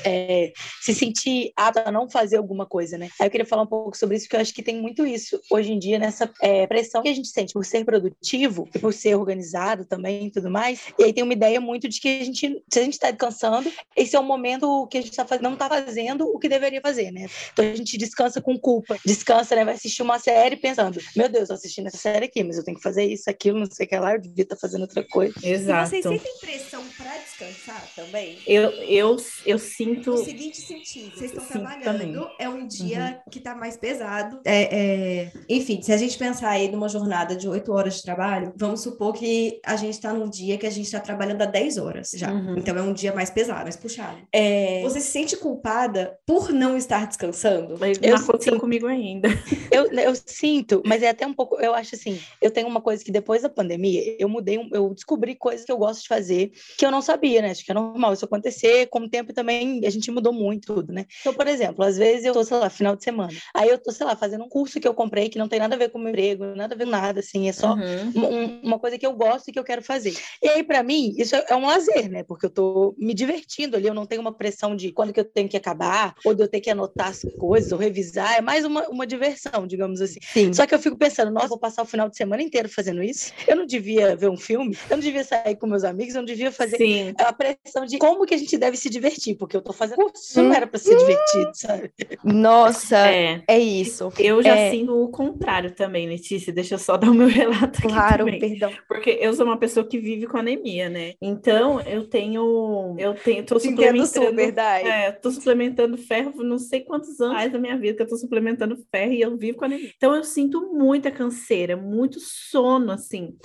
é, 0.05 0.53
se 0.81 0.93
sentir 0.93 1.51
apto 1.55 1.81
a 1.85 1.91
não 1.91 2.09
fazer 2.09 2.37
alguma 2.37 2.65
coisa, 2.65 2.97
né? 2.97 3.09
Aí 3.19 3.27
eu 3.27 3.31
queria 3.31 3.45
falar 3.45 3.63
um 3.63 3.67
pouco 3.67 3.97
sobre 3.97 4.17
isso, 4.17 4.25
porque 4.25 4.35
eu 4.35 4.41
acho 4.41 4.53
que 4.53 4.63
tem 4.63 4.79
muito 4.79 5.05
isso 5.05 5.39
hoje 5.51 5.71
em 5.71 5.79
dia, 5.79 5.99
nessa 5.99 6.31
é, 6.41 6.65
pressão 6.67 7.01
que 7.01 7.09
a 7.09 7.13
gente 7.13 7.27
sente 7.27 7.53
por 7.53 7.65
ser 7.65 7.83
produtivo 7.85 8.67
e 8.73 8.79
por 8.79 8.93
ser 8.93 9.15
organizado 9.15 9.85
também 9.85 10.27
e 10.27 10.31
tudo 10.31 10.49
mais. 10.49 10.81
E 10.97 11.03
aí 11.03 11.13
tem 11.13 11.23
uma 11.23 11.33
ideia 11.33 11.59
muito 11.59 11.87
de 11.87 11.99
que 11.99 12.21
a 12.21 12.23
gente, 12.23 12.63
se 12.71 12.79
a 12.79 12.83
gente 12.83 12.93
está 12.93 13.11
descansando, 13.11 13.71
esse 13.95 14.15
é 14.15 14.19
o 14.19 14.23
momento 14.23 14.87
que 14.87 14.97
a 14.97 15.01
gente 15.01 15.15
tá 15.15 15.25
não 15.41 15.53
está 15.53 15.67
fazendo 15.67 16.25
o 16.25 16.39
que 16.39 16.49
deveria 16.49 16.81
fazer, 16.81 17.11
né? 17.11 17.27
Então 17.51 17.65
a 17.65 17.75
gente 17.75 17.97
descansa 17.97 18.41
com 18.41 18.57
culpa, 18.57 18.97
descansa, 19.05 19.55
né? 19.55 19.65
Vai 19.65 19.77
assistir 19.87 20.01
uma 20.03 20.19
série 20.19 20.55
pensando, 20.55 20.99
meu 21.15 21.29
Deus, 21.29 21.47
tô 21.47 21.53
assistindo 21.53 21.87
essa 21.87 21.97
série 21.97 22.25
aqui, 22.25 22.43
mas 22.43 22.57
eu 22.57 22.63
tenho 22.63 22.77
que 22.77 22.83
fazer 22.83 23.05
isso, 23.05 23.29
aquilo, 23.29 23.59
não 23.59 23.65
sei 23.65 23.85
o 23.85 23.89
que 23.89 23.97
lá, 23.97 24.13
eu 24.13 24.21
devia 24.21 24.43
estar 24.43 24.55
fazendo 24.55 24.81
outra 24.81 25.03
coisa. 25.07 25.33
Exato. 25.41 25.95
E 25.95 26.01
vocês 26.01 26.03
sentem 26.03 26.37
pressão 26.39 26.83
para 26.97 27.17
descansar 27.17 27.87
também? 27.95 28.37
Eu, 28.45 28.69
eu, 28.71 29.17
eu 29.45 29.57
sinto. 29.59 30.11
No 30.11 30.17
seguinte 30.23 30.61
sentido, 30.61 31.15
vocês 31.15 31.31
estão 31.31 31.45
trabalhando, 31.45 31.83
também. 31.83 32.35
é 32.39 32.49
um 32.49 32.67
dia 32.67 33.21
que 33.31 33.39
está 33.39 33.55
mais 33.55 33.77
pesado. 33.77 34.41
É, 34.45 35.23
é, 35.25 35.31
Enfim, 35.49 35.81
se 35.81 35.91
a 35.91 35.97
gente 35.97 36.17
pensar 36.17 36.49
aí 36.49 36.69
numa 36.69 36.89
jornada 36.89 37.35
de 37.35 37.47
oito 37.47 37.71
horas 37.71 37.95
de 37.95 38.03
trabalho, 38.03 38.53
vamos 38.55 38.81
supor 38.81 39.13
que 39.13 39.59
a 39.65 39.75
gente 39.75 39.93
está 39.93 40.13
num 40.13 40.29
dia 40.29 40.57
que 40.57 40.67
a 40.67 40.69
gente 40.69 40.85
está 40.85 40.99
trabalhando 40.99 41.41
há 41.41 41.45
10 41.45 41.77
horas 41.77 42.11
já. 42.13 42.31
Uhum. 42.31 42.57
Então 42.57 42.77
é 42.77 42.81
um 42.81 42.93
dia 42.93 43.13
mais 43.13 43.29
pesado, 43.29 43.63
mais 43.63 43.75
puxado. 43.75 44.17
É, 44.33 44.81
Você 44.83 44.99
se 44.99 45.11
sente 45.11 45.37
culpada 45.37 46.17
por 46.25 46.51
não 46.51 46.75
estar 46.77 47.07
descansando? 47.07 47.77
Mas 47.79 47.97
Eu 48.01 48.15
não 48.15 48.23
aconteceu 48.23 48.59
comigo 48.59 48.87
ainda. 48.87 49.29
Eu, 49.77 49.91
eu 49.91 50.13
sinto, 50.15 50.81
mas 50.85 51.03
é 51.03 51.09
até 51.09 51.25
um 51.25 51.33
pouco, 51.33 51.59
eu 51.59 51.73
acho 51.73 51.95
assim, 51.95 52.17
eu 52.41 52.51
tenho 52.51 52.67
uma 52.67 52.81
coisa 52.81 53.03
que 53.03 53.11
depois 53.11 53.41
da 53.41 53.49
pandemia, 53.49 54.15
eu 54.19 54.27
mudei, 54.29 54.57
eu 54.73 54.93
descobri 54.93 55.35
coisas 55.35 55.65
que 55.65 55.71
eu 55.71 55.77
gosto 55.77 56.01
de 56.01 56.07
fazer 56.07 56.51
que 56.77 56.85
eu 56.85 56.91
não 56.91 57.01
sabia, 57.01 57.41
né? 57.41 57.51
Acho 57.51 57.63
que 57.65 57.71
é 57.71 57.73
normal 57.75 58.13
isso 58.13 58.25
acontecer, 58.25 58.87
com 58.87 58.99
o 58.99 59.09
tempo 59.09 59.33
também 59.33 59.81
a 59.85 59.89
gente 59.89 60.11
mudou 60.11 60.33
muito 60.33 60.73
tudo, 60.75 60.93
né? 60.93 61.05
Então, 61.21 61.33
por 61.33 61.47
exemplo, 61.47 61.83
às 61.83 61.97
vezes 61.97 62.25
eu 62.25 62.33
tô, 62.33 62.43
sei 62.43 62.57
lá, 62.57 62.69
final 62.69 62.95
de 62.95 63.03
semana, 63.03 63.33
aí 63.55 63.69
eu 63.69 63.77
tô, 63.77 63.91
sei 63.91 64.05
lá, 64.05 64.15
fazendo 64.15 64.43
um 64.43 64.49
curso 64.49 64.79
que 64.79 64.87
eu 64.87 64.93
comprei 64.93 65.29
que 65.29 65.37
não 65.37 65.47
tem 65.47 65.59
nada 65.59 65.75
a 65.75 65.77
ver 65.77 65.89
com 65.89 65.97
o 65.97 66.01
meu 66.01 66.09
emprego, 66.09 66.45
nada 66.55 66.73
a 66.75 66.77
ver 66.77 66.85
com 66.85 66.91
nada, 66.91 67.19
assim, 67.19 67.47
é 67.49 67.53
só 67.53 67.73
Uhum. 67.75 68.11
uma- 68.15 68.27
um- 68.29 68.61
uma 68.63 68.79
coisa 68.79 68.97
que 68.97 69.05
eu 69.05 69.13
gosto 69.13 69.49
e 69.49 69.51
que 69.51 69.59
eu 69.59 69.63
quero 69.63 69.81
fazer. 69.81 70.13
E 70.41 70.47
aí, 70.49 70.63
para 70.63 70.83
mim, 70.83 71.13
isso 71.17 71.35
é 71.35 71.45
é 71.49 71.55
um 71.55 71.65
lazer, 71.65 72.09
né? 72.09 72.23
Porque 72.23 72.45
eu 72.45 72.49
tô 72.49 72.95
me 72.97 73.13
divertindo 73.13 73.77
ali, 73.77 73.87
eu 73.87 73.93
não 73.93 74.05
tenho 74.05 74.21
uma 74.21 74.33
pressão 74.35 74.75
de 74.75 74.91
quando 74.91 75.13
que 75.13 75.19
eu 75.19 75.25
tenho 75.25 75.47
que 75.49 75.55
acabar, 75.57 76.13
ou 76.25 76.33
de 76.33 76.43
eu 76.43 76.47
ter 76.47 76.59
que 76.61 76.69
anotar 76.69 77.07
as 77.09 77.25
coisas, 77.37 77.71
ou 77.71 77.77
revisar, 77.77 78.35
é 78.37 78.41
mais 78.41 78.65
uma, 78.65 78.87
uma 78.89 79.05
diversão, 79.07 79.66
digamos 79.67 80.01
assim. 80.01 80.19
Sim. 80.21 80.53
Só 80.53 80.65
que 80.65 80.73
eu 80.73 80.79
fico 80.79 80.97
pensando, 80.97 81.31
nossa, 81.31 81.47
vou 81.49 81.59
passar 81.59 81.81
o 81.83 81.85
final 81.85 82.09
de 82.09 82.15
semana 82.17 82.41
inteiro 82.41 82.69
fazendo 82.69 83.03
isso? 83.03 83.31
Eu 83.47 83.55
não 83.55 83.65
devia 83.65 84.15
ver 84.15 84.29
um 84.29 84.37
filme, 84.37 84.77
eu 84.89 84.97
não 84.97 85.03
devia 85.03 85.23
sair 85.23 85.55
com 85.55 85.67
meus 85.67 85.83
amigos, 85.83 86.15
eu 86.15 86.21
não 86.21 86.25
devia 86.25 86.51
fazer 86.51 86.77
Sim. 86.77 87.13
a 87.17 87.33
pressão 87.33 87.85
de 87.85 87.97
como 87.97 88.25
que 88.25 88.33
a 88.33 88.37
gente 88.37 88.57
deve 88.57 88.77
se 88.77 88.89
divertir, 88.89 89.35
porque 89.35 89.55
eu 89.55 89.61
tô 89.61 89.73
fazendo 89.73 89.97
curso, 89.97 90.41
não 90.41 90.53
era 90.53 90.65
para 90.65 90.79
ser 90.79 90.97
divertido, 90.97 91.51
sabe? 91.53 91.91
Nossa, 92.23 92.97
É. 93.07 93.43
é 93.47 93.59
isso. 93.59 94.11
Eu 94.17 94.41
já 94.41 94.55
É. 94.55 94.71
sinto 94.71 94.93
o 95.03 95.09
contrário 95.09 95.71
também, 95.71 96.07
Letícia. 96.07 96.53
Deixa 96.53 96.75
eu 96.75 96.79
só 96.79 96.97
dar 96.97 97.09
o 97.09 97.13
meu 97.13 97.27
relato 97.67 97.79
aqui 97.79 97.87
Claro, 97.87 98.25
também. 98.25 98.39
perdão. 98.39 98.71
Porque 98.87 99.17
eu 99.21 99.33
sou 99.33 99.45
uma 99.45 99.57
pessoa 99.57 99.85
que 99.87 99.97
vive 99.99 100.27
com 100.27 100.37
anemia, 100.37 100.89
né? 100.89 101.13
Então, 101.21 101.81
eu 101.81 102.07
tenho... 102.07 102.95
Eu 102.97 103.13
tenho... 103.15 103.43
Tô 103.45 103.57
Te 103.57 103.69
suplementando... 103.69 104.27
super. 104.27 104.57
É, 104.57 105.11
tô 105.11 105.31
suplementando 105.31 105.97
ferro, 105.97 106.31
não 106.43 106.57
sei 106.59 106.81
quantos 106.81 107.19
anos 107.19 107.35
faz 107.37 107.51
da 107.51 107.59
minha 107.59 107.77
vida 107.77 107.95
que 107.97 108.03
eu 108.03 108.07
tô 108.07 108.17
suplementando 108.17 108.77
ferro 108.91 109.11
e 109.13 109.21
eu 109.21 109.35
vivo 109.37 109.56
com 109.57 109.65
anemia. 109.65 109.91
Então 109.95 110.15
eu 110.15 110.23
sinto 110.23 110.73
muita 110.73 111.11
canseira, 111.11 111.75
muito 111.75 112.19
sono, 112.19 112.91
assim. 112.91 113.35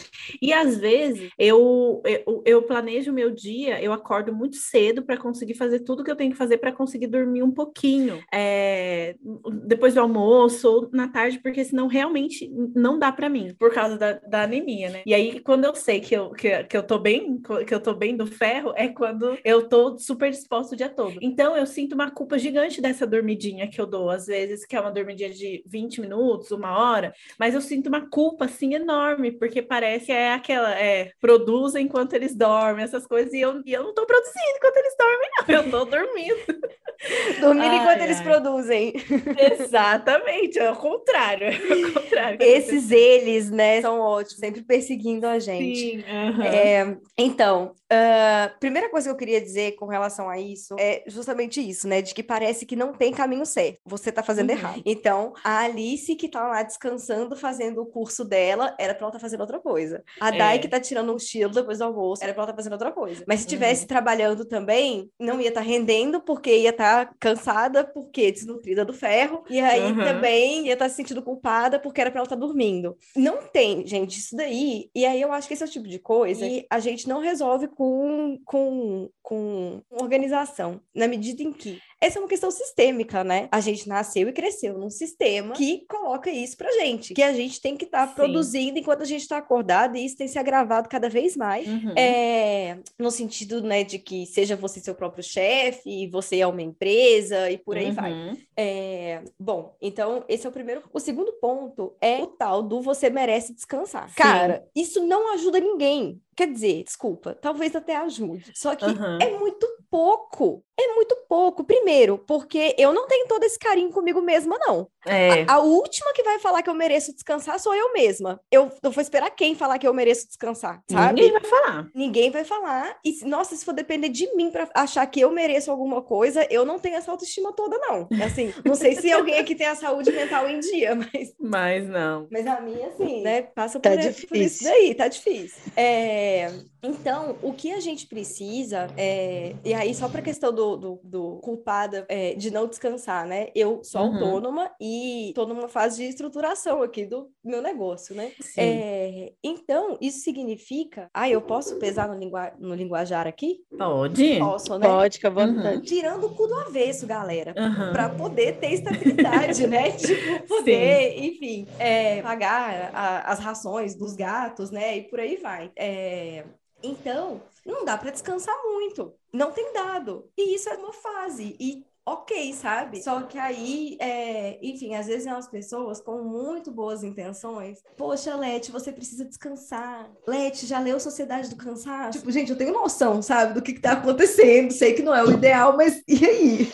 E 0.40 0.52
às 0.52 0.78
vezes 0.78 1.30
eu, 1.38 2.02
eu, 2.04 2.42
eu 2.44 2.62
planejo 2.62 3.10
o 3.10 3.14
meu 3.14 3.30
dia, 3.30 3.82
eu 3.82 3.92
acordo 3.92 4.34
muito 4.34 4.56
cedo 4.56 5.02
para 5.02 5.16
conseguir 5.16 5.54
fazer 5.54 5.80
tudo 5.80 6.04
que 6.04 6.10
eu 6.10 6.16
tenho 6.16 6.32
que 6.32 6.36
fazer 6.36 6.58
para 6.58 6.72
conseguir 6.72 7.06
dormir 7.06 7.42
um 7.42 7.50
pouquinho. 7.50 8.22
É, 8.32 9.16
depois 9.64 9.94
do 9.94 10.00
almoço 10.00 10.68
ou 10.68 10.90
na 10.92 11.08
tarde, 11.08 11.40
porque 11.40 11.64
senão 11.64 11.86
realmente 11.86 12.50
não 12.74 12.98
dá 12.98 13.10
para 13.10 13.28
mim, 13.28 13.54
por 13.58 13.72
causa 13.72 13.96
da, 13.96 14.12
da 14.12 14.42
anemia, 14.42 14.90
né? 14.90 15.02
E 15.06 15.14
aí, 15.14 15.40
quando 15.40 15.64
eu 15.64 15.74
sei 15.74 16.00
que 16.00 16.14
eu, 16.14 16.30
que, 16.30 16.64
que 16.64 16.76
eu 16.76 16.82
tô 16.82 16.98
bem, 16.98 17.40
que 17.66 17.74
eu 17.74 17.80
tô 17.80 17.94
bem 17.94 18.16
do 18.16 18.26
ferro, 18.26 18.72
é 18.76 18.88
quando 18.88 19.38
eu 19.44 19.68
tô 19.68 19.98
super 19.98 20.30
disposta 20.30 20.74
o 20.74 20.76
dia 20.76 20.88
todo. 20.88 21.16
Então, 21.20 21.56
eu 21.56 21.66
sinto 21.66 21.94
uma 21.94 22.10
culpa 22.10 22.38
gigante 22.38 22.80
dessa 22.80 23.06
dormidinha 23.06 23.68
que 23.68 23.80
eu 23.80 23.86
dou, 23.86 24.10
às 24.10 24.26
vezes, 24.26 24.64
que 24.64 24.76
é 24.76 24.80
uma 24.80 24.90
dormidinha 24.90 25.30
de 25.30 25.62
20 25.66 26.00
minutos, 26.02 26.50
uma 26.50 26.76
hora, 26.78 27.12
mas 27.38 27.54
eu 27.54 27.60
sinto 27.62 27.86
uma 27.88 28.08
culpa, 28.10 28.44
assim, 28.44 28.74
enorme, 28.74 29.32
porque 29.32 29.62
parece 29.62 30.06
que 30.06 30.12
é 30.12 30.32
aquela, 30.34 30.78
é, 30.78 31.12
produza 31.20 31.80
enquanto 31.80 32.12
eles 32.14 32.34
dormem, 32.36 32.84
essas 32.84 33.06
coisas, 33.06 33.32
e 33.32 33.40
eu, 33.40 33.62
e 33.64 33.72
eu 33.72 33.82
não 33.84 33.94
tô 33.94 34.04
produzindo 34.06 34.56
enquanto 34.56 34.76
eles 34.76 34.94
dormem, 34.98 35.30
não, 35.38 35.54
eu 35.56 35.70
tô 35.70 35.84
dormindo. 35.86 36.72
Dormir 37.40 37.66
Ai, 37.68 37.76
enquanto 37.78 38.00
eles 38.02 38.18
ai. 38.18 38.24
produzem. 38.24 38.92
Exatamente, 39.36 40.58
é 40.58 40.70
o 40.70 40.76
contrário, 40.76 41.48
é 41.48 41.50
o 41.88 41.92
contrário. 41.92 42.38
Esses 42.40 42.90
eles, 42.90 43.50
né, 43.50 43.80
são 43.80 43.98
ótimos, 44.00 44.38
sempre 44.38 44.62
perseguindo 44.62 45.26
a 45.26 45.38
gente. 45.38 45.78
Sim, 45.78 46.04
aham. 46.08 46.44
É, 46.46 46.96
então, 47.18 47.74
ah, 47.90 48.54
primeira 48.60 48.88
coisa 48.90 49.08
que 49.08 49.12
eu 49.12 49.18
queria 49.18 49.40
dizer 49.40 49.72
com 49.72 49.86
relação 49.86 50.28
a 50.28 50.38
isso 50.38 50.76
é 50.78 51.02
justamente 51.06 51.60
isso, 51.60 51.88
né? 51.88 52.00
De 52.02 52.14
que 52.14 52.22
parece 52.22 52.64
que 52.66 52.76
não 52.76 52.92
tem 52.92 53.12
caminho 53.12 53.44
certo. 53.46 53.78
Você 53.84 54.12
tá 54.12 54.22
fazendo 54.22 54.50
Uhum. 54.50 54.56
errado. 54.56 54.82
Então, 54.86 55.32
a 55.44 55.66
Alice 55.92 56.14
que 56.16 56.28
tá 56.28 56.46
lá 56.48 56.62
descansando, 56.62 57.36
fazendo 57.36 57.82
o 57.82 57.86
curso 57.86 58.24
dela, 58.24 58.74
era 58.78 58.94
pra 58.94 59.04
ela 59.04 59.10
estar 59.10 59.18
fazendo 59.20 59.40
outra 59.42 59.58
coisa. 59.60 60.02
A 60.20 60.30
Dai 60.30 60.56
É. 60.56 60.58
que 60.58 60.68
tá 60.68 60.80
tirando 60.80 61.12
um 61.12 61.16
estilo 61.16 61.52
depois 61.52 61.78
do 61.78 61.84
almoço, 61.84 62.22
era 62.22 62.32
pra 62.32 62.42
ela 62.42 62.50
estar 62.50 62.56
fazendo 62.56 62.72
outra 62.72 62.92
coisa. 62.92 63.24
Mas 63.26 63.40
se 63.40 63.44
Uhum. 63.44 63.48
estivesse 63.48 63.86
trabalhando 63.86 64.44
também, 64.44 65.10
não 65.18 65.40
ia 65.40 65.48
estar 65.48 65.60
rendendo, 65.60 66.20
porque 66.20 66.56
ia 66.56 66.70
estar 66.70 66.82
estar 66.82 67.14
cansada 67.20 67.84
porque 67.84 68.32
desnutrida 68.32 68.84
do 68.84 68.92
ferro, 68.92 69.44
e 69.48 69.60
aí 69.60 69.92
uhum. 69.92 69.96
também 69.98 70.66
ia 70.66 70.72
estar 70.72 70.88
se 70.88 70.96
sentindo 70.96 71.22
culpada 71.22 71.78
porque 71.78 72.00
era 72.00 72.10
para 72.10 72.20
ela 72.20 72.26
estar 72.26 72.36
dormindo. 72.36 72.96
Não 73.14 73.42
tem, 73.42 73.86
gente, 73.86 74.18
isso 74.18 74.34
daí. 74.36 74.90
E 74.94 75.04
aí 75.04 75.20
eu 75.20 75.32
acho 75.32 75.46
que 75.46 75.54
esse 75.54 75.62
é 75.62 75.66
o 75.66 75.70
tipo 75.70 75.86
de 75.86 75.98
coisa 75.98 76.44
que 76.46 76.66
a 76.70 76.80
gente 76.80 77.08
não 77.08 77.20
resolve 77.20 77.68
com, 77.68 78.38
com, 78.44 79.10
com 79.22 79.82
organização, 79.90 80.80
na 80.94 81.06
medida 81.06 81.42
em 81.42 81.52
que 81.52 81.78
essa 82.02 82.18
é 82.18 82.20
uma 82.20 82.28
questão 82.28 82.50
sistêmica, 82.50 83.22
né? 83.22 83.48
A 83.52 83.60
gente 83.60 83.88
nasceu 83.88 84.28
e 84.28 84.32
cresceu 84.32 84.76
num 84.76 84.90
sistema 84.90 85.54
que 85.54 85.86
coloca 85.88 86.28
isso 86.30 86.56
pra 86.56 86.70
gente, 86.72 87.14
que 87.14 87.22
a 87.22 87.32
gente 87.32 87.60
tem 87.60 87.76
que 87.76 87.84
estar 87.84 88.08
tá 88.08 88.12
produzindo 88.12 88.76
enquanto 88.76 89.02
a 89.02 89.06
gente 89.06 89.20
está 89.22 89.38
acordado, 89.38 89.96
e 89.96 90.04
isso 90.04 90.16
tem 90.16 90.26
se 90.26 90.38
agravado 90.38 90.88
cada 90.88 91.08
vez 91.08 91.36
mais. 91.36 91.66
Uhum. 91.68 91.94
É, 91.96 92.78
no 92.98 93.10
sentido, 93.10 93.62
né, 93.62 93.84
de 93.84 94.00
que 94.00 94.26
seja 94.26 94.56
você 94.56 94.80
seu 94.80 94.96
próprio 94.96 95.22
chefe, 95.22 96.08
você 96.08 96.40
é 96.40 96.46
uma 96.46 96.60
empresa 96.60 97.48
e 97.50 97.56
por 97.56 97.76
aí 97.76 97.86
uhum. 97.86 97.94
vai. 97.94 98.36
É, 98.56 99.22
bom, 99.38 99.76
então 99.80 100.24
esse 100.28 100.44
é 100.44 100.48
o 100.48 100.52
primeiro. 100.52 100.82
O 100.92 100.98
segundo 100.98 101.32
ponto 101.34 101.94
é 102.00 102.20
o 102.20 102.26
tal 102.26 102.64
do 102.64 102.80
você 102.80 103.10
merece 103.10 103.54
descansar. 103.54 104.08
Sim. 104.08 104.16
Cara, 104.16 104.66
isso 104.74 105.06
não 105.06 105.32
ajuda 105.34 105.60
ninguém. 105.60 106.20
Quer 106.34 106.50
dizer, 106.50 106.84
desculpa, 106.84 107.34
talvez 107.34 107.76
até 107.76 107.96
ajude. 107.96 108.52
Só 108.54 108.74
que 108.74 108.84
uhum. 108.84 109.18
é 109.20 109.30
muito 109.38 109.66
pouco. 109.92 110.64
É 110.80 110.94
muito 110.94 111.14
pouco. 111.28 111.62
Primeiro, 111.62 112.16
porque 112.16 112.74
eu 112.78 112.94
não 112.94 113.06
tenho 113.06 113.28
todo 113.28 113.44
esse 113.44 113.58
carinho 113.58 113.90
comigo 113.90 114.22
mesma, 114.22 114.58
não. 114.58 114.88
É. 115.06 115.42
A, 115.46 115.54
a, 115.54 115.58
última 115.58 116.12
que 116.14 116.22
vai 116.22 116.38
falar 116.38 116.62
que 116.62 116.70
eu 116.70 116.74
mereço 116.74 117.12
descansar 117.12 117.60
sou 117.60 117.74
eu 117.74 117.92
mesma. 117.92 118.40
Eu, 118.50 118.70
eu 118.82 118.90
vou 118.90 119.02
esperar 119.02 119.30
quem 119.30 119.54
falar 119.54 119.78
que 119.78 119.86
eu 119.86 119.92
mereço 119.92 120.26
descansar, 120.26 120.80
sabe? 120.90 121.20
Ninguém 121.20 121.32
vai 121.32 121.44
falar. 121.44 121.88
Ninguém 121.94 122.30
vai 122.30 122.44
falar. 122.44 122.96
E, 123.04 123.24
nossa, 123.26 123.54
se 123.54 123.64
for 123.64 123.74
depender 123.74 124.08
de 124.08 124.34
mim 124.34 124.50
para 124.50 124.68
achar 124.74 125.04
que 125.06 125.20
eu 125.20 125.30
mereço 125.30 125.70
alguma 125.70 126.00
coisa, 126.00 126.46
eu 126.50 126.64
não 126.64 126.78
tenho 126.78 126.96
essa 126.96 127.10
autoestima 127.10 127.52
toda, 127.52 127.76
não. 127.78 128.08
Assim, 128.24 128.54
não 128.64 128.74
sei 128.74 128.94
se 128.94 129.12
alguém 129.12 129.38
aqui 129.38 129.54
tem 129.54 129.66
a 129.66 129.74
saúde 129.74 130.10
mental 130.10 130.48
em 130.48 130.60
dia, 130.60 130.94
mas... 130.96 131.34
Mas 131.38 131.88
não. 131.88 132.26
Mas 132.30 132.46
a 132.46 132.60
minha, 132.60 132.86
assim, 132.86 133.20
né? 133.20 133.42
Passa 133.42 133.78
tá 133.78 133.90
por, 133.90 133.98
difícil. 133.98 134.28
por 134.28 134.36
isso 134.38 134.64
daí, 134.64 134.94
tá 134.94 135.08
difícil. 135.08 135.62
É 135.76 136.21
é, 136.22 136.71
então, 136.82 137.36
o 137.42 137.52
que 137.52 137.72
a 137.72 137.80
gente 137.80 138.06
precisa, 138.06 138.88
é... 138.96 139.54
e 139.64 139.72
aí 139.72 139.94
só 139.94 140.08
para 140.08 140.20
questão 140.20 140.52
do, 140.52 140.76
do, 140.76 141.00
do 141.04 141.36
culpada 141.36 142.04
é, 142.08 142.34
de 142.34 142.50
não 142.50 142.66
descansar, 142.66 143.26
né? 143.26 143.48
Eu 143.54 143.84
sou 143.84 144.00
uhum. 144.00 144.14
autônoma 144.14 144.70
e 144.80 145.28
estou 145.28 145.46
numa 145.46 145.68
fase 145.68 146.02
de 146.02 146.08
estruturação 146.08 146.82
aqui 146.82 147.06
do 147.06 147.30
meu 147.44 147.62
negócio, 147.62 148.14
né? 148.14 148.32
É... 148.56 149.32
Então, 149.42 149.96
isso 150.00 150.20
significa... 150.20 151.08
Ah, 151.14 151.28
eu 151.28 151.40
posso 151.40 151.76
pesar 151.76 152.08
no, 152.08 152.18
lingua... 152.18 152.52
no 152.58 152.74
linguajar 152.74 153.26
aqui? 153.26 153.60
Pode. 153.78 154.38
Posso, 154.38 154.78
né? 154.78 154.86
Pode, 154.86 155.16
fica 155.16 155.28
à 155.28 155.30
vontade. 155.30 155.76
Uhum. 155.76 155.82
Tirando 155.82 156.24
o 156.26 156.34
cu 156.34 156.46
do 156.46 156.54
avesso, 156.54 157.06
galera, 157.06 157.54
uhum. 157.56 157.92
para 157.92 158.08
poder 158.08 158.58
ter 158.58 158.72
estabilidade, 158.72 159.66
né? 159.68 159.92
Tipo, 159.92 160.46
poder, 160.48 161.12
Sim. 161.12 161.26
enfim, 161.26 161.68
é, 161.78 162.22
pagar 162.22 162.90
a, 162.92 163.32
as 163.32 163.38
rações 163.38 163.94
dos 163.94 164.14
gatos, 164.14 164.70
né? 164.70 164.96
E 164.96 165.02
por 165.02 165.20
aí 165.20 165.36
vai. 165.36 165.70
É... 165.76 166.44
Então, 166.82 167.40
não 167.64 167.84
dá 167.84 167.96
para 167.96 168.10
descansar 168.10 168.54
muito. 168.64 169.14
Não 169.32 169.52
tem 169.52 169.72
dado. 169.72 170.28
E 170.36 170.54
isso 170.54 170.68
é 170.68 170.74
uma 170.74 170.92
fase. 170.92 171.56
E 171.58 171.84
ok, 172.04 172.52
sabe? 172.54 173.02
Só 173.02 173.22
que 173.22 173.38
aí, 173.38 173.96
é, 174.00 174.58
enfim, 174.60 174.94
às 174.94 175.06
vezes 175.06 175.26
é 175.26 175.32
umas 175.32 175.48
pessoas 175.48 176.00
com 176.00 176.22
muito 176.22 176.70
boas 176.70 177.04
intenções. 177.04 177.78
Poxa, 177.96 178.34
Lete, 178.36 178.72
você 178.72 178.92
precisa 178.92 179.24
descansar. 179.24 180.10
Lete, 180.26 180.66
já 180.66 180.80
leu 180.80 180.98
Sociedade 180.98 181.48
do 181.48 181.56
Cansaço? 181.56 182.18
Tipo, 182.18 182.30
gente, 182.32 182.50
eu 182.50 182.58
tenho 182.58 182.72
noção, 182.72 183.22
sabe, 183.22 183.54
do 183.54 183.62
que, 183.62 183.74
que 183.74 183.80
tá 183.80 183.92
acontecendo. 183.92 184.72
Sei 184.72 184.94
que 184.94 185.02
não 185.02 185.14
é 185.14 185.22
o 185.22 185.30
ideal, 185.30 185.76
mas 185.76 186.02
e 186.08 186.24
aí? 186.24 186.72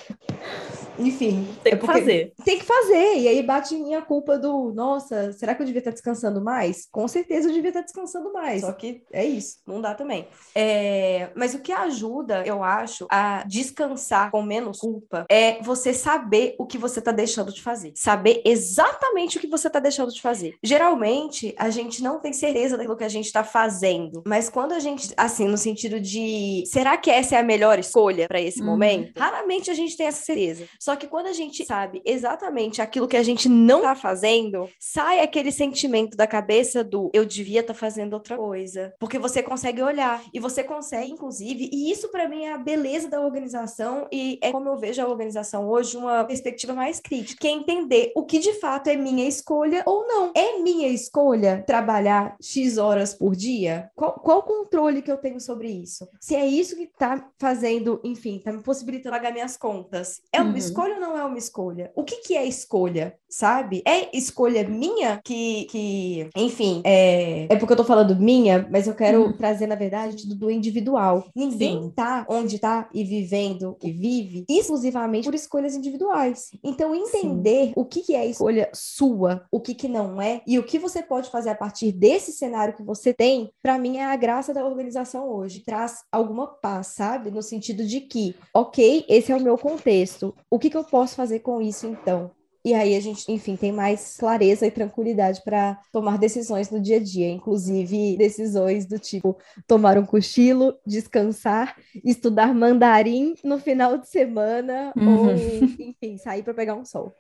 Enfim. 0.99 1.47
Tem 1.63 1.75
é 1.75 1.77
que 1.77 1.87
fazer. 1.87 2.33
Tem 2.45 2.59
que 2.59 2.65
fazer. 2.65 3.19
E 3.19 3.29
aí 3.29 3.43
bate 3.43 3.75
em 3.75 3.95
a 3.95 4.03
culpa 4.03 4.39
do, 4.39 4.73
nossa, 4.73 5.33
será 5.33 5.55
que 5.55 5.63
eu 5.63 5.67
devia 5.67 5.81
estar 5.81 5.91
descansando 5.91 6.41
mais? 6.43 6.87
Com 6.91 7.07
certeza 7.07 7.49
eu 7.49 7.53
devia 7.53 7.71
estar 7.71 7.83
descansando 7.83 8.33
mais. 8.33 8.63
Só 8.63 8.73
que 8.73 9.03
é 9.13 9.25
isso, 9.25 9.59
não 9.67 9.81
dá 9.81 9.95
também. 9.95 10.29
É... 10.55 11.31
Mas 11.35 11.55
o 11.55 11.61
que 11.61 11.73
ajuda, 11.73 12.43
eu 12.47 12.63
acho, 12.63 13.07
a 13.11 13.45
descansar 13.47 14.31
com 14.31 14.43
menos 14.43 14.79
culpa 14.79 15.27
é 15.31 15.61
você 15.63 15.93
saber 15.93 16.55
o 16.59 16.67
que 16.67 16.79
você 16.79 16.99
está 16.99 17.13
deixando 17.13 17.53
de 17.53 17.63
fazer. 17.63 17.93
Saber 17.95 18.43
exatamente 18.45 19.37
o 19.39 19.41
que 19.41 19.47
você 19.47 19.67
está 19.67 19.79
deixando 19.79 20.13
de 20.13 20.21
fazer. 20.21 20.55
Geralmente, 20.63 21.55
a 21.59 21.71
gente 21.71 22.03
não 22.03 22.19
tem 22.21 22.33
certeza 22.33 22.77
daquilo 22.77 22.97
que 22.97 23.05
a 23.05 23.09
gente 23.09 23.27
está 23.27 23.45
fazendo. 23.45 24.23
Mas 24.27 24.49
quando 24.49 24.73
a 24.73 24.79
gente, 24.79 25.13
assim, 25.17 25.47
no 25.47 25.59
sentido 25.59 26.01
de 26.01 26.65
será 26.67 26.97
que 26.97 27.11
essa 27.11 27.37
é 27.37 27.39
a 27.39 27.43
melhor 27.43 27.79
escolha 27.79 28.27
para 28.29 28.41
esse 28.41 28.61
uhum. 28.61 28.67
momento? 28.67 29.19
Raramente 29.19 29.71
a 29.71 29.75
gente 29.75 29.97
tem 29.97 30.07
essa 30.07 30.25
certeza. 30.25 30.67
Só 30.89 30.97
que 30.97 31.07
quando 31.07 31.27
a 31.27 31.35
gente 31.35 31.67
sabe 31.67 32.01
exatamente 32.03 32.81
aquilo 32.81 33.07
que 33.07 33.19
a 33.19 33.23
gente 33.23 33.47
não 33.47 33.83
tá 33.83 33.95
fazendo, 33.95 34.71
sai 34.79 35.21
aquele 35.21 35.53
sentimento 35.53 36.17
da 36.17 36.27
cabeça 36.27 36.83
do 36.83 37.11
eu 37.13 37.27
devia 37.27 37.61
estar 37.61 37.75
tá 37.75 37.79
fazendo 37.79 38.15
outra 38.15 38.39
coisa. 38.39 38.95
Porque 38.99 39.19
você 39.19 39.43
consegue 39.43 39.83
olhar 39.83 40.23
e 40.33 40.41
você 40.41 40.65
consegue, 40.65 41.13
inclusive, 41.13 41.69
e 41.71 41.91
isso 41.91 42.09
para 42.09 42.27
mim 42.27 42.45
é 42.45 42.55
a 42.55 42.57
beleza 42.57 43.07
da 43.07 43.21
organização 43.21 44.09
e 44.11 44.39
é 44.41 44.51
como 44.51 44.67
eu 44.67 44.79
vejo 44.79 45.03
a 45.03 45.07
organização 45.07 45.69
hoje 45.69 45.95
uma 45.95 46.25
perspectiva 46.25 46.73
mais 46.73 47.01
crítica, 47.01 47.39
que 47.39 47.49
é 47.49 47.51
entender 47.51 48.11
o 48.17 48.25
que 48.25 48.39
de 48.39 48.55
fato 48.55 48.89
é 48.89 48.97
minha 48.97 49.29
escolha 49.29 49.83
ou 49.85 50.07
não. 50.07 50.33
É 50.35 50.59
minha 50.61 50.89
escolha 50.89 51.63
trabalhar 51.67 52.35
X 52.41 52.79
horas 52.79 53.13
por 53.13 53.37
dia? 53.37 53.91
Qual, 53.95 54.15
qual 54.15 54.39
o 54.39 54.43
controle 54.43 55.03
que 55.03 55.13
eu 55.13 55.19
tenho 55.19 55.39
sobre 55.39 55.69
isso? 55.69 56.09
Se 56.19 56.35
é 56.35 56.47
isso 56.47 56.75
que 56.75 56.87
tá 56.87 57.29
fazendo, 57.37 58.01
enfim, 58.03 58.41
tá 58.43 58.51
me 58.51 58.63
possibilitando 58.63 59.15
pagar 59.15 59.35
minhas 59.35 59.55
contas, 59.59 60.23
é 60.33 60.41
uma 60.41 60.53
uhum. 60.53 60.57
escolha 60.57 60.78
escolha 60.79 60.95
ou 60.95 61.01
não 61.01 61.19
é 61.19 61.25
uma 61.25 61.39
escolha? 61.39 61.93
O 61.97 62.05
que, 62.05 62.17
que 62.17 62.37
é 62.37 62.47
escolha, 62.47 63.15
sabe? 63.29 63.83
É 63.85 64.17
escolha 64.17 64.67
minha 64.69 65.21
que, 65.25 65.67
que 65.71 66.31
enfim, 66.37 66.81
é, 66.85 67.47
é 67.51 67.57
porque 67.57 67.73
eu 67.73 67.77
tô 67.77 67.85
falando 67.85 68.15
minha, 68.17 68.67
mas 68.71 68.87
eu 68.87 68.95
quero 68.95 69.23
uhum. 69.23 69.33
trazer, 69.33 69.67
na 69.67 69.75
verdade, 69.75 70.29
do, 70.29 70.37
do 70.37 70.51
individual. 70.51 71.25
Ninguém 71.35 71.83
Sim. 71.83 71.91
tá 71.91 72.25
onde 72.29 72.59
tá 72.59 72.89
e 72.95 73.03
vivendo 73.03 73.77
e 73.83 73.91
vive 73.91 74.45
exclusivamente 74.49 75.25
por 75.25 75.35
escolhas 75.35 75.75
individuais. 75.75 76.51
Então, 76.63 76.95
entender 76.95 77.67
Sim. 77.67 77.73
o 77.75 77.85
que, 77.85 78.03
que 78.03 78.15
é 78.15 78.27
escolha 78.27 78.71
sua, 78.73 79.45
o 79.51 79.61
que, 79.61 79.75
que 79.75 79.89
não 79.89 80.23
é, 80.23 80.43
e 80.47 80.59
o 80.59 80.65
que 80.65 80.79
você 80.79 81.03
pode 81.03 81.31
fazer 81.31 81.51
a 81.51 81.55
partir 81.55 81.91
desse 81.91 82.33
cenário 82.33 82.77
que 82.77 82.83
você 82.85 83.13
tem, 83.13 83.51
para 83.61 83.79
mim 83.79 83.97
é 83.97 84.05
a 84.05 84.17
graça 84.17 84.55
da 84.55 84.65
organização 84.65 85.29
hoje. 85.29 85.65
Traz 85.65 86.05
alguma 86.13 86.47
paz, 86.47 86.89
sabe? 86.89 87.31
No 87.31 87.43
sentido 87.43 87.85
de 87.85 88.01
que, 88.01 88.35
ok, 88.55 89.05
esse 89.09 89.33
é 89.33 89.37
o 89.37 89.41
meu 89.41 89.59
contexto. 89.59 90.35
O 90.49 90.59
que 90.59 90.68
que, 90.69 90.71
que 90.71 90.77
eu 90.77 90.85
posso 90.85 91.17
fazer 91.17 91.41
com 91.41 91.61
isso 91.61 91.87
então? 91.87 92.31
E 92.65 92.75
aí 92.75 92.97
a 92.97 93.01
gente, 93.01 93.31
enfim, 93.31 93.57
tem 93.57 93.73
mais 93.73 94.17
clareza 94.19 94.67
e 94.67 94.71
tranquilidade 94.71 95.41
para 95.43 95.81
tomar 95.93 96.19
decisões 96.19 96.71
no 96.71 96.81
dia 96.81 96.97
a 96.97 97.03
dia, 97.03 97.31
inclusive 97.31 98.17
decisões 98.17 98.85
do 98.85 98.99
tipo 98.99 99.39
tomar 99.67 99.97
um 99.97 100.05
cochilo, 100.05 100.75
descansar, 100.85 101.77
estudar 102.05 102.53
mandarim 102.53 103.35
no 103.43 103.59
final 103.59 103.97
de 103.97 104.09
semana 104.09 104.93
uhum. 104.97 105.29
ou, 105.29 105.35
enfim, 105.79 106.19
sair 106.19 106.43
para 106.43 106.53
pegar 106.53 106.75
um 106.75 106.85
sol. 106.85 107.15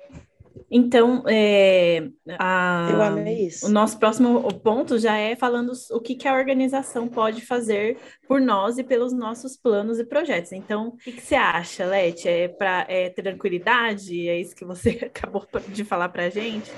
Então, 0.70 1.22
é, 1.26 2.09
a, 2.38 2.88
eu 2.90 3.02
amei 3.02 3.46
isso. 3.46 3.66
O 3.66 3.68
nosso 3.68 3.98
próximo 3.98 4.42
ponto 4.61 4.98
já 4.98 5.16
é 5.16 5.34
falando 5.36 5.72
o 5.90 6.00
que, 6.00 6.14
que 6.14 6.28
a 6.28 6.34
organização 6.34 7.09
pode 7.09 7.44
fazer 7.44 7.98
por 8.26 8.40
nós 8.40 8.78
e 8.78 8.84
pelos 8.84 9.12
nossos 9.12 9.56
planos 9.56 9.98
e 9.98 10.04
projetos. 10.04 10.52
Então, 10.52 10.88
o 10.88 10.96
que, 10.96 11.12
que 11.12 11.22
você 11.22 11.34
acha, 11.34 11.84
Leti? 11.84 12.28
É 12.28 12.48
para 12.48 12.86
é 12.88 13.11
tranquilidade? 13.11 14.28
É 14.28 14.40
isso 14.40 14.54
que 14.54 14.64
você 14.64 14.90
acabou 15.14 15.46
de 15.68 15.84
falar 15.84 16.09
para 16.09 16.24
a 16.24 16.30
gente? 16.30 16.70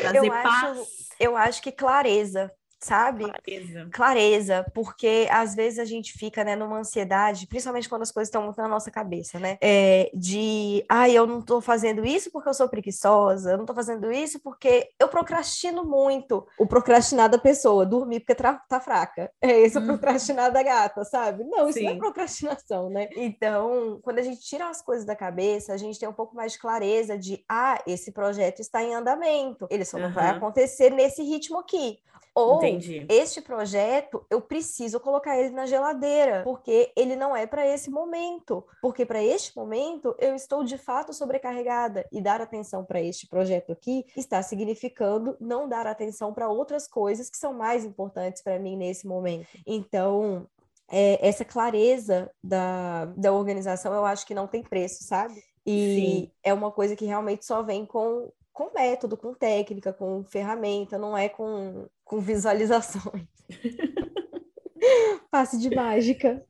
Trazer 0.00 0.18
eu 0.18 0.28
paz? 0.28 0.78
Acho, 0.78 0.86
eu 1.20 1.36
acho 1.36 1.62
que 1.62 1.72
clareza 1.72 2.50
sabe? 2.86 3.24
Clareza. 3.24 3.88
Clareza, 3.92 4.66
porque 4.72 5.26
às 5.30 5.54
vezes 5.54 5.78
a 5.80 5.84
gente 5.84 6.12
fica, 6.12 6.44
né, 6.44 6.54
numa 6.54 6.78
ansiedade, 6.78 7.46
principalmente 7.46 7.88
quando 7.88 8.02
as 8.02 8.12
coisas 8.12 8.28
estão 8.28 8.42
muito 8.44 8.58
na 8.58 8.68
nossa 8.68 8.90
cabeça, 8.90 9.40
né? 9.40 9.58
É, 9.60 10.10
de, 10.14 10.84
ai, 10.88 11.10
ah, 11.10 11.14
eu 11.14 11.26
não 11.26 11.42
tô 11.42 11.60
fazendo 11.60 12.06
isso 12.06 12.30
porque 12.30 12.48
eu 12.48 12.54
sou 12.54 12.68
preguiçosa, 12.68 13.52
eu 13.52 13.58
não 13.58 13.66
tô 13.66 13.74
fazendo 13.74 14.12
isso 14.12 14.40
porque 14.40 14.88
eu 15.00 15.08
procrastino 15.08 15.84
muito. 15.84 16.46
O 16.58 16.66
procrastinar 16.66 17.28
da 17.28 17.38
pessoa, 17.38 17.84
dormir 17.84 18.20
porque 18.20 18.34
tá 18.34 18.80
fraca. 18.80 19.30
É 19.40 19.60
esse 19.60 19.78
hum. 19.78 19.82
o 19.82 19.86
procrastinar 19.86 20.52
da 20.52 20.62
gata, 20.62 21.04
sabe? 21.04 21.42
Não, 21.44 21.68
isso 21.68 21.80
Sim. 21.80 21.86
não 21.86 21.92
é 21.92 21.98
procrastinação, 21.98 22.88
né? 22.88 23.08
Então, 23.16 23.98
quando 24.02 24.20
a 24.20 24.22
gente 24.22 24.40
tira 24.40 24.68
as 24.68 24.80
coisas 24.80 25.04
da 25.04 25.16
cabeça, 25.16 25.72
a 25.72 25.76
gente 25.76 25.98
tem 25.98 26.08
um 26.08 26.12
pouco 26.12 26.36
mais 26.36 26.52
de 26.52 26.58
clareza 26.58 27.18
de, 27.18 27.44
ah, 27.48 27.82
esse 27.86 28.12
projeto 28.12 28.60
está 28.60 28.82
em 28.82 28.94
andamento, 28.94 29.66
ele 29.70 29.84
só 29.84 29.98
não 29.98 30.12
vai 30.12 30.28
acontecer 30.30 30.90
nesse 30.90 31.22
ritmo 31.22 31.58
aqui. 31.58 31.98
Ou 32.36 32.58
Entendi. 32.58 33.06
este 33.08 33.40
projeto, 33.40 34.22
eu 34.28 34.42
preciso 34.42 35.00
colocar 35.00 35.38
ele 35.38 35.48
na 35.48 35.64
geladeira, 35.64 36.42
porque 36.44 36.92
ele 36.94 37.16
não 37.16 37.34
é 37.34 37.46
para 37.46 37.66
esse 37.66 37.90
momento. 37.90 38.62
Porque 38.82 39.06
para 39.06 39.24
este 39.24 39.56
momento 39.56 40.14
eu 40.18 40.34
estou 40.34 40.62
de 40.62 40.76
fato 40.76 41.14
sobrecarregada 41.14 42.06
e 42.12 42.20
dar 42.20 42.42
atenção 42.42 42.84
para 42.84 43.00
este 43.00 43.26
projeto 43.26 43.72
aqui 43.72 44.04
está 44.14 44.42
significando 44.42 45.34
não 45.40 45.66
dar 45.66 45.86
atenção 45.86 46.34
para 46.34 46.46
outras 46.46 46.86
coisas 46.86 47.30
que 47.30 47.38
são 47.38 47.54
mais 47.54 47.86
importantes 47.86 48.42
para 48.42 48.58
mim 48.58 48.76
nesse 48.76 49.06
momento. 49.06 49.48
Então, 49.66 50.46
é, 50.90 51.26
essa 51.26 51.42
clareza 51.42 52.30
da, 52.44 53.06
da 53.16 53.32
organização 53.32 53.94
eu 53.94 54.04
acho 54.04 54.26
que 54.26 54.34
não 54.34 54.46
tem 54.46 54.62
preço, 54.62 55.04
sabe? 55.04 55.42
E 55.64 55.94
Sim. 55.94 56.30
é 56.44 56.52
uma 56.52 56.70
coisa 56.70 56.94
que 56.94 57.06
realmente 57.06 57.46
só 57.46 57.62
vem 57.62 57.86
com, 57.86 58.30
com 58.52 58.70
método, 58.74 59.16
com 59.16 59.32
técnica, 59.32 59.90
com 59.90 60.22
ferramenta, 60.22 60.98
não 60.98 61.16
é 61.16 61.30
com, 61.30 61.86
com 62.06 62.20
visualizações. 62.20 63.26
Passe 65.30 65.58
de 65.58 65.74
mágica. 65.74 66.42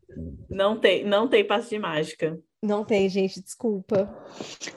Não 0.49 0.79
tem, 0.79 1.05
não 1.05 1.27
tem 1.27 1.45
passe 1.45 1.71
de 1.71 1.79
mágica. 1.79 2.39
Não 2.67 2.85
tem, 2.85 3.09
gente, 3.09 3.41
desculpa. 3.41 4.13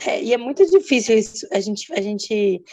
É, 0.05 0.21
e 0.21 0.31
é 0.31 0.37
muito 0.37 0.63
difícil 0.69 1.17
isso, 1.17 1.47
a 1.51 1.59
gente, 1.59 1.91
a 1.91 1.99
gente 1.99 2.63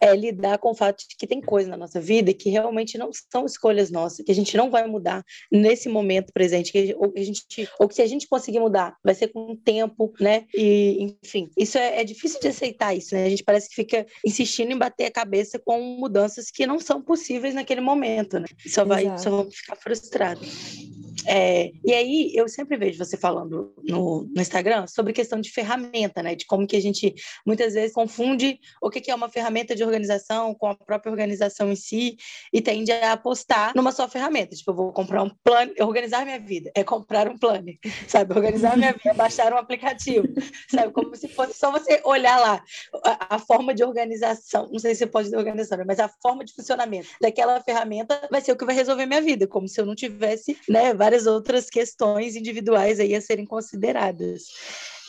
é, 0.00 0.14
lidar 0.14 0.58
com 0.58 0.70
o 0.70 0.74
fato 0.74 0.98
de 1.08 1.16
que 1.16 1.26
tem 1.26 1.40
coisas 1.40 1.70
na 1.70 1.78
nossa 1.78 1.98
vida 1.98 2.34
que 2.34 2.50
realmente 2.50 2.98
não 2.98 3.10
são 3.32 3.46
escolhas 3.46 3.90
nossas, 3.90 4.24
que 4.24 4.30
a 4.30 4.34
gente 4.34 4.54
não 4.54 4.70
vai 4.70 4.86
mudar 4.86 5.24
nesse 5.50 5.88
momento 5.88 6.30
presente, 6.30 6.70
que, 6.70 6.94
ou, 6.98 7.10
que 7.10 7.20
a 7.20 7.24
gente, 7.24 7.68
ou 7.80 7.88
que 7.88 7.94
se 7.94 8.02
a 8.02 8.06
gente 8.06 8.28
conseguir 8.28 8.60
mudar, 8.60 8.94
vai 9.02 9.14
ser 9.14 9.28
com 9.28 9.52
o 9.52 9.56
tempo, 9.56 10.12
né? 10.20 10.44
E, 10.54 11.16
enfim, 11.24 11.48
isso 11.56 11.78
é, 11.78 12.00
é 12.00 12.04
difícil 12.04 12.38
de 12.38 12.48
aceitar 12.48 12.94
isso, 12.94 13.14
né? 13.14 13.24
A 13.24 13.30
gente 13.30 13.44
parece 13.44 13.70
que 13.70 13.74
fica 13.74 14.04
insistindo 14.24 14.72
em 14.72 14.78
bater 14.78 15.06
a 15.06 15.10
cabeça 15.10 15.58
com 15.58 15.80
mudanças 15.80 16.50
que 16.50 16.66
não 16.66 16.78
são 16.78 17.00
possíveis 17.00 17.54
naquele 17.54 17.80
momento, 17.80 18.38
né? 18.38 18.46
Só 18.66 18.84
vai, 18.84 19.04
Exato. 19.04 19.22
só 19.22 19.30
vamos 19.30 19.56
ficar 19.56 19.76
frustrados. 19.76 21.05
É, 21.26 21.72
e 21.84 21.92
aí, 21.92 22.32
eu 22.34 22.48
sempre 22.48 22.76
vejo 22.76 23.02
você 23.02 23.16
falando 23.16 23.74
no, 23.82 24.28
no 24.34 24.40
Instagram 24.40 24.86
sobre 24.86 25.12
questão 25.12 25.40
de 25.40 25.50
ferramenta, 25.50 26.22
né? 26.22 26.34
De 26.34 26.46
como 26.46 26.66
que 26.66 26.76
a 26.76 26.80
gente 26.80 27.14
muitas 27.44 27.74
vezes 27.74 27.92
confunde 27.92 28.58
o 28.80 28.90
que 28.90 29.00
que 29.00 29.10
é 29.10 29.14
uma 29.14 29.28
ferramenta 29.28 29.74
de 29.74 29.84
organização 29.84 30.54
com 30.54 30.66
a 30.66 30.74
própria 30.74 31.10
organização 31.10 31.70
em 31.70 31.76
si 31.76 32.16
e 32.52 32.60
tende 32.60 32.92
a 32.92 33.12
apostar 33.12 33.72
numa 33.74 33.92
só 33.92 34.08
ferramenta. 34.08 34.54
Tipo, 34.54 34.70
eu 34.70 34.76
vou 34.76 34.92
comprar 34.92 35.22
um 35.22 35.30
plano, 35.42 35.72
organizar 35.80 36.24
minha 36.24 36.38
vida, 36.38 36.70
é 36.74 36.84
comprar 36.84 37.28
um 37.28 37.38
plano, 37.38 37.66
sabe? 38.06 38.34
Organizar 38.34 38.76
minha 38.76 38.92
vida, 38.92 39.10
é 39.10 39.14
baixar 39.14 39.52
um 39.52 39.56
aplicativo, 39.56 40.26
sabe? 40.70 40.92
Como 40.92 41.14
se 41.16 41.28
fosse 41.28 41.54
só 41.54 41.70
você 41.70 42.00
olhar 42.04 42.38
lá 42.38 42.62
a, 43.04 43.36
a 43.36 43.38
forma 43.38 43.74
de 43.74 43.84
organização, 43.84 44.68
não 44.70 44.78
sei 44.78 44.94
se 44.94 45.00
você 45.00 45.06
pode 45.06 45.26
dizer 45.26 45.36
organização, 45.36 45.78
mas 45.86 45.98
a 45.98 46.08
forma 46.08 46.44
de 46.44 46.54
funcionamento 46.54 47.08
daquela 47.20 47.60
ferramenta 47.60 48.20
vai 48.30 48.40
ser 48.40 48.52
o 48.52 48.56
que 48.56 48.64
vai 48.64 48.74
resolver 48.74 49.06
minha 49.06 49.20
vida, 49.20 49.46
como 49.46 49.68
se 49.68 49.80
eu 49.80 49.86
não 49.86 49.94
tivesse, 49.94 50.58
né, 50.68 50.94
várias 50.94 51.15
outras 51.24 51.70
questões 51.70 52.34
individuais 52.34 52.98
aí 52.98 53.14
a 53.14 53.20
serem 53.20 53.46
consideradas. 53.46 54.42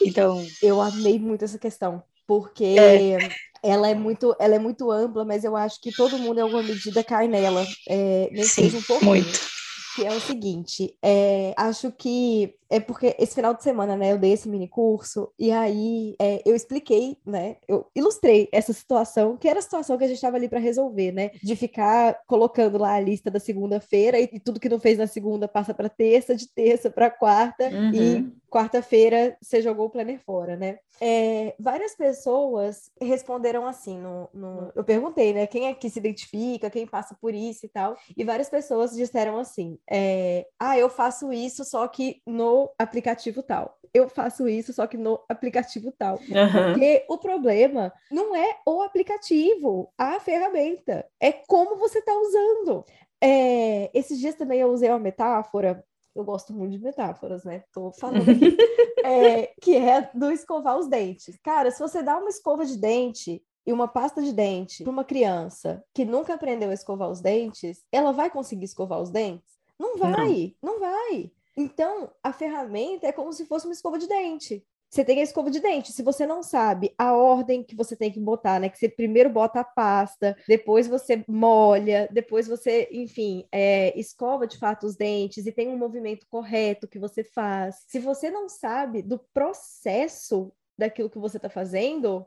Então, 0.05 0.45
Eu 0.61 0.79
amei 0.79 1.17
muito 1.17 1.43
essa 1.43 1.57
questão, 1.57 2.03
porque 2.27 2.75
É. 2.77 3.17
ela 3.63 3.89
é 3.89 3.95
muito, 3.95 4.35
ela 4.39 4.53
é 4.55 4.59
muito 4.59 4.91
ampla, 4.91 5.25
mas 5.25 5.43
eu 5.43 5.55
acho 5.55 5.81
que 5.81 5.91
todo 5.91 6.19
mundo, 6.19 6.37
em 6.37 6.43
alguma 6.43 6.61
medida, 6.61 7.03
cai 7.03 7.27
nela, 7.27 7.65
é, 7.89 8.29
nem 8.31 8.43
Sim, 8.43 8.65
seja 8.65 8.77
um 8.77 8.83
pouco. 8.83 9.03
muito. 9.03 9.56
Que 9.97 10.05
é 10.05 10.11
o 10.11 10.19
seguinte, 10.21 10.95
é, 11.03 11.53
acho 11.57 11.91
que 11.91 12.53
é 12.69 12.79
porque 12.81 13.15
esse 13.17 13.33
final 13.33 13.53
de 13.53 13.63
semana, 13.63 13.95
né, 13.95 14.11
eu 14.11 14.17
dei 14.17 14.33
esse 14.33 14.47
mini 14.47 14.67
curso 14.67 15.31
e 15.39 15.51
aí 15.51 16.15
é, 16.19 16.41
eu 16.45 16.53
expliquei, 16.53 17.17
né, 17.25 17.55
eu 17.67 17.87
ilustrei 17.95 18.47
essa 18.51 18.73
situação, 18.73 19.37
que 19.37 19.47
era 19.47 19.59
a 19.59 19.61
situação 19.61 19.97
que 19.97 20.03
a 20.03 20.07
gente 20.07 20.17
estava 20.17 20.35
ali 20.35 20.49
para 20.49 20.59
resolver, 20.59 21.11
né, 21.13 21.31
de 21.41 21.55
ficar 21.55 22.19
colocando 22.27 22.77
lá 22.77 22.93
a 22.93 22.99
lista 22.99 23.31
da 23.31 23.39
segunda-feira 23.39 24.19
e, 24.19 24.29
e 24.33 24.39
tudo 24.39 24.59
que 24.59 24.67
não 24.69 24.79
fez 24.81 24.97
na 24.97 25.07
segunda 25.07 25.47
passa 25.47 25.73
para 25.73 25.87
terça, 25.89 26.35
de 26.35 26.47
terça 26.47 26.89
para 26.91 27.09
quarta 27.09 27.69
Uhum. 27.69 27.91
e 27.93 28.37
quarta-feira 28.49 29.37
você 29.41 29.61
jogou 29.61 29.85
o 29.87 29.89
planner 29.89 30.19
fora, 30.25 30.55
né? 30.55 30.79
É, 31.01 31.53
várias 31.59 31.95
pessoas 31.95 32.89
responderam 32.99 33.65
assim 33.67 33.97
no, 33.97 34.29
no- 34.33 34.71
eu 34.75 34.83
perguntei, 34.83 35.31
né, 35.33 35.47
quem 35.47 35.67
é 35.67 35.73
que 35.73 35.89
se 35.89 35.99
identifica, 35.99 36.69
quem 36.69 36.85
passa 36.87 37.15
por 37.21 37.33
isso 37.33 37.65
e 37.65 37.69
tal, 37.69 37.95
e 38.15 38.23
várias 38.23 38.49
pessoas 38.49 38.91
disseram 38.95 39.37
assim, 39.37 39.77
é, 39.89 40.45
ah, 40.59 40.77
eu 40.77 40.89
faço 40.89 41.31
isso 41.31 41.63
só 41.63 41.87
que 41.87 42.21
no 42.25 42.69
aplicativo 42.77 43.41
tal. 43.41 43.77
Eu 43.93 44.09
faço 44.09 44.47
isso 44.47 44.73
só 44.73 44.85
que 44.85 44.97
no 44.97 45.19
aplicativo 45.29 45.91
tal. 45.97 46.19
Aham. 46.31 46.73
Porque 46.73 47.05
o 47.09 47.17
problema 47.17 47.91
não 48.11 48.35
é 48.35 48.59
o 48.65 48.81
aplicativo, 48.81 49.91
a 49.97 50.19
ferramenta, 50.19 51.07
é 51.19 51.31
como 51.31 51.77
você 51.77 51.99
está 51.99 52.13
usando. 52.13 52.85
É, 53.21 53.89
esses 53.97 54.19
dias 54.19 54.35
também 54.35 54.59
eu 54.59 54.71
usei 54.71 54.89
uma 54.89 54.99
metáfora, 54.99 55.83
eu 56.15 56.23
gosto 56.23 56.53
muito 56.53 56.71
de 56.71 56.79
metáforas, 56.79 57.43
né? 57.43 57.63
Tô 57.71 57.91
falando 57.91 58.29
aqui, 58.29 58.57
é, 59.05 59.53
que 59.61 59.75
é 59.75 60.09
do 60.13 60.31
escovar 60.31 60.77
os 60.77 60.87
dentes. 60.87 61.37
Cara, 61.43 61.71
se 61.71 61.79
você 61.79 62.03
dá 62.03 62.17
uma 62.17 62.29
escova 62.29 62.65
de 62.65 62.77
dente 62.77 63.41
e 63.65 63.73
uma 63.73 63.87
pasta 63.87 64.21
de 64.21 64.33
dente 64.33 64.83
para 64.83 64.91
uma 64.91 65.03
criança 65.03 65.83
que 65.93 66.05
nunca 66.05 66.33
aprendeu 66.33 66.69
a 66.69 66.73
escovar 66.73 67.09
os 67.09 67.21
dentes, 67.21 67.83
ela 67.91 68.11
vai 68.11 68.29
conseguir 68.29 68.65
escovar 68.65 69.01
os 69.01 69.09
dentes? 69.09 69.56
Não 69.79 69.97
vai, 69.97 70.55
não 70.61 70.79
vai. 70.79 71.31
Então, 71.55 72.11
a 72.23 72.31
ferramenta 72.33 73.07
é 73.07 73.11
como 73.11 73.33
se 73.33 73.45
fosse 73.45 73.65
uma 73.65 73.73
escova 73.73 73.97
de 73.97 74.07
dente. 74.07 74.63
Você 74.89 75.03
tem 75.03 75.19
a 75.19 75.23
escova 75.23 75.51
de 75.51 75.59
dente. 75.59 75.91
Se 75.91 76.01
você 76.01 76.25
não 76.25 76.41
sabe 76.41 76.93
a 76.97 77.13
ordem 77.13 77.61
que 77.61 77.75
você 77.75 77.93
tem 77.95 78.09
que 78.11 78.19
botar, 78.21 78.59
né? 78.59 78.69
Que 78.69 78.77
você 78.77 78.87
primeiro 78.87 79.29
bota 79.29 79.59
a 79.59 79.63
pasta, 79.63 80.37
depois 80.47 80.87
você 80.87 81.25
molha, 81.27 82.07
depois 82.11 82.47
você, 82.47 82.87
enfim, 82.91 83.45
é, 83.51 83.97
escova 83.99 84.47
de 84.47 84.57
fato 84.57 84.85
os 84.85 84.95
dentes 84.95 85.45
e 85.45 85.51
tem 85.51 85.67
um 85.67 85.77
movimento 85.77 86.25
correto 86.29 86.87
que 86.87 86.99
você 86.99 87.23
faz. 87.23 87.83
Se 87.87 87.99
você 87.99 88.29
não 88.31 88.47
sabe 88.47 89.01
do 89.01 89.19
processo 89.33 90.53
daquilo 90.77 91.09
que 91.09 91.19
você 91.19 91.35
está 91.37 91.49
fazendo, 91.49 92.25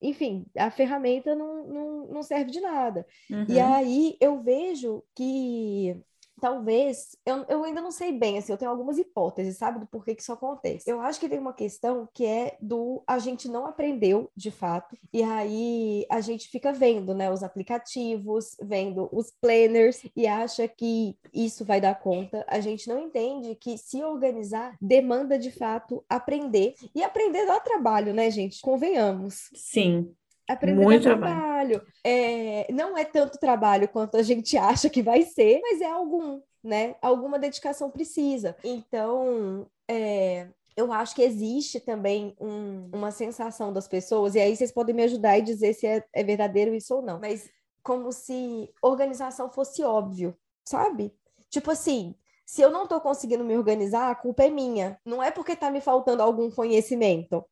enfim, 0.00 0.46
a 0.56 0.70
ferramenta 0.70 1.34
não, 1.34 1.66
não, 1.66 2.06
não 2.06 2.22
serve 2.22 2.52
de 2.52 2.60
nada. 2.60 3.04
E 3.28 3.34
Uhum. 3.34 3.74
aí 3.74 4.16
eu 4.20 4.40
vejo 4.40 5.02
que 5.16 6.00
talvez, 6.40 7.16
eu, 7.24 7.44
eu 7.48 7.64
ainda 7.64 7.80
não 7.80 7.90
sei 7.90 8.12
bem, 8.12 8.38
assim, 8.38 8.52
eu 8.52 8.58
tenho 8.58 8.70
algumas 8.70 8.98
hipóteses, 8.98 9.56
sabe, 9.56 9.80
do 9.80 9.86
porquê 9.86 10.14
que 10.14 10.22
isso 10.22 10.32
acontece. 10.32 10.90
Eu 10.90 11.00
acho 11.00 11.20
que 11.20 11.28
tem 11.28 11.38
uma 11.38 11.52
questão 11.52 12.08
que 12.12 12.24
é 12.24 12.56
do 12.60 13.02
a 13.06 13.18
gente 13.18 13.48
não 13.48 13.66
aprendeu 13.66 14.30
de 14.36 14.50
fato, 14.50 14.96
e 15.12 15.22
aí 15.22 16.06
a 16.10 16.20
gente 16.20 16.48
fica 16.48 16.72
vendo, 16.72 17.14
né, 17.14 17.30
os 17.30 17.42
aplicativos, 17.42 18.56
vendo 18.60 19.08
os 19.12 19.30
planners 19.40 20.02
e 20.16 20.26
acha 20.26 20.66
que 20.68 21.16
isso 21.32 21.64
vai 21.64 21.80
dar 21.80 21.98
conta. 21.98 22.44
A 22.48 22.60
gente 22.60 22.88
não 22.88 22.98
entende 22.98 23.54
que 23.54 23.76
se 23.78 24.02
organizar 24.02 24.76
demanda 24.80 25.38
de 25.38 25.50
fato 25.50 26.04
aprender, 26.08 26.74
e 26.94 27.02
aprender 27.02 27.46
dá 27.46 27.60
trabalho, 27.60 28.12
né, 28.14 28.30
gente? 28.30 28.60
Convenhamos. 28.60 29.50
Sim. 29.54 30.14
Aprender 30.48 30.82
Muito 30.82 31.02
trabalho. 31.02 31.82
É, 32.02 32.72
não 32.72 32.96
é 32.96 33.04
tanto 33.04 33.38
trabalho 33.38 33.86
quanto 33.88 34.16
a 34.16 34.22
gente 34.22 34.56
acha 34.58 34.88
que 34.88 35.02
vai 35.02 35.22
ser, 35.22 35.60
mas 35.62 35.80
é 35.80 35.86
algum, 35.90 36.40
né? 36.64 36.96
Alguma 37.02 37.38
dedicação 37.38 37.90
precisa. 37.90 38.56
Então, 38.64 39.66
é, 39.86 40.48
eu 40.76 40.90
acho 40.92 41.14
que 41.14 41.22
existe 41.22 41.80
também 41.80 42.34
um- 42.40 42.88
uma 42.94 43.10
sensação 43.10 43.72
das 43.72 43.86
pessoas, 43.86 44.34
e 44.34 44.40
aí 44.40 44.56
vocês 44.56 44.72
podem 44.72 44.94
me 44.94 45.02
ajudar 45.04 45.38
e 45.38 45.42
dizer 45.42 45.74
se 45.74 45.86
é, 45.86 46.02
é 46.14 46.24
verdadeiro 46.24 46.74
isso 46.74 46.94
ou 46.94 47.02
não, 47.02 47.20
mas 47.20 47.50
como 47.82 48.10
se 48.10 48.70
organização 48.82 49.50
fosse 49.50 49.82
óbvio, 49.82 50.34
sabe? 50.64 51.12
Tipo 51.50 51.70
assim, 51.70 52.14
se 52.46 52.62
eu 52.62 52.70
não 52.70 52.86
tô 52.86 53.00
conseguindo 53.00 53.44
me 53.44 53.56
organizar, 53.56 54.10
a 54.10 54.14
culpa 54.14 54.44
é 54.44 54.50
minha. 54.50 54.98
Não 55.04 55.22
é 55.22 55.30
porque 55.30 55.54
tá 55.56 55.70
me 55.70 55.80
faltando 55.80 56.22
algum 56.22 56.50
conhecimento 56.50 57.44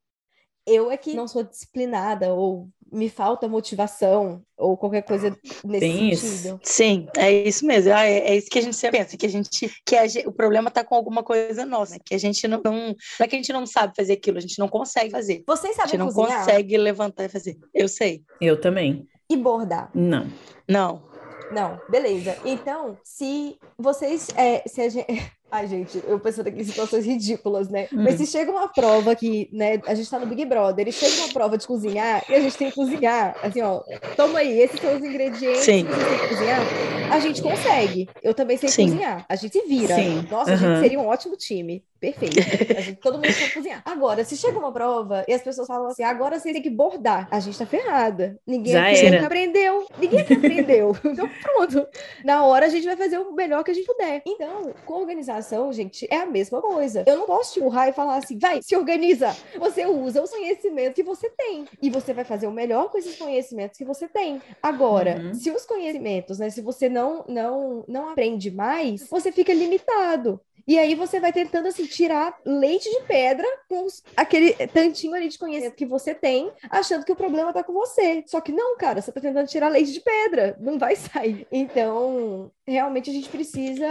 eu 0.67 0.91
é 0.91 0.97
que 0.97 1.15
não 1.15 1.29
sou 1.29 1.43
disciplinada 1.45 2.35
ou 2.35 2.69
me 2.93 3.09
falta 3.09 3.49
motivação 3.49 4.43
ou 4.57 4.77
qualquer 4.77 5.03
coisa 5.03 5.37
nesse 5.65 5.81
Tem 5.81 6.11
isso. 6.11 6.27
sentido. 6.27 6.61
Sim, 6.63 7.09
é 7.17 7.31
isso 7.33 7.67
mesmo. 7.67 7.93
Ah, 7.93 8.05
É, 8.07 8.19
é 8.31 8.37
isso 8.37 8.49
que 8.49 8.59
a 8.59 8.63
gente 8.63 8.77
sempre 8.77 8.99
pensa, 9.01 9.17
que 9.17 9.27
a 9.27 9.29
gente, 9.29 9.71
que 9.85 9.97
a 9.97 10.07
gen- 10.07 10.27
o 10.27 10.33
problema 10.33 10.69
está 10.69 10.85
com 10.85 10.95
alguma 10.95 11.23
coisa 11.23 11.67
nossa, 11.67 11.95
né? 11.95 11.99
que 12.05 12.15
a 12.15 12.19
gente 12.19 12.47
não, 12.49 12.61
não, 12.65 12.73
não 12.89 12.95
é 13.21 13.27
que 13.27 13.35
a 13.37 13.39
gente 13.39 13.53
não 13.53 13.67
sabe 13.67 13.95
fazer 13.97 14.15
aquilo, 14.15 14.39
a 14.39 14.41
gente 14.41 14.59
não 14.59 14.69
consegue 14.69 15.11
fazer. 15.11 15.43
Vocês 15.47 15.79
A 15.79 15.83
gente 15.83 15.91
sabem 15.93 15.99
não 15.99 16.07
cozinhar 16.15 16.39
consegue 16.45 16.77
levantar 16.79 17.25
e 17.25 17.29
fazer. 17.29 17.59
Eu 17.75 17.89
sei. 17.89 18.23
Eu 18.41 18.61
também. 18.61 19.07
e 19.29 19.37
bordar? 19.37 19.91
Não. 19.95 20.27
Não. 20.69 21.03
Não, 21.53 21.81
beleza. 21.89 22.37
Então, 22.45 22.99
se 23.05 23.57
vocês. 23.79 24.29
É, 24.37 24.65
se 24.67 24.81
a 24.81 24.89
gente... 24.89 25.07
Ai, 25.51 25.67
gente, 25.69 26.03
eu 26.07 26.19
pensando 26.19 26.49
aqui 26.49 26.61
em 26.61 26.65
situações 26.65 27.05
ridículas, 27.07 27.69
né? 27.69 27.87
Hum. 27.93 28.03
Mas 28.03 28.17
se 28.17 28.27
chega 28.27 28.51
uma 28.51 28.69
prova 28.69 29.15
que, 29.15 29.49
né, 29.53 29.81
a 29.87 29.95
gente 29.95 30.11
tá 30.11 30.19
no 30.19 30.27
Big 30.27 30.45
Brother, 30.45 30.89
e 30.89 30.93
chega 30.93 31.23
uma 31.23 31.33
prova 31.33 31.57
de 31.57 31.67
cozinhar, 31.67 32.25
e 32.29 32.35
a 32.35 32.41
gente 32.41 32.57
tem 32.57 32.69
que 32.69 32.75
cozinhar, 32.75 33.37
assim, 33.43 33.63
ó, 33.63 33.81
toma 34.17 34.41
aí, 34.41 34.61
esses 34.61 34.81
são 34.81 34.97
os 34.97 35.05
ingredientes 35.05 35.63
Sim. 35.63 35.87
que 35.87 35.93
você 35.93 36.05
tem 36.05 36.19
que 36.19 36.29
cozinhar, 36.29 36.61
a 37.11 37.21
gente 37.21 37.43
consegue. 37.43 38.09
Eu 38.23 38.35
também 38.35 38.57
sei 38.57 38.69
Sim. 38.69 38.91
cozinhar. 38.91 39.25
A 39.29 39.37
gente 39.37 39.61
vira. 39.67 39.95
Sim. 39.95 40.27
Nossa, 40.31 40.53
a 40.53 40.57
gente 40.57 40.81
seria 40.81 40.99
um 40.99 41.07
ótimo 41.07 41.37
time. 41.37 41.85
Perfeito. 42.01 42.35
Gente- 42.41 42.95
todo 43.01 43.15
mundo 43.15 43.33
sabe 43.33 43.53
cozinhar. 43.53 43.83
Agora, 43.85 44.25
se 44.25 44.37
chega 44.37 44.59
uma 44.59 44.71
prova 44.73 45.25
e 45.27 45.33
as 45.33 45.43
pessoas 45.43 45.67
falam 45.67 45.87
assim, 45.89 46.03
agora 46.03 46.39
vocês 46.39 46.53
têm 46.53 46.63
que 46.63 46.71
bordar, 46.71 47.27
a 47.31 47.41
gente 47.41 47.59
tá 47.59 47.65
ferrada. 47.67 48.39
Ninguém 48.47 48.73
Já 48.73 48.89
aqui 48.89 49.07
era. 49.07 49.25
aprendeu. 49.27 49.87
Ninguém 49.99 50.21
aqui 50.21 50.35
aprendeu. 50.35 50.97
Então, 51.05 51.29
pronto. 51.43 51.87
Na 52.25 52.45
hora 52.45 52.67
a 52.67 52.69
gente 52.69 52.85
vai 52.85 52.97
fazer 52.97 53.19
o 53.19 53.33
melhor 53.33 53.65
que 53.65 53.71
a 53.71 53.75
gente 53.75 53.87
puder. 53.87 54.23
Então, 54.27 54.75
com 54.85 54.95
organização, 54.95 55.73
gente, 55.73 56.07
é 56.11 56.17
a 56.19 56.27
mesma 56.27 56.61
coisa. 56.61 57.03
Eu 57.07 57.17
não 57.17 57.27
posso 57.27 57.55
te 57.55 57.61
empurrar 57.61 57.89
e 57.89 57.93
falar 57.93 58.17
assim, 58.17 58.39
vai, 58.39 58.61
se 58.63 58.77
organiza. 58.77 59.35
Você 59.59 59.87
usa 59.87 60.23
os 60.23 60.31
conhecimentos 60.31 60.95
que 60.95 61.03
você 61.03 61.31
tem. 61.31 61.65
E 61.81 61.89
você 61.91 62.13
vai 62.13 62.25
fazer 62.25 62.47
o 62.47 62.53
melhor 62.53 62.91
com 62.91 62.99
esses 62.99 63.17
conhecimentos 63.17 63.79
que 63.79 63.85
você 63.85 64.07
tem. 64.09 64.41
Agora, 64.63 65.17
Uhum. 65.19 65.35
se 65.35 65.51
os 65.51 65.65
conhecimentos, 65.65 66.39
né, 66.39 66.51
se 66.51 66.61
você 66.61 66.89
não, 66.89 67.25
não, 67.29 67.85
não 67.89 68.11
aprende 68.11 68.51
mais, 68.51 69.09
você 69.09 69.33
fica 69.33 69.53
limitado. 69.55 70.41
E 70.67 70.79
aí 70.79 70.95
você 70.95 71.21
vai 71.21 71.33
tentando 71.33 71.69
assim 71.69 71.87
tirar 71.87 72.37
leite 72.45 72.91
de 72.91 73.07
pedra 73.07 73.47
com 73.69 73.87
aquele 74.17 74.53
tantinho 74.69 75.15
ali 75.15 75.29
de 75.29 75.39
conhecimento 75.39 75.77
que 75.77 75.87
você 75.87 76.15
tem, 76.15 76.51
achando 76.69 77.05
que 77.05 77.13
o 77.13 77.17
problema 77.17 77.53
tá 77.53 77.63
com 77.63 77.73
você. 77.73 78.25
Só 78.27 78.41
que 78.41 78.53
não, 78.53 78.77
cara, 78.77 79.01
você 79.01 79.13
tá 79.13 79.21
tentando 79.21 79.47
tirar 79.47 79.69
leite 79.69 79.93
de 79.93 80.01
pedra, 80.01 80.57
não 80.61 80.79
vai 80.79 80.97
sair. 80.97 81.47
Então, 81.53 82.51
realmente 82.67 83.11
a 83.11 83.13
gente 83.13 83.29
precisa 83.29 83.87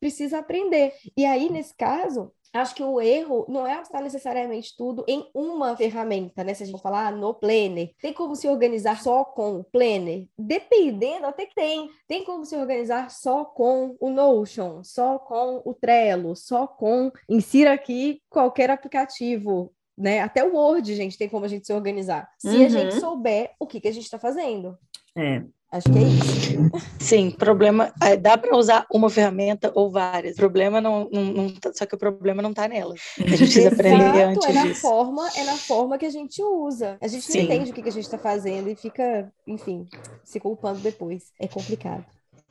precisa 0.00 0.38
aprender. 0.38 0.92
E 1.16 1.24
aí 1.24 1.50
nesse 1.50 1.74
caso, 1.74 2.32
Acho 2.54 2.74
que 2.74 2.82
o 2.84 3.00
erro 3.00 3.44
não 3.48 3.66
é 3.66 3.82
estar 3.82 4.00
necessariamente 4.00 4.76
tudo 4.78 5.04
em 5.08 5.28
uma 5.34 5.76
ferramenta, 5.76 6.44
né? 6.44 6.54
Se 6.54 6.62
a 6.62 6.66
gente 6.66 6.80
falar 6.80 7.10
no 7.12 7.34
Planner, 7.34 7.90
tem 8.00 8.12
como 8.12 8.36
se 8.36 8.46
organizar 8.48 9.02
só 9.02 9.24
com 9.24 9.56
o 9.56 9.64
Planner? 9.64 10.26
Dependendo, 10.38 11.26
até 11.26 11.46
que 11.46 11.54
tem. 11.54 11.90
Tem 12.06 12.24
como 12.24 12.44
se 12.44 12.56
organizar 12.56 13.10
só 13.10 13.44
com 13.44 13.96
o 13.98 14.08
Notion, 14.08 14.84
só 14.84 15.18
com 15.18 15.62
o 15.64 15.74
Trello, 15.74 16.36
só 16.36 16.66
com. 16.66 17.10
Insira 17.28 17.72
aqui 17.72 18.22
qualquer 18.30 18.70
aplicativo. 18.70 19.72
Né? 19.98 20.20
Até 20.20 20.44
o 20.44 20.54
Word, 20.54 20.94
gente, 20.94 21.18
tem 21.18 21.28
como 21.28 21.44
a 21.44 21.48
gente 21.48 21.66
se 21.66 21.72
organizar. 21.72 22.28
Se 22.38 22.48
a 22.48 22.50
Uhum. 22.52 22.68
gente 22.68 22.94
souber 22.94 23.52
o 23.60 23.66
que, 23.66 23.80
que 23.80 23.88
a 23.88 23.92
gente 23.92 24.04
está 24.04 24.18
fazendo. 24.18 24.76
É. 25.16 25.42
Acho 25.74 25.90
que 25.92 25.98
é 25.98 26.02
isso. 26.02 26.70
Sim, 27.00 27.30
problema. 27.32 27.92
é, 28.00 28.16
dá 28.16 28.38
para 28.38 28.56
usar 28.56 28.86
uma 28.92 29.10
ferramenta 29.10 29.72
ou 29.74 29.90
várias. 29.90 30.34
O 30.34 30.36
problema 30.36 30.80
não, 30.80 31.08
não, 31.12 31.22
não 31.24 31.54
tá- 31.54 31.72
Só 31.74 31.84
que 31.84 31.96
o 31.96 31.98
problema 31.98 32.40
não 32.40 32.54
tá 32.54 32.68
nela. 32.68 32.94
A 33.18 33.30
gente 33.30 33.38
precisa 33.38 33.68
aprender 33.70 34.04
Exato, 34.04 34.30
antes 34.30 34.48
é 34.48 34.52
na 34.52 34.62
disso. 34.68 34.80
forma, 34.80 35.28
é 35.36 35.42
na 35.44 35.56
forma 35.56 35.98
que 35.98 36.06
a 36.06 36.10
gente 36.10 36.40
usa. 36.42 36.96
A 37.00 37.08
gente 37.08 37.26
não 37.28 37.32
Sim. 37.32 37.40
entende 37.42 37.70
o 37.72 37.74
que, 37.74 37.82
que 37.82 37.88
a 37.88 37.92
gente 37.92 38.04
está 38.04 38.18
fazendo 38.18 38.68
e 38.68 38.76
fica, 38.76 39.28
enfim, 39.48 39.84
se 40.22 40.38
culpando 40.38 40.78
depois. 40.78 41.32
É 41.40 41.48
complicado. 41.48 42.04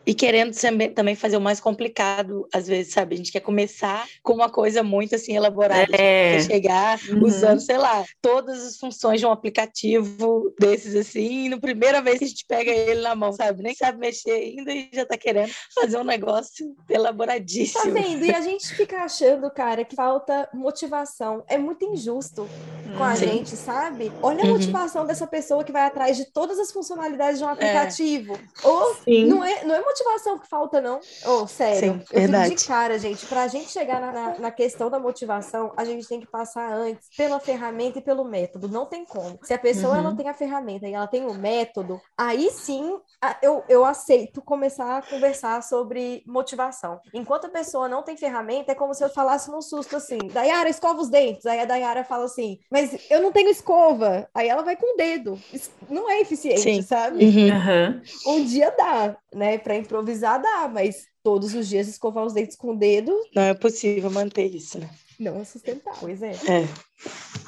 E 0.05 0.13
querendo 0.13 0.53
também 0.93 1.15
fazer 1.15 1.37
o 1.37 1.41
mais 1.41 1.59
complicado, 1.59 2.47
às 2.53 2.67
vezes, 2.67 2.93
sabe? 2.93 3.15
A 3.15 3.17
gente 3.17 3.31
quer 3.31 3.39
começar 3.39 4.05
com 4.21 4.33
uma 4.33 4.49
coisa 4.49 4.83
muito 4.83 5.15
assim 5.15 5.35
elaborada. 5.35 5.87
É. 5.93 6.31
Quer 6.31 6.41
chegar 6.45 6.99
Uhum. 7.07 7.23
usando, 7.25 7.59
sei 7.61 7.77
lá, 7.77 8.03
todas 8.21 8.65
as 8.65 8.77
funções 8.77 9.19
de 9.19 9.25
um 9.25 9.31
aplicativo 9.31 10.53
desses 10.59 10.95
assim, 10.95 11.45
e 11.45 11.49
no 11.49 11.59
primeira 11.59 12.01
vez 12.01 12.19
que 12.19 12.25
a 12.25 12.27
gente 12.27 12.45
pega 12.47 12.69
ele 12.71 13.01
na 13.01 13.15
mão, 13.15 13.31
sabe? 13.31 13.63
Nem 13.63 13.73
sabe 13.75 13.97
mexer 13.99 14.31
ainda 14.31 14.71
e 14.73 14.89
já 14.93 15.05
tá 15.05 15.17
querendo 15.17 15.51
fazer 15.73 15.97
um 15.97 16.03
negócio 16.03 16.67
Tá 16.93 16.93
elaboradíssimo. 16.93 17.93
vendo? 17.93 18.23
E 18.25 18.31
a 18.31 18.41
gente 18.41 18.65
fica 18.75 19.03
achando, 19.03 19.49
cara, 19.51 19.85
que 19.85 19.95
falta 19.95 20.49
motivação. 20.53 21.43
É 21.47 21.57
muito 21.57 21.83
injusto 21.85 22.47
com 22.93 23.03
a 23.03 23.11
Uhum. 23.11 23.15
gente, 23.15 23.55
sabe? 23.57 24.13
Olha 24.21 24.43
a 24.43 24.45
Uhum. 24.45 24.53
motivação 24.53 25.05
dessa 25.07 25.25
pessoa 25.25 25.63
que 25.63 25.71
vai 25.71 25.83
atrás 25.83 26.17
de 26.17 26.25
todas 26.31 26.59
as 26.59 26.71
funcionalidades 26.71 27.39
de 27.39 27.45
um 27.45 27.47
aplicativo. 27.47 28.37
Ou 28.63 28.83
Sim. 29.03 29.27
Não 29.29 29.43
é, 29.43 29.63
não 29.63 29.73
é 29.75 29.81
motivação 29.93 30.39
que 30.39 30.47
falta, 30.47 30.81
não. 30.81 30.99
Oh, 31.25 31.45
sério. 31.47 31.79
Sim, 31.79 32.01
eu 32.11 32.19
verdade. 32.21 32.49
fico 32.49 32.61
de 32.61 32.67
cara, 32.67 32.97
gente. 32.99 33.25
Pra 33.27 33.47
gente 33.47 33.69
chegar 33.69 34.01
na, 34.01 34.11
na, 34.11 34.39
na 34.39 34.51
questão 34.51 34.89
da 34.89 34.99
motivação, 34.99 35.71
a 35.77 35.85
gente 35.85 36.07
tem 36.07 36.19
que 36.19 36.25
passar 36.27 36.71
antes 36.73 37.09
pela 37.15 37.39
ferramenta 37.39 37.99
e 37.99 38.01
pelo 38.01 38.23
método. 38.23 38.67
Não 38.67 38.85
tem 38.85 39.05
como. 39.05 39.37
Se 39.43 39.53
a 39.53 39.57
pessoa 39.59 39.93
Uhum. 39.93 39.99
ela 39.99 40.15
tem 40.15 40.27
a 40.29 40.33
ferramenta 40.33 40.87
e 40.87 40.93
ela 40.93 41.07
tem 41.07 41.25
o 41.25 41.33
método, 41.33 42.01
aí 42.17 42.49
sim 42.49 42.97
a- 43.21 43.37
eu, 43.41 43.63
eu 43.69 43.85
aceito 43.85 44.41
começar 44.41 44.97
a 44.97 45.01
conversar 45.01 45.61
sobre 45.61 46.23
motivação. 46.25 46.99
Enquanto 47.13 47.45
a 47.45 47.49
pessoa 47.49 47.87
não 47.87 48.01
tem 48.01 48.17
ferramenta, 48.17 48.71
é 48.71 48.75
como 48.75 48.93
se 48.93 49.03
eu 49.03 49.09
falasse 49.09 49.51
num 49.51 49.61
susto 49.61 49.95
assim: 49.95 50.17
Dayara, 50.31 50.69
escova 50.69 51.01
os 51.01 51.09
dentes. 51.09 51.45
Aí 51.45 51.59
a 51.59 51.65
Dayara 51.65 52.03
fala 52.03 52.25
assim: 52.25 52.57
Mas 52.71 52.97
eu 53.09 53.21
não 53.21 53.31
tenho 53.31 53.49
escova. 53.49 54.27
Aí 54.33 54.47
ela 54.47 54.63
vai 54.63 54.75
com 54.75 54.93
o 54.93 54.97
dedo. 54.97 55.37
Isso 55.53 55.69
não 55.89 56.09
é 56.09 56.21
eficiente, 56.21 56.61
Sim. 56.61 56.81
sabe? 56.81 57.23
Uhum. 57.25 58.01
Um 58.27 58.43
dia 58.45 58.71
dá, 58.71 59.15
né? 59.33 59.57
Para 59.57 59.75
improvisar 59.83 60.41
dá, 60.41 60.67
mas 60.67 61.05
todos 61.23 61.53
os 61.53 61.67
dias 61.69 61.87
escovar 61.87 62.25
os 62.25 62.33
dentes 62.33 62.55
com 62.57 62.71
o 62.71 62.75
dedo 62.77 63.11
Não 63.35 63.43
é 63.43 63.53
possível 63.53 64.09
manter 64.11 64.45
isso, 64.53 64.79
né? 64.79 64.89
não 65.19 65.39
é 65.39 65.45
sustentável. 65.45 65.99
Pois 66.01 66.21
é, 66.21 66.31
É. 66.31 66.67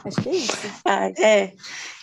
acho 0.06 0.22
que 0.22 0.30
é 0.30 0.36
isso. 0.36 0.58
Ah, 0.86 1.10
é. 1.20 1.52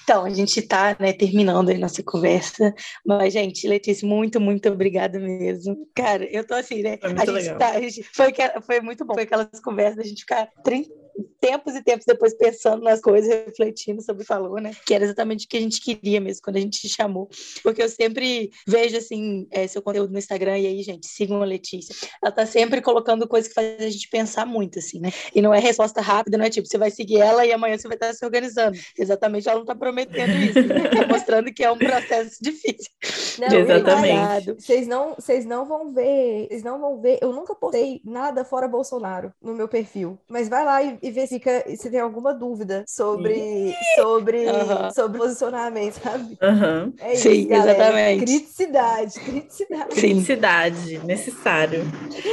Então, 0.03 0.25
a 0.25 0.31
gente 0.31 0.59
está 0.59 0.97
né, 0.99 1.13
terminando 1.13 1.69
aí 1.69 1.79
nossa 1.79 2.03
conversa. 2.03 2.75
Mas, 3.07 3.33
gente, 3.33 3.67
Letícia, 3.69 4.07
muito, 4.07 4.41
muito 4.41 4.69
obrigada 4.69 5.19
mesmo. 5.21 5.89
Cara, 5.95 6.25
eu 6.25 6.45
tô 6.45 6.55
assim, 6.55 6.83
né? 6.83 6.99
Foi 6.99 7.11
a 7.11 7.15
muito 7.15 7.27
gente 7.27 7.43
legal. 7.45 7.59
tá. 7.59 7.69
a 7.71 7.81
gente- 7.81 8.03
foi, 8.03 8.33
foi 8.67 8.81
muito 8.81 9.05
bom. 9.05 9.15
Foi 9.15 9.23
aquelas 9.23 9.61
conversas 9.63 9.97
da 9.97 10.03
gente 10.03 10.21
ficar 10.23 10.49
30 10.65 10.91
tempos 11.41 11.75
e 11.75 11.83
tempos 11.83 12.07
depois 12.07 12.35
pensando 12.35 12.83
nas 12.83 13.01
coisas, 13.01 13.29
refletindo 13.29 14.01
sobre 14.01 14.23
o 14.23 14.27
falou, 14.27 14.61
né? 14.61 14.73
Que 14.87 14.95
era 14.95 15.05
exatamente 15.05 15.47
o 15.47 15.49
que 15.49 15.57
a 15.57 15.61
gente 15.61 15.81
queria 15.81 16.21
mesmo 16.21 16.43
quando 16.43 16.57
a 16.57 16.61
gente 16.61 16.81
te 16.81 16.89
chamou. 16.89 17.29
Porque 17.63 17.83
eu 17.83 17.89
sempre 17.89 18.51
vejo, 18.67 18.97
assim, 18.97 19.47
é, 19.51 19.67
seu 19.67 19.83
conteúdo 19.83 20.13
no 20.13 20.19
Instagram. 20.19 20.59
E 20.59 20.67
aí, 20.67 20.83
gente, 20.83 21.07
sigam 21.07 21.43
a 21.43 21.45
Letícia. 21.45 21.95
Ela 22.23 22.31
tá 22.31 22.47
sempre 22.47 22.81
colocando 22.81 23.27
coisas 23.27 23.49
que 23.49 23.55
fazem 23.55 23.77
a 23.87 23.91
gente 23.91 24.09
pensar 24.09 24.47
muito, 24.47 24.79
assim, 24.79 25.01
né? 25.01 25.11
E 25.35 25.43
não 25.43 25.53
é 25.53 25.59
resposta 25.59 26.01
rápida, 26.01 26.39
não 26.39 26.45
é 26.45 26.51
tipo, 26.51 26.69
você 26.69 26.79
vai 26.79 26.91
seguir 26.91 27.19
ela 27.19 27.45
e 27.45 27.53
amanhã 27.53 27.77
você 27.77 27.89
vai 27.89 27.97
estar 27.97 28.13
se 28.13 28.25
organizando. 28.25 28.79
Exatamente, 28.97 29.49
ela 29.49 29.57
não 29.57 29.65
está 29.65 29.75
prometendo 29.75 30.33
isso, 30.37 30.63
né? 30.63 30.83
Tá 30.93 31.09
mostrando 31.09 31.53
que 31.53 31.65
é 31.65 31.71
um 31.71 31.79
processo 31.79 32.37
difícil. 32.41 32.91
Não, 33.39 33.49
Exatamente. 33.49 34.53
Vocês 34.53 34.87
não, 34.87 35.15
vocês 35.15 35.45
não 35.45 35.65
vão 35.65 35.93
ver, 35.93 36.47
vocês 36.49 36.63
não 36.63 36.79
vão 36.79 37.01
ver. 37.01 37.19
Eu 37.21 37.33
nunca 37.33 37.55
postei 37.55 38.01
nada 38.05 38.45
fora 38.45 38.69
Bolsonaro 38.69 39.33
no 39.41 39.55
meu 39.55 39.67
perfil, 39.67 40.19
mas 40.29 40.49
vai 40.49 40.65
lá 40.65 40.83
e, 40.83 40.99
e 41.03 41.11
vê 41.11 41.27
se, 41.27 41.35
fica- 41.35 41.65
se 41.77 41.91
tem 41.91 41.99
alguma 42.01 42.33
dúvida 42.33 42.85
sobre 42.87 43.75
sobre 43.97 44.47
Aham. 44.49 44.91
sobre 44.93 45.19
posicionamento, 45.19 45.95
sabe? 45.95 46.39
Aham. 46.41 46.93
É 47.01 47.13
isso, 47.15 47.23
Sim, 47.23 47.49
galera. 47.49 47.73
exatamente. 47.73 48.19
Criticidade, 48.25 49.21
criticidade. 49.21 49.95
Sim. 49.95 50.01
Criticidade, 50.01 50.99
necessário. 51.05 51.83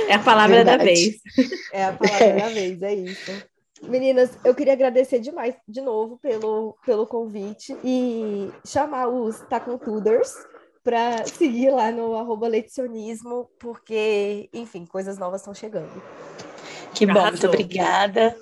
É 0.08 0.14
a 0.14 0.20
palavra 0.20 0.64
da 0.64 0.78
Verdade. 0.78 0.84
vez. 0.86 1.16
É 1.74 1.86
a 1.86 1.94
palavra 1.94 2.34
da 2.36 2.50
vez, 2.50 2.82
é 2.82 2.94
isso. 2.94 3.32
Meninas, 3.84 4.32
eu 4.44 4.54
queria 4.54 4.74
agradecer 4.74 5.20
demais 5.20 5.56
de 5.68 5.80
novo 5.82 6.18
pelo, 6.20 6.76
pelo 6.86 7.08
convite 7.08 7.76
e 7.84 8.52
chamar 8.68 9.08
os 9.08 9.40
Tacontuders 9.50 10.34
para 10.84 11.26
seguir 11.26 11.72
lá 11.72 11.90
no 11.92 12.16
arroba 12.16 12.48
leticionismo, 12.48 13.50
porque, 13.60 14.50
enfim, 14.54 14.86
coisas 14.86 15.18
novas 15.18 15.42
estão 15.42 15.54
chegando. 15.54 15.90
Que 16.94 17.06
bom, 17.06 17.14
muito 17.14 17.48
Arrasou. 17.48 17.50
obrigada. 17.50 18.36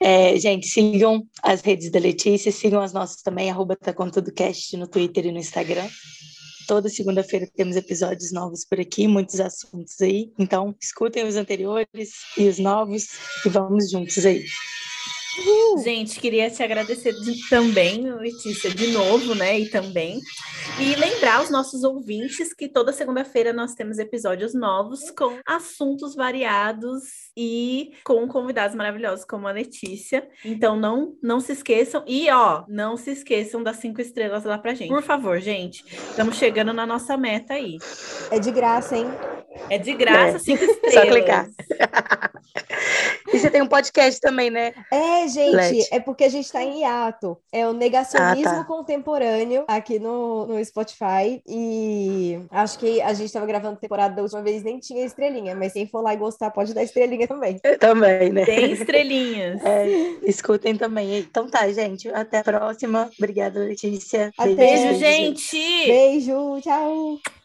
É, 0.00 0.36
gente, 0.36 0.66
sigam 0.66 1.22
as 1.42 1.60
redes 1.60 1.90
da 1.90 2.00
Letícia, 2.00 2.50
sigam 2.50 2.80
as 2.80 2.92
nossas 2.92 3.22
também, 3.22 3.50
arroba 3.50 3.76
tá 3.76 3.92
com 3.92 4.10
tudo 4.10 4.32
cast 4.32 4.76
no 4.76 4.88
Twitter 4.88 5.26
e 5.26 5.32
no 5.32 5.38
Instagram. 5.38 5.88
Toda 6.66 6.88
segunda-feira 6.88 7.48
temos 7.54 7.76
episódios 7.76 8.32
novos 8.32 8.64
por 8.64 8.80
aqui, 8.80 9.06
muitos 9.06 9.38
assuntos 9.40 10.00
aí. 10.00 10.32
Então, 10.38 10.74
escutem 10.80 11.24
os 11.24 11.36
anteriores 11.36 12.10
e 12.36 12.48
os 12.48 12.58
novos 12.58 13.06
e 13.44 13.48
vamos 13.48 13.90
juntos 13.90 14.24
aí. 14.24 14.44
Gente, 15.82 16.20
queria 16.20 16.50
te 16.50 16.62
agradecer 16.62 17.12
de- 17.12 17.48
também, 17.48 18.10
Letícia, 18.14 18.70
de 18.70 18.88
novo, 18.88 19.34
né? 19.34 19.58
E 19.58 19.68
também. 19.70 20.20
E 20.78 20.94
lembrar 20.96 21.42
os 21.42 21.50
nossos 21.50 21.84
ouvintes 21.84 22.52
que 22.54 22.68
toda 22.68 22.92
segunda-feira 22.92 23.52
nós 23.52 23.74
temos 23.74 23.98
episódios 23.98 24.54
novos 24.54 25.10
com 25.10 25.38
assuntos 25.46 26.14
variados 26.14 27.02
e 27.36 27.92
com 28.04 28.26
convidados 28.28 28.76
maravilhosos 28.76 29.24
como 29.24 29.46
a 29.48 29.52
Letícia. 29.52 30.28
Então 30.44 30.76
não, 30.76 31.14
não 31.22 31.40
se 31.40 31.52
esqueçam. 31.52 32.04
E 32.06 32.30
ó, 32.30 32.64
não 32.68 32.96
se 32.96 33.10
esqueçam 33.10 33.62
das 33.62 33.76
cinco 33.76 34.00
estrelas 34.00 34.44
lá 34.44 34.58
pra 34.58 34.74
gente. 34.74 34.88
Por 34.88 35.02
favor, 35.02 35.40
gente. 35.40 35.84
Estamos 36.10 36.36
chegando 36.36 36.72
na 36.72 36.86
nossa 36.86 37.16
meta 37.16 37.54
aí. 37.54 37.78
É 38.30 38.38
de 38.38 38.50
graça, 38.50 38.96
hein? 38.96 39.06
É 39.70 39.78
de 39.78 39.94
graça, 39.94 40.36
É, 40.36 40.38
cinco 40.38 40.64
só 40.64 40.72
estrelas. 40.72 41.08
clicar. 41.10 41.48
E 43.32 43.38
você 43.38 43.48
tem 43.48 43.62
um 43.62 43.66
podcast 43.66 44.20
também, 44.20 44.50
né? 44.50 44.74
É, 44.92 45.26
gente, 45.26 45.54
Leti. 45.56 45.88
é 45.90 45.98
porque 45.98 46.24
a 46.24 46.28
gente 46.28 46.44
está 46.44 46.62
em 46.62 46.80
hiato. 46.80 47.38
É 47.50 47.66
o 47.66 47.72
negacionismo 47.72 48.46
Ah, 48.50 48.56
tá. 48.56 48.64
contemporâneo 48.64 49.64
aqui 49.66 49.98
no, 49.98 50.44
no 50.46 50.62
Spotify. 50.62 51.42
E 51.48 52.38
acho 52.50 52.78
que 52.78 53.00
a 53.00 53.14
gente 53.14 53.26
estava 53.28 53.46
gravando 53.46 53.78
temporada 53.78 54.14
da 54.14 54.20
última 54.22 54.42
vez, 54.42 54.62
nem 54.62 54.78
tinha 54.78 55.06
estrelinha, 55.06 55.54
mas 55.54 55.72
quem 55.72 55.86
for 55.86 56.02
lá 56.02 56.12
e 56.12 56.18
gostar 56.18 56.50
pode 56.50 56.74
dar 56.74 56.82
estrelinha 56.82 57.26
também. 57.26 57.58
Eu 57.64 57.78
também, 57.80 58.30
né? 58.30 58.44
Tem 58.44 58.70
estrelinhas. 58.72 59.64
É, 59.64 59.86
escutem 60.24 60.76
também. 60.76 61.18
Então 61.20 61.48
tá, 61.48 61.66
gente. 61.72 62.10
Até 62.10 62.38
a 62.40 62.44
próxima. 62.44 63.10
Obrigada, 63.16 63.60
Letícia. 63.60 64.30
Até. 64.36 64.54
Beijo, 64.54 64.98
gente! 64.98 65.56
Beijo, 65.86 66.60
tchau! 66.60 67.41